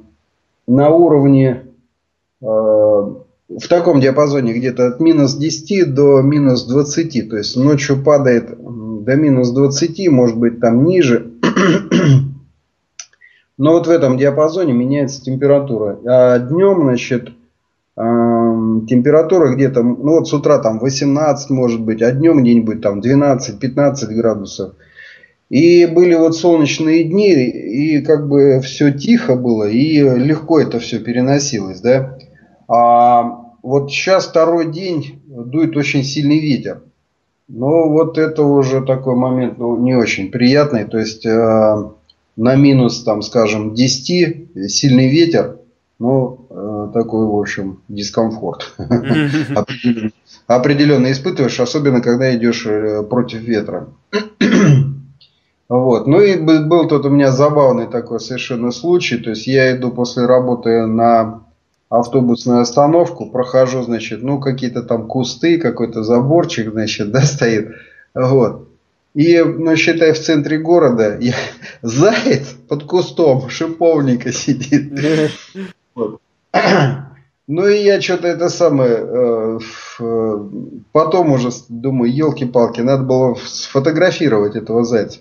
на 0.66 0.90
уровне 0.90 1.64
а, 2.42 3.16
в 3.50 3.68
таком 3.68 4.00
диапазоне 4.00 4.54
где-то 4.54 4.88
от 4.88 5.02
минус 5.02 5.36
10 5.36 5.94
до 5.94 6.22
минус 6.22 6.66
20. 6.66 7.30
То 7.30 7.38
есть 7.38 7.58
ночью 7.58 8.02
падает 8.02 8.58
до 8.58 9.16
минус 9.18 9.52
20, 9.52 10.08
может 10.08 10.38
быть 10.38 10.62
там 10.62 10.86
ниже. 10.86 11.34
Но 13.58 13.72
вот 13.72 13.88
в 13.88 13.90
этом 13.90 14.18
диапазоне 14.18 14.74
меняется 14.74 15.24
температура. 15.24 16.00
А 16.06 16.40
днем, 16.40 16.84
значит, 16.84 17.30
температура 17.96 19.56
где-то, 19.56 19.82
ну 19.82 20.20
вот 20.20 20.28
с 20.28 20.34
утра 20.34 20.60
там 20.60 20.80
18 20.80 21.50
может 21.50 21.82
быть, 21.82 22.02
а 22.02 22.12
днем 22.12 22.44
где-нибудь 22.44 22.82
там 22.82 23.00
12-15 23.00 24.14
градусов. 24.14 24.74
И 25.50 25.86
были 25.86 26.16
вот 26.16 26.36
солнечные 26.36 27.04
дни, 27.04 27.32
и 27.32 28.02
как 28.02 28.28
бы 28.28 28.60
все 28.62 28.92
тихо 28.92 29.36
было, 29.36 29.70
и 29.70 30.00
легко 30.00 30.60
это 30.60 30.80
все 30.80 31.00
переносилось, 31.00 31.80
да. 31.82 32.18
А 32.68 33.46
вот 33.62 33.92
сейчас 33.92 34.26
второй 34.26 34.72
день 34.72 35.22
дует 35.28 35.78
очень 35.78 36.04
сильный 36.04 36.40
ветер. 36.40 36.82
Но 37.48 37.90
вот 37.90 38.18
это 38.18 38.42
уже 38.44 38.84
такой 38.84 39.16
момент 39.16 39.60
ну, 39.60 39.78
не 39.78 39.96
очень 39.96 40.32
приятный. 40.32 40.86
То 40.86 40.98
есть 40.98 41.26
э, 41.26 41.90
на 42.36 42.56
минус, 42.56 43.04
там, 43.04 43.22
скажем, 43.22 43.74
10 43.74 44.70
сильный 44.70 45.10
ветер, 45.10 45.58
ну, 46.00 46.48
э, 46.50 46.90
такой, 46.94 47.26
в 47.26 47.36
общем, 47.36 47.82
дискомфорт. 47.88 48.74
Определенно 50.48 51.12
испытываешь, 51.12 51.60
особенно 51.60 52.02
когда 52.02 52.36
идешь 52.36 52.66
э, 52.66 53.04
против 53.04 53.42
ветра. 53.42 53.88
Вот. 55.68 56.06
Ну 56.06 56.22
и 56.22 56.38
был 56.38 56.88
тут 56.88 57.06
у 57.06 57.10
меня 57.10 57.32
забавный 57.32 57.88
такой 57.88 58.20
совершенно 58.20 58.72
случай. 58.72 59.18
То 59.18 59.32
есть 59.32 59.48
я 59.48 59.76
иду 59.76 59.90
после 59.90 60.26
работы 60.26 60.86
на 60.86 61.42
автобусную 61.90 62.62
остановку, 62.62 63.28
прохожу, 63.28 63.82
значит, 63.82 64.22
ну, 64.22 64.40
какие-то 64.40 64.84
там 64.84 65.08
кусты, 65.08 65.58
какой-то 65.58 66.04
заборчик, 66.04 66.72
значит, 66.72 67.12
да, 67.12 67.22
стоит. 67.22 67.70
Вот. 68.14 68.70
И, 69.16 69.42
ну, 69.42 69.76
считай, 69.78 70.12
в 70.12 70.20
центре 70.20 70.58
города 70.58 71.18
я, 71.22 71.34
заяц 71.82 72.50
под 72.68 72.84
кустом 72.84 73.50
шиповника 73.50 74.32
сидит. 74.32 74.94
Вот. 75.96 76.20
Ну 77.48 77.68
и 77.68 77.84
я 77.84 78.02
что-то 78.02 78.28
это 78.28 78.50
самое, 78.50 78.98
э, 78.98 79.60
э, 80.00 80.50
потом 80.92 81.32
уже 81.32 81.50
думаю, 81.70 82.12
елки-палки, 82.12 82.82
надо 82.82 83.04
было 83.04 83.36
сфотографировать 83.36 84.56
этого 84.56 84.84
зайца. 84.84 85.20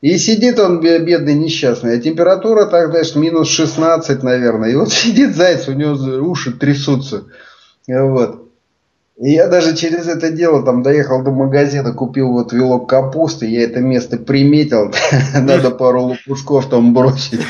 И 0.00 0.18
сидит 0.18 0.58
он 0.58 0.80
бедный, 0.80 1.34
несчастный. 1.34 1.96
А 1.96 2.00
температура 2.00 2.66
так, 2.66 2.90
знаешь, 2.90 3.14
минус 3.14 3.48
16, 3.48 4.24
наверное. 4.24 4.70
И 4.70 4.74
вот 4.74 4.92
сидит 4.92 5.36
заяц, 5.36 5.68
у 5.68 5.72
него 5.72 5.92
уши 6.28 6.52
трясутся. 6.52 7.26
Вот. 7.86 8.51
И 9.22 9.34
я 9.34 9.46
даже 9.46 9.76
через 9.76 10.08
это 10.08 10.32
дело 10.32 10.64
там 10.64 10.82
доехал 10.82 11.22
до 11.22 11.30
магазина, 11.30 11.92
купил 11.92 12.32
вот 12.32 12.52
вилок 12.52 12.88
капусты, 12.88 13.46
я 13.46 13.62
это 13.62 13.78
место 13.78 14.16
приметил, 14.16 14.92
надо 15.40 15.70
пару 15.70 16.02
лопушков 16.02 16.68
там 16.68 16.92
бросить. 16.92 17.40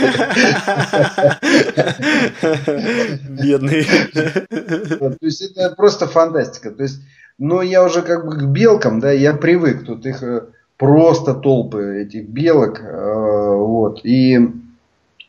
Бедный. 3.27 3.87
То 4.13 5.17
есть 5.23 5.41
это 5.41 5.75
просто 5.75 6.07
фантастика. 6.07 6.73
То 6.73 6.83
есть, 6.83 7.01
но 7.39 7.63
я 7.63 7.83
уже 7.85 8.03
как 8.03 8.27
бы 8.27 8.37
к 8.37 8.43
белкам, 8.49 9.01
да, 9.01 9.11
я 9.11 9.33
привык, 9.33 9.87
тут 9.87 10.05
их 10.05 10.23
э, 10.23 10.43
просто 10.77 11.33
толпы 11.33 12.03
этих 12.03 12.29
белок. 12.29 12.83
Э, 12.83 13.57
вот. 13.57 14.05
И 14.05 14.39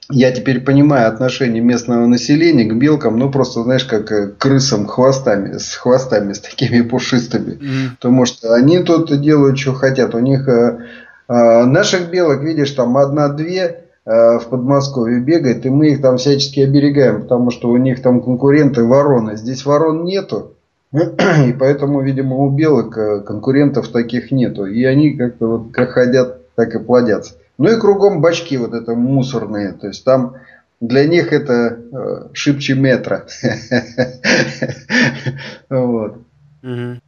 я 0.09 0.31
теперь 0.31 0.61
понимаю 0.61 1.07
отношение 1.07 1.61
местного 1.61 2.05
населения 2.05 2.65
к 2.65 2.75
белкам, 2.75 3.17
ну 3.17 3.31
просто, 3.31 3.63
знаешь, 3.63 3.85
как 3.85 4.05
к 4.05 4.37
крысам 4.37 4.85
хвостами, 4.85 5.57
с 5.57 5.75
хвостами, 5.75 6.33
с 6.33 6.39
такими 6.39 6.81
пушистыми. 6.81 7.53
Mm. 7.53 7.95
Потому 7.99 8.25
что 8.25 8.53
они 8.53 8.79
тут 8.79 9.21
делают, 9.21 9.57
что 9.57 9.73
хотят. 9.73 10.13
У 10.15 10.19
них 10.19 10.47
э, 10.47 10.79
э, 11.27 11.63
наших 11.65 12.09
белок, 12.09 12.41
видишь, 12.41 12.71
там 12.71 12.97
одна-две 12.97 13.79
в 14.05 14.43
Подмосковье 14.49 15.21
бегает, 15.21 15.65
и 15.65 15.69
мы 15.69 15.91
их 15.91 16.01
там 16.01 16.17
всячески 16.17 16.59
оберегаем, 16.59 17.21
потому 17.21 17.51
что 17.51 17.69
у 17.69 17.77
них 17.77 18.01
там 18.01 18.21
конкуренты 18.21 18.83
вороны. 18.83 19.37
Здесь 19.37 19.65
ворон 19.65 20.03
нету. 20.03 20.55
И 20.93 21.53
поэтому, 21.53 22.01
видимо, 22.01 22.37
у 22.37 22.49
белок 22.49 22.97
э, 22.97 23.21
конкурентов 23.21 23.87
таких 23.87 24.31
нету. 24.31 24.65
И 24.65 24.83
они 24.83 25.15
как-то 25.15 25.47
вот 25.47 25.71
как 25.73 25.93
ходят, 25.93 26.53
так 26.55 26.75
и 26.75 26.79
плодятся. 26.79 27.33
Ну 27.57 27.71
и 27.71 27.79
кругом 27.79 28.21
бачки 28.21 28.57
вот 28.57 28.73
это 28.73 28.95
мусорные. 28.95 29.73
То 29.73 29.87
есть 29.87 30.03
там 30.03 30.35
для 30.79 31.05
них 31.05 31.31
это 31.31 31.79
э, 31.91 32.29
шибче 32.33 32.75
метра. 32.75 33.25
Вот. 35.69 36.17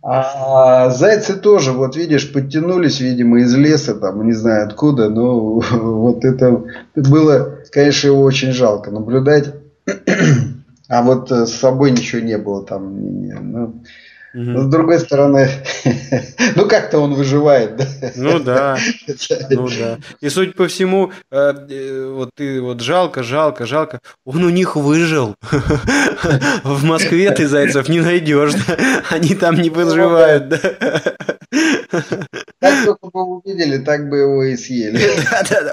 А 0.02 0.90
зайцы 0.90 1.38
тоже, 1.38 1.72
вот 1.72 1.96
видишь, 1.96 2.34
подтянулись, 2.34 3.00
видимо, 3.00 3.40
из 3.40 3.56
леса, 3.56 3.96
там, 3.96 4.26
не 4.26 4.34
знаю 4.34 4.68
откуда, 4.68 5.10
но 5.10 5.60
вот 5.72 6.26
это 6.26 6.64
было, 6.94 7.60
конечно, 7.72 8.08
его 8.08 8.22
очень 8.22 8.52
жалко 8.52 8.92
наблюдать. 8.92 9.54
А 10.88 11.02
вот 11.02 11.32
э, 11.32 11.48
с 11.48 11.54
собой 11.56 11.90
ничего 11.90 12.22
не 12.22 12.38
было 12.38 12.64
там. 12.64 13.02
Не, 13.02 13.10
не, 13.10 13.34
ну, 13.34 13.82
но 14.36 14.64
с 14.64 14.68
другой 14.68 15.00
стороны, 15.00 15.50
ну 16.56 16.68
как-то 16.68 17.00
он 17.00 17.14
выживает, 17.14 17.78
да? 17.78 17.86
Ну 18.16 18.40
да, 18.40 18.78
ну 19.50 19.70
да. 19.70 19.98
И 20.20 20.28
судя 20.28 20.52
по 20.52 20.68
всему, 20.68 21.14
э, 21.32 21.54
э, 21.70 22.12
вот 22.14 22.32
ты 22.36 22.62
вот 22.62 22.82
жалко, 22.82 23.24
жалко, 23.24 23.66
жалко, 23.66 24.02
он 24.26 24.44
у 24.44 24.50
них 24.50 24.76
выжил. 24.76 25.36
В 26.64 26.84
Москве 26.84 27.32
ты 27.32 27.48
зайцев 27.48 27.88
не 27.88 28.02
найдешь, 28.02 28.52
они 29.10 29.36
там 29.36 29.56
не 29.56 29.70
выживают, 29.70 30.50
да? 30.50 30.60
Как 32.60 32.86
только 32.86 33.10
бы 33.12 33.22
увидели, 33.24 33.78
так 33.78 34.10
бы 34.10 34.18
его 34.18 34.44
и 34.44 34.56
съели. 34.56 35.00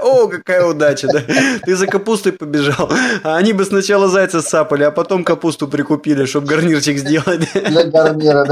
О, 0.03 0.27
какая 0.29 0.65
удача, 0.65 1.09
да. 1.09 1.23
Ты 1.65 1.77
за 1.77 1.87
капустой 1.87 2.33
побежал, 2.33 2.91
а 3.23 3.37
они 3.37 3.53
бы 3.53 3.65
сначала 3.65 4.09
зайца 4.09 4.43
сапали, 4.43 4.83
а 4.83 4.91
потом 4.91 5.25
капусту 5.25 5.69
прикупили, 5.69 6.25
чтобы 6.25 6.49
гарнирчик 6.49 6.99
сделать. 6.99 7.49
Для 7.53 7.85
гарнира, 7.85 8.45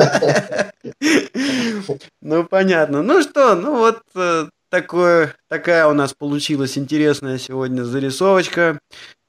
ну, 2.21 2.45
понятно. 2.45 3.03
Ну 3.03 3.23
что, 3.23 3.55
ну 3.55 3.79
вот 3.79 4.03
э, 4.15 4.47
такое, 4.71 5.35
такая 5.49 5.87
у 5.87 5.93
нас 5.93 6.15
получилась 6.15 6.79
интересная 6.79 7.39
сегодня 7.39 7.83
зарисовочка. 7.83 8.79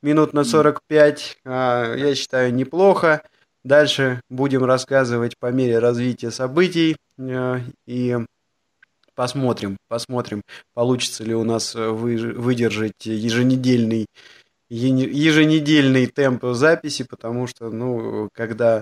Минут 0.02 0.34
на 0.34 0.44
45, 0.44 1.38
а, 1.46 1.96
я 1.96 2.16
считаю, 2.16 2.54
неплохо. 2.54 3.22
Дальше 3.64 4.22
будем 4.30 4.64
рассказывать 4.66 5.38
по 5.38 5.52
мере 5.52 5.80
развития 5.80 6.32
событий 6.32 6.96
э, 7.20 7.60
и 7.86 8.18
посмотрим, 9.22 9.78
посмотрим, 9.88 10.42
получится 10.74 11.24
ли 11.24 11.36
у 11.36 11.44
нас 11.44 11.76
выдержать 11.76 13.06
еженедельный 13.06 14.08
еженедельный 14.68 16.08
темп 16.08 16.44
записи, 16.54 17.06
потому 17.08 17.46
что, 17.46 17.70
ну, 17.70 18.30
когда 18.34 18.82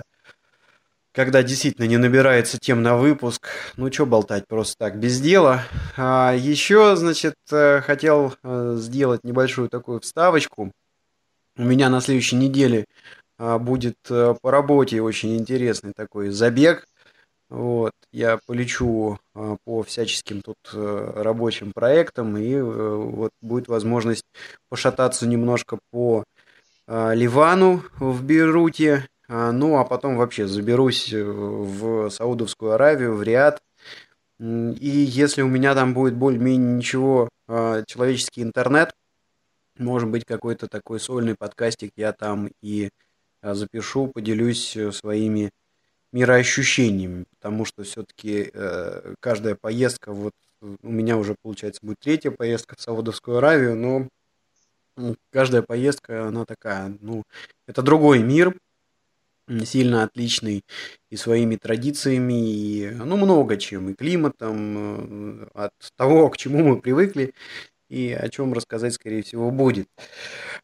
когда 1.12 1.42
действительно 1.42 1.84
не 1.84 1.98
набирается 1.98 2.56
тем 2.58 2.82
на 2.82 2.96
выпуск, 2.96 3.48
ну 3.76 3.92
что 3.92 4.06
болтать 4.06 4.44
просто 4.48 4.76
так, 4.78 4.98
без 4.98 5.20
дела. 5.20 5.64
А 5.98 6.32
еще, 6.32 6.96
значит, 6.96 7.34
э, 7.50 7.82
хотел 7.82 8.34
э, 8.42 8.76
сделать 8.78 9.24
небольшую 9.24 9.68
такую 9.68 10.00
вставочку. 10.00 10.72
У 11.58 11.62
меня 11.62 11.90
на 11.90 12.00
следующей 12.00 12.36
неделе 12.36 12.86
а, 13.36 13.58
будет 13.58 13.96
по 14.04 14.50
работе 14.50 15.02
очень 15.02 15.36
интересный 15.36 15.92
такой 15.94 16.30
забег. 16.30 16.86
Вот, 17.50 17.90
я 18.12 18.38
полечу 18.46 19.18
а, 19.34 19.56
по 19.64 19.82
всяческим 19.82 20.40
тут 20.40 20.56
а, 20.72 21.20
рабочим 21.20 21.72
проектам, 21.72 22.36
и 22.36 22.54
а, 22.54 22.62
вот 22.62 23.32
будет 23.42 23.66
возможность 23.66 24.22
пошататься 24.68 25.26
немножко 25.26 25.80
по 25.90 26.22
а, 26.86 27.12
Ливану 27.12 27.82
в 27.98 28.22
Бейруте, 28.22 29.08
а, 29.28 29.50
ну 29.50 29.78
а 29.78 29.84
потом 29.84 30.16
вообще 30.16 30.46
заберусь 30.46 31.12
в 31.12 32.08
Саудовскую 32.10 32.72
Аравию, 32.72 33.16
в 33.16 33.22
Риад. 33.24 33.60
И 34.38 34.88
если 34.88 35.42
у 35.42 35.48
меня 35.48 35.74
там 35.74 35.92
будет 35.92 36.14
более-менее 36.14 36.76
ничего, 36.76 37.28
человеческий 37.46 38.42
интернет, 38.42 38.92
может 39.76 40.08
быть, 40.08 40.24
какой-то 40.24 40.66
такой 40.68 41.00
сольный 41.00 41.34
подкастик 41.34 41.90
я 41.96 42.12
там 42.12 42.48
и 42.62 42.90
запишу, 43.42 44.06
поделюсь 44.08 44.76
э, 44.76 44.92
своими 44.92 45.50
мироощущениями, 46.12 47.24
потому 47.38 47.64
что 47.64 47.82
все-таки 47.82 48.50
э, 48.52 49.14
каждая 49.20 49.54
поездка, 49.54 50.12
вот 50.12 50.32
у 50.60 50.90
меня 50.90 51.16
уже, 51.16 51.36
получается, 51.40 51.80
будет 51.82 52.00
третья 52.00 52.30
поездка 52.30 52.76
в 52.76 52.80
Саудовскую 52.80 53.38
Аравию, 53.38 53.76
но 53.76 54.08
каждая 55.30 55.62
поездка, 55.62 56.26
она 56.28 56.44
такая, 56.44 56.96
ну, 57.00 57.22
это 57.66 57.82
другой 57.82 58.20
мир, 58.20 58.54
сильно 59.64 60.04
отличный 60.04 60.64
и 61.10 61.16
своими 61.16 61.56
традициями, 61.56 62.52
и, 62.52 62.90
ну, 62.90 63.16
много 63.16 63.56
чем, 63.56 63.90
и 63.90 63.94
климатом, 63.94 65.42
э, 65.42 65.48
от 65.54 65.72
того, 65.96 66.28
к 66.30 66.36
чему 66.36 66.64
мы 66.64 66.80
привыкли, 66.80 67.34
и 67.90 68.12
о 68.12 68.28
чем 68.28 68.54
рассказать, 68.54 68.94
скорее 68.94 69.22
всего, 69.22 69.50
будет. 69.50 69.88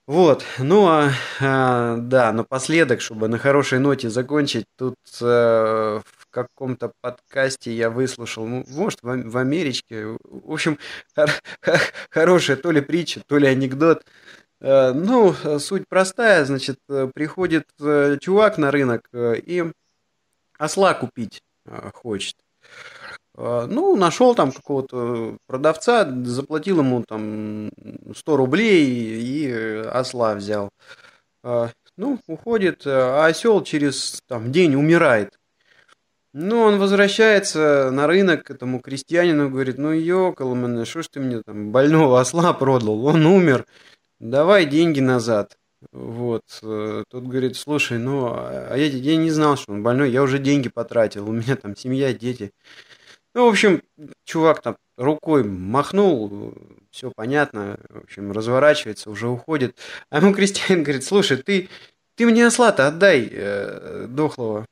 Вот, 0.06 0.44
ну 0.58 0.86
а, 0.86 1.10
а 1.40 1.96
да, 1.98 2.32
напоследок, 2.32 3.00
чтобы 3.02 3.28
на 3.28 3.38
хорошей 3.38 3.78
ноте 3.78 4.08
закончить, 4.08 4.64
тут 4.78 4.94
а, 5.20 6.00
в 6.04 6.26
каком-то 6.30 6.92
подкасте 7.02 7.72
я 7.72 7.90
выслушал, 7.90 8.46
ну, 8.46 8.64
может, 8.68 9.02
в, 9.02 9.30
в 9.30 9.36
Америке, 9.36 10.16
в 10.24 10.52
общем, 10.52 10.78
хор, 11.14 11.30
хорошая 12.10 12.56
то 12.56 12.70
ли 12.70 12.80
притча, 12.80 13.20
то 13.26 13.36
ли 13.36 13.46
анекдот, 13.46 14.02
Э, 14.60 14.92
ну, 14.92 15.34
суть 15.58 15.84
простая, 15.88 16.44
значит, 16.44 16.78
э, 16.88 17.08
приходит 17.14 17.68
чувак 18.20 18.58
на 18.58 18.70
рынок 18.70 19.08
и 19.12 19.64
осла 20.58 20.94
купить 20.94 21.42
хочет. 21.94 22.36
Ну, 23.36 23.96
нашел 23.96 24.34
там 24.34 24.50
какого-то 24.50 25.36
продавца, 25.46 26.10
заплатил 26.24 26.80
ему 26.80 27.04
там 27.06 27.70
100 28.14 28.36
рублей 28.36 28.86
и 28.86 29.82
осла 29.86 30.34
взял. 30.34 30.70
Ну, 31.42 32.18
уходит, 32.26 32.86
а 32.86 33.26
осел 33.26 33.62
через 33.62 34.22
там, 34.26 34.52
день 34.52 34.74
умирает. 34.74 35.38
Ну, 36.32 36.60
он 36.60 36.78
возвращается 36.78 37.90
на 37.90 38.06
рынок 38.06 38.44
к 38.44 38.50
этому 38.50 38.80
крестьянину, 38.80 39.48
говорит, 39.50 39.78
ну, 39.78 39.92
ёкал, 39.92 40.54
что 40.84 41.02
ж 41.02 41.08
ты 41.08 41.20
мне 41.20 41.42
там 41.42 41.72
больного 41.72 42.20
осла 42.20 42.52
продал, 42.52 43.04
он 43.06 43.24
умер 43.26 43.64
давай 44.20 44.66
деньги 44.66 45.00
назад. 45.00 45.58
Вот. 45.92 46.42
Э, 46.62 47.04
тут 47.08 47.26
говорит, 47.26 47.56
слушай, 47.56 47.98
ну, 47.98 48.32
а 48.34 48.74
я, 48.76 48.86
я 48.86 49.16
не 49.16 49.30
знал, 49.30 49.56
что 49.56 49.72
он 49.72 49.82
больной, 49.82 50.10
я 50.10 50.22
уже 50.22 50.38
деньги 50.38 50.68
потратил, 50.68 51.28
у 51.28 51.32
меня 51.32 51.56
там 51.56 51.76
семья, 51.76 52.12
дети. 52.12 52.52
Ну, 53.36 53.44
в 53.44 53.50
общем, 53.50 53.82
чувак 54.24 54.62
там 54.62 54.78
рукой 54.96 55.44
махнул, 55.44 56.54
все 56.90 57.12
понятно, 57.14 57.78
в 57.90 58.04
общем, 58.04 58.32
разворачивается, 58.32 59.10
уже 59.10 59.28
уходит. 59.28 59.76
А 60.08 60.20
ему 60.20 60.32
крестьянин 60.32 60.82
говорит, 60.82 61.04
слушай, 61.04 61.36
ты, 61.36 61.68
ты 62.14 62.24
мне 62.24 62.46
осла-то 62.46 62.86
отдай, 62.86 63.28
э, 63.30 64.06
дохлого. 64.08 64.64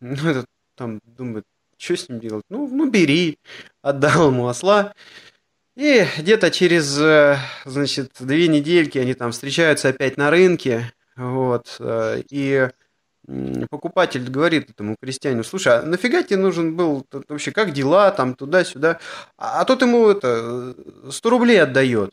Ну, 0.00 0.28
этот 0.28 0.44
там 0.76 1.00
думает, 1.04 1.44
что 1.78 1.96
с 1.96 2.10
ним 2.10 2.20
делать? 2.20 2.44
Ну, 2.50 2.68
ну, 2.68 2.90
бери. 2.90 3.38
Отдал 3.80 4.28
ему 4.28 4.46
осла. 4.46 4.92
И 5.74 6.04
где-то 6.18 6.50
через, 6.50 6.98
э, 7.00 7.38
значит, 7.64 8.12
две 8.20 8.46
недельки 8.46 8.98
они 8.98 9.14
там 9.14 9.32
встречаются 9.32 9.88
опять 9.88 10.18
на 10.18 10.28
рынке, 10.28 10.92
вот, 11.16 11.76
э, 11.80 12.24
и 12.28 12.68
покупатель 13.70 14.28
говорит 14.28 14.70
этому 14.70 14.96
крестьянину, 15.00 15.44
слушай, 15.44 15.78
а 15.78 15.82
нафига 15.82 16.22
тебе 16.22 16.38
нужен 16.38 16.74
был 16.76 17.06
вообще, 17.28 17.52
как 17.52 17.72
дела, 17.72 18.10
там, 18.10 18.34
туда-сюда, 18.34 18.98
а, 19.36 19.60
а 19.60 19.64
тот 19.64 19.82
ему 19.82 20.08
это, 20.08 20.74
100 21.10 21.30
рублей 21.30 21.62
отдает. 21.62 22.10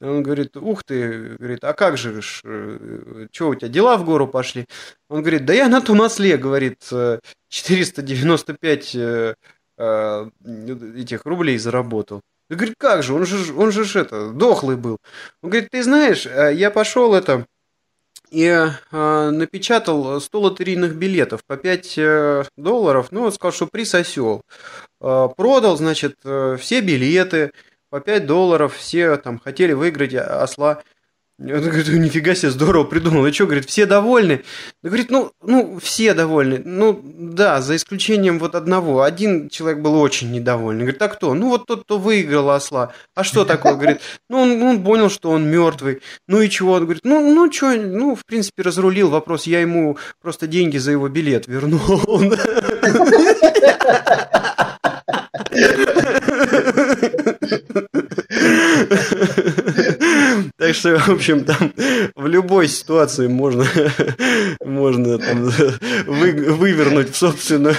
Он 0.00 0.22
говорит, 0.22 0.56
ух 0.56 0.82
ты, 0.84 1.36
говорит, 1.38 1.62
а 1.64 1.74
как 1.74 1.96
же, 1.96 2.20
э, 2.44 3.26
что 3.30 3.48
у 3.50 3.54
тебя, 3.54 3.68
дела 3.68 3.96
в 3.96 4.04
гору 4.04 4.26
пошли? 4.26 4.66
Он 5.08 5.20
говорит, 5.20 5.44
да 5.44 5.54
я 5.54 5.68
на 5.68 5.80
том 5.80 6.00
осле, 6.00 6.36
говорит, 6.36 6.82
495 7.48 8.96
этих 9.78 11.24
рублей 11.24 11.58
заработал. 11.58 12.20
Я 12.52 12.56
говорю, 12.56 12.74
как 12.76 13.02
же, 13.02 13.14
он 13.14 13.24
же, 13.24 13.54
он 13.54 13.72
же 13.72 13.98
это, 13.98 14.30
дохлый 14.30 14.76
был. 14.76 14.98
Он 15.42 15.48
говорит, 15.50 15.70
ты 15.70 15.82
знаешь, 15.82 16.26
э, 16.26 16.52
я 16.54 16.70
пошел 16.70 17.14
это 17.14 17.46
и 18.32 18.46
э, 18.46 19.30
напечатал 19.30 20.18
100 20.18 20.40
лотерейных 20.40 20.94
билетов 20.96 21.44
по 21.46 21.58
5 21.58 21.98
э, 21.98 22.44
долларов, 22.56 23.08
ну, 23.10 23.24
он 23.24 23.32
сказал, 23.32 23.52
что 23.52 23.66
приз 23.66 23.94
осел. 23.94 24.42
Э, 25.02 25.28
продал, 25.36 25.76
значит, 25.76 26.16
э, 26.24 26.56
все 26.58 26.80
билеты 26.80 27.52
по 27.90 28.00
5 28.00 28.26
долларов, 28.26 28.74
все 28.74 29.18
там 29.18 29.38
хотели 29.38 29.74
выиграть 29.74 30.14
осла. 30.14 30.82
Он 31.42 31.60
говорит, 31.60 31.88
нифига 31.88 32.36
себе, 32.36 32.52
здорово 32.52 32.84
придумал. 32.84 33.26
И 33.26 33.32
что, 33.32 33.46
говорит, 33.46 33.68
все 33.68 33.84
довольны? 33.84 34.44
Да 34.82 34.90
говорит, 34.90 35.10
ну, 35.10 35.32
ну, 35.42 35.80
все 35.82 36.14
довольны. 36.14 36.62
Ну, 36.64 37.02
да, 37.04 37.60
за 37.60 37.74
исключением 37.74 38.38
вот 38.38 38.54
одного. 38.54 39.02
Один 39.02 39.48
человек 39.48 39.80
был 39.80 40.00
очень 40.00 40.30
недовольный. 40.30 40.82
Говорит, 40.82 41.02
а 41.02 41.08
кто? 41.08 41.34
Ну, 41.34 41.48
вот 41.48 41.66
тот, 41.66 41.82
кто 41.82 41.98
выиграл 41.98 42.50
осла. 42.50 42.92
А 43.16 43.24
что 43.24 43.44
такое? 43.44 43.74
Говорит, 43.74 44.00
ну, 44.28 44.40
он, 44.40 44.62
он 44.62 44.84
понял, 44.84 45.10
что 45.10 45.30
он 45.30 45.50
мертвый. 45.50 46.00
Ну 46.28 46.40
и 46.40 46.48
чего? 46.48 46.74
Он 46.74 46.84
говорит, 46.84 47.02
ну, 47.04 47.34
ну, 47.34 47.52
что, 47.52 47.76
ну, 47.76 48.14
в 48.14 48.24
принципе, 48.24 48.62
разрулил 48.62 49.08
вопрос. 49.08 49.48
Я 49.48 49.60
ему 49.60 49.98
просто 50.20 50.46
деньги 50.46 50.78
за 50.78 50.92
его 50.92 51.08
билет 51.08 51.48
вернул. 51.48 51.80
Так 60.62 60.76
что, 60.76 60.96
в 60.98 61.08
общем, 61.08 61.44
там 61.44 61.72
в 62.14 62.26
любой 62.28 62.68
ситуации 62.68 63.26
можно, 63.26 63.66
можно 64.64 65.18
там, 65.18 65.42
вы, 66.06 66.32
вывернуть 66.54 67.10
в 67.10 67.16
собственную 67.16 67.74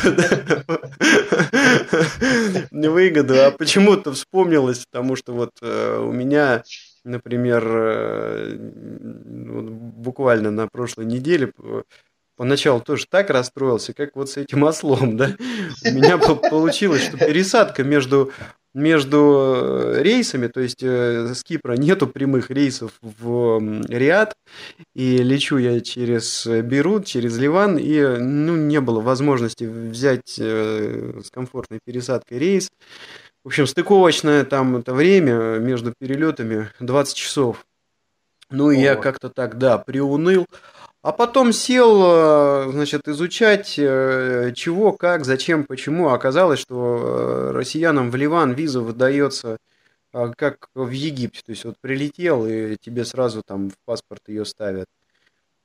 выгоду. 2.91 3.41
А 3.41 3.51
почему-то 3.51 4.11
вспомнилось, 4.11 4.85
потому 4.85 5.15
что 5.15 5.31
вот 5.31 5.51
э, 5.61 5.97
у 5.97 6.11
меня, 6.11 6.63
например, 7.05 7.63
э, 7.65 8.57
буквально 8.57 10.51
на 10.51 10.67
прошлой 10.67 11.05
неделе 11.05 11.53
поначалу 12.35 12.81
тоже 12.81 13.05
так 13.09 13.29
расстроился, 13.29 13.93
как 13.93 14.17
вот 14.17 14.29
с 14.29 14.35
этим 14.35 14.61
ослом, 14.63 15.15
да. 15.15 15.37
У 15.85 15.91
меня 15.91 16.17
получилось, 16.17 17.05
что 17.05 17.17
пересадка 17.17 17.85
между 17.85 18.33
между 18.73 19.53
э, 19.55 20.01
рейсами, 20.01 20.47
то 20.47 20.59
есть 20.59 20.81
э, 20.81 21.33
с 21.33 21.43
Кипра 21.43 21.73
нету 21.73 22.07
прямых 22.07 22.49
рейсов 22.49 22.93
в 23.01 23.83
Риад, 23.87 24.35
и 24.95 25.17
лечу 25.17 25.57
я 25.57 25.79
через 25.81 26.45
Бейрут, 26.47 27.05
через 27.05 27.37
Ливан, 27.37 27.77
и 27.77 28.01
ну, 28.01 28.55
не 28.55 28.81
было 28.81 28.99
возможности 28.99 29.65
взять 29.65 30.37
э, 30.39 31.21
с 31.23 31.29
комфортной 31.29 31.79
пересадкой 31.83 32.39
рейс. 32.39 32.69
В 33.43 33.47
общем, 33.47 33.67
стыковочное 33.67 34.43
там 34.45 34.77
это 34.77 34.93
время 34.93 35.59
между 35.59 35.93
перелетами 35.97 36.69
20 36.79 37.15
часов. 37.15 37.65
Ну, 38.49 38.71
и 38.71 38.79
я 38.79 38.95
как-то 38.95 39.29
так, 39.29 39.57
да, 39.57 39.77
приуныл. 39.77 40.45
А 41.03 41.11
потом 41.11 41.51
сел, 41.51 42.01
э, 42.01 42.71
значит, 42.71 43.09
изучать, 43.09 43.75
э, 43.77 44.53
чего, 44.55 44.93
как, 44.93 45.25
зачем, 45.25 45.65
почему. 45.65 46.09
Оказалось, 46.11 46.59
что 46.59 46.97
э, 46.97 47.51
россиянам 47.51 48.09
в 48.09 48.15
Ливан 48.15 48.53
виза 48.53 48.79
выдается 48.79 49.57
как 50.13 50.69
в 50.75 50.91
Египте. 50.91 51.41
То 51.45 51.49
есть 51.49 51.65
вот 51.65 51.75
прилетел, 51.81 52.47
и 52.47 52.77
тебе 52.79 53.03
сразу 53.03 53.41
там 53.45 53.69
в 53.69 53.73
паспорт 53.83 54.21
ее 54.27 54.45
ставят. 54.45 54.85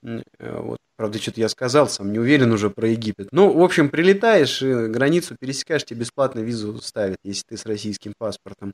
Вот, 0.03 0.79
правда, 0.97 1.19
что-то 1.19 1.41
я 1.41 1.49
сказал, 1.49 1.89
сам 1.89 2.13
не 2.13 2.19
уверен 2.19 2.51
уже 2.51 2.71
про 2.71 2.89
Египет. 2.89 3.29
Ну, 3.31 3.53
в 3.53 3.63
общем, 3.63 3.91
прилетаешь, 3.91 4.63
границу 4.63 5.37
пересекаешь, 5.39 5.85
тебе 5.85 6.01
бесплатно 6.01 6.41
визу 6.41 6.81
ставят, 6.81 7.19
если 7.23 7.45
ты 7.49 7.57
с 7.59 7.67
российским 7.67 8.15
паспортом. 8.17 8.73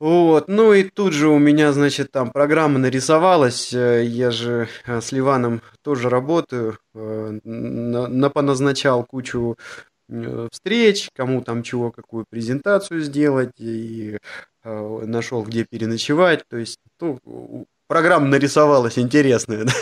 Вот, 0.00 0.48
ну 0.48 0.72
и 0.72 0.84
тут 0.84 1.12
же 1.12 1.28
у 1.28 1.38
меня, 1.38 1.72
значит, 1.72 2.10
там 2.10 2.30
программа 2.30 2.78
нарисовалась, 2.78 3.74
э, 3.74 4.02
я 4.06 4.30
же 4.30 4.66
э, 4.86 5.02
с 5.02 5.12
Ливаном 5.12 5.60
тоже 5.82 6.08
работаю, 6.08 6.78
э, 6.94 7.38
на, 7.44 8.30
поназначал 8.30 9.04
кучу 9.04 9.56
встреч, 10.50 11.10
кому 11.14 11.42
там 11.42 11.62
чего, 11.62 11.92
какую 11.92 12.24
презентацию 12.28 13.00
сделать, 13.00 13.52
и 13.60 14.18
нашел, 14.64 15.44
где 15.44 15.64
переночевать, 15.64 16.42
то 16.48 16.56
есть, 16.56 16.78
ну, 17.00 17.66
программа 17.90 18.28
нарисовалась 18.28 19.00
интересная. 19.00 19.64
Да? 19.64 19.72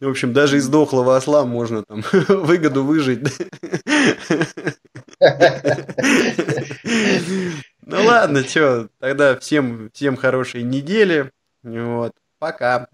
В 0.00 0.08
общем, 0.08 0.32
даже 0.32 0.56
из 0.56 0.68
дохлого 0.68 1.16
осла 1.16 1.44
можно 1.44 1.82
там 1.82 2.04
выгоду 2.28 2.84
выжить. 2.84 3.26
Ну 7.84 8.04
ладно, 8.04 8.44
что, 8.44 8.88
тогда 9.00 9.36
всем, 9.36 9.90
всем 9.92 10.16
хорошей 10.16 10.62
недели. 10.62 11.32
Вот, 11.64 12.12
пока. 12.38 12.86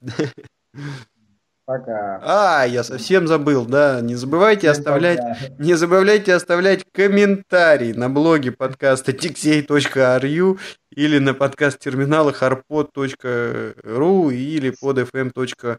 Пока. 1.67 2.21
А, 2.23 2.67
я 2.67 2.85
совсем 2.85 3.27
забыл, 3.27 3.65
да. 3.65 4.03
Не 4.03 4.17
забывайте 4.17 4.69
оставлять, 4.69 5.21
не 5.59 5.73
забывайте 5.75 6.35
оставлять 6.35 6.85
комментарий 6.93 7.95
на 7.95 8.11
блоге 8.11 8.53
подкаста 8.53 9.13
tixey.ru 9.13 10.59
или 10.91 11.19
на 11.19 11.33
подкаст-терминалах 11.33 12.43
arpod.ru 12.43 14.35
или 14.35 14.71
под 14.79 14.99
fm.ru. 14.99 15.79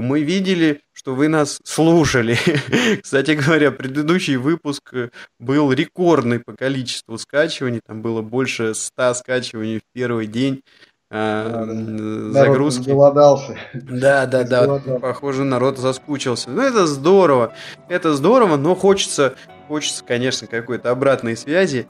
Мы 0.00 0.22
видели, 0.22 0.80
что 0.92 1.14
вы 1.14 1.28
нас 1.28 1.60
слушали. 1.62 2.36
Кстати 3.02 3.30
говоря, 3.32 3.70
предыдущий 3.70 4.34
выпуск 4.34 4.92
был 5.38 5.72
рекордный 5.72 6.40
по 6.40 6.54
количеству 6.54 7.18
скачиваний. 7.18 7.80
Там 7.86 8.02
было 8.02 8.20
больше 8.20 8.74
100 8.74 9.14
скачиваний 9.14 9.78
в 9.78 9.82
первый 9.94 10.26
день. 10.26 10.62
А, 11.08 11.64
загрузки. 12.32 12.88
Голодался. 12.90 13.56
Да, 13.74 14.26
да, 14.26 14.42
да. 14.42 14.80
Похоже, 15.00 15.44
народ 15.44 15.78
заскучился. 15.78 16.50
Ну, 16.50 16.60
это 16.60 16.86
здорово. 16.86 17.52
Это 17.88 18.14
здорово, 18.14 18.56
но 18.56 18.74
хочется, 18.74 19.34
хочется, 19.68 20.02
конечно, 20.04 20.46
какой-то 20.48 20.90
обратной 20.90 21.36
связи. 21.36 21.86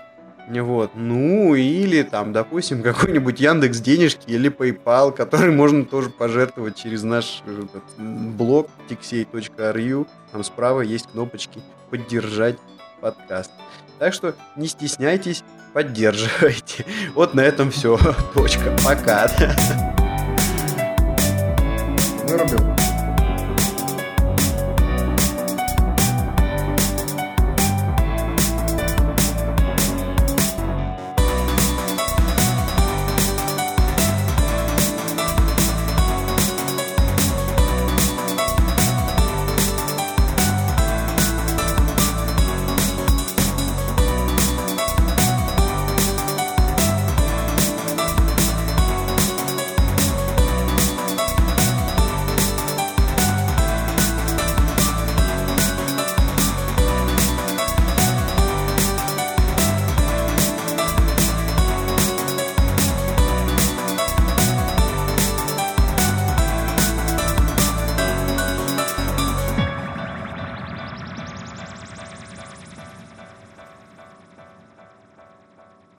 Вот. 0.48 0.90
Ну, 0.94 1.54
или 1.54 2.02
там, 2.02 2.32
допустим, 2.32 2.82
какой-нибудь 2.82 3.40
Яндекс 3.40 3.80
денежки 3.80 4.30
или 4.30 4.50
PayPal, 4.50 5.12
который 5.12 5.50
можно 5.50 5.84
тоже 5.84 6.10
пожертвовать 6.10 6.76
через 6.76 7.02
наш 7.02 7.42
этот, 7.46 7.82
блог 7.98 8.68
tixey.ru. 8.88 10.06
Там 10.30 10.44
справа 10.44 10.82
есть 10.82 11.08
кнопочки 11.10 11.60
«Поддержать 11.90 12.58
подкаст». 13.00 13.50
Так 13.98 14.12
что 14.12 14.34
не 14.56 14.68
стесняйтесь, 14.68 15.42
поддерживайте. 15.76 16.86
Вот 17.14 17.34
на 17.34 17.42
этом 17.42 17.70
все. 17.70 17.98
Точка. 18.32 18.74
Пока. 18.82 19.30
Вырубил. 22.26 22.85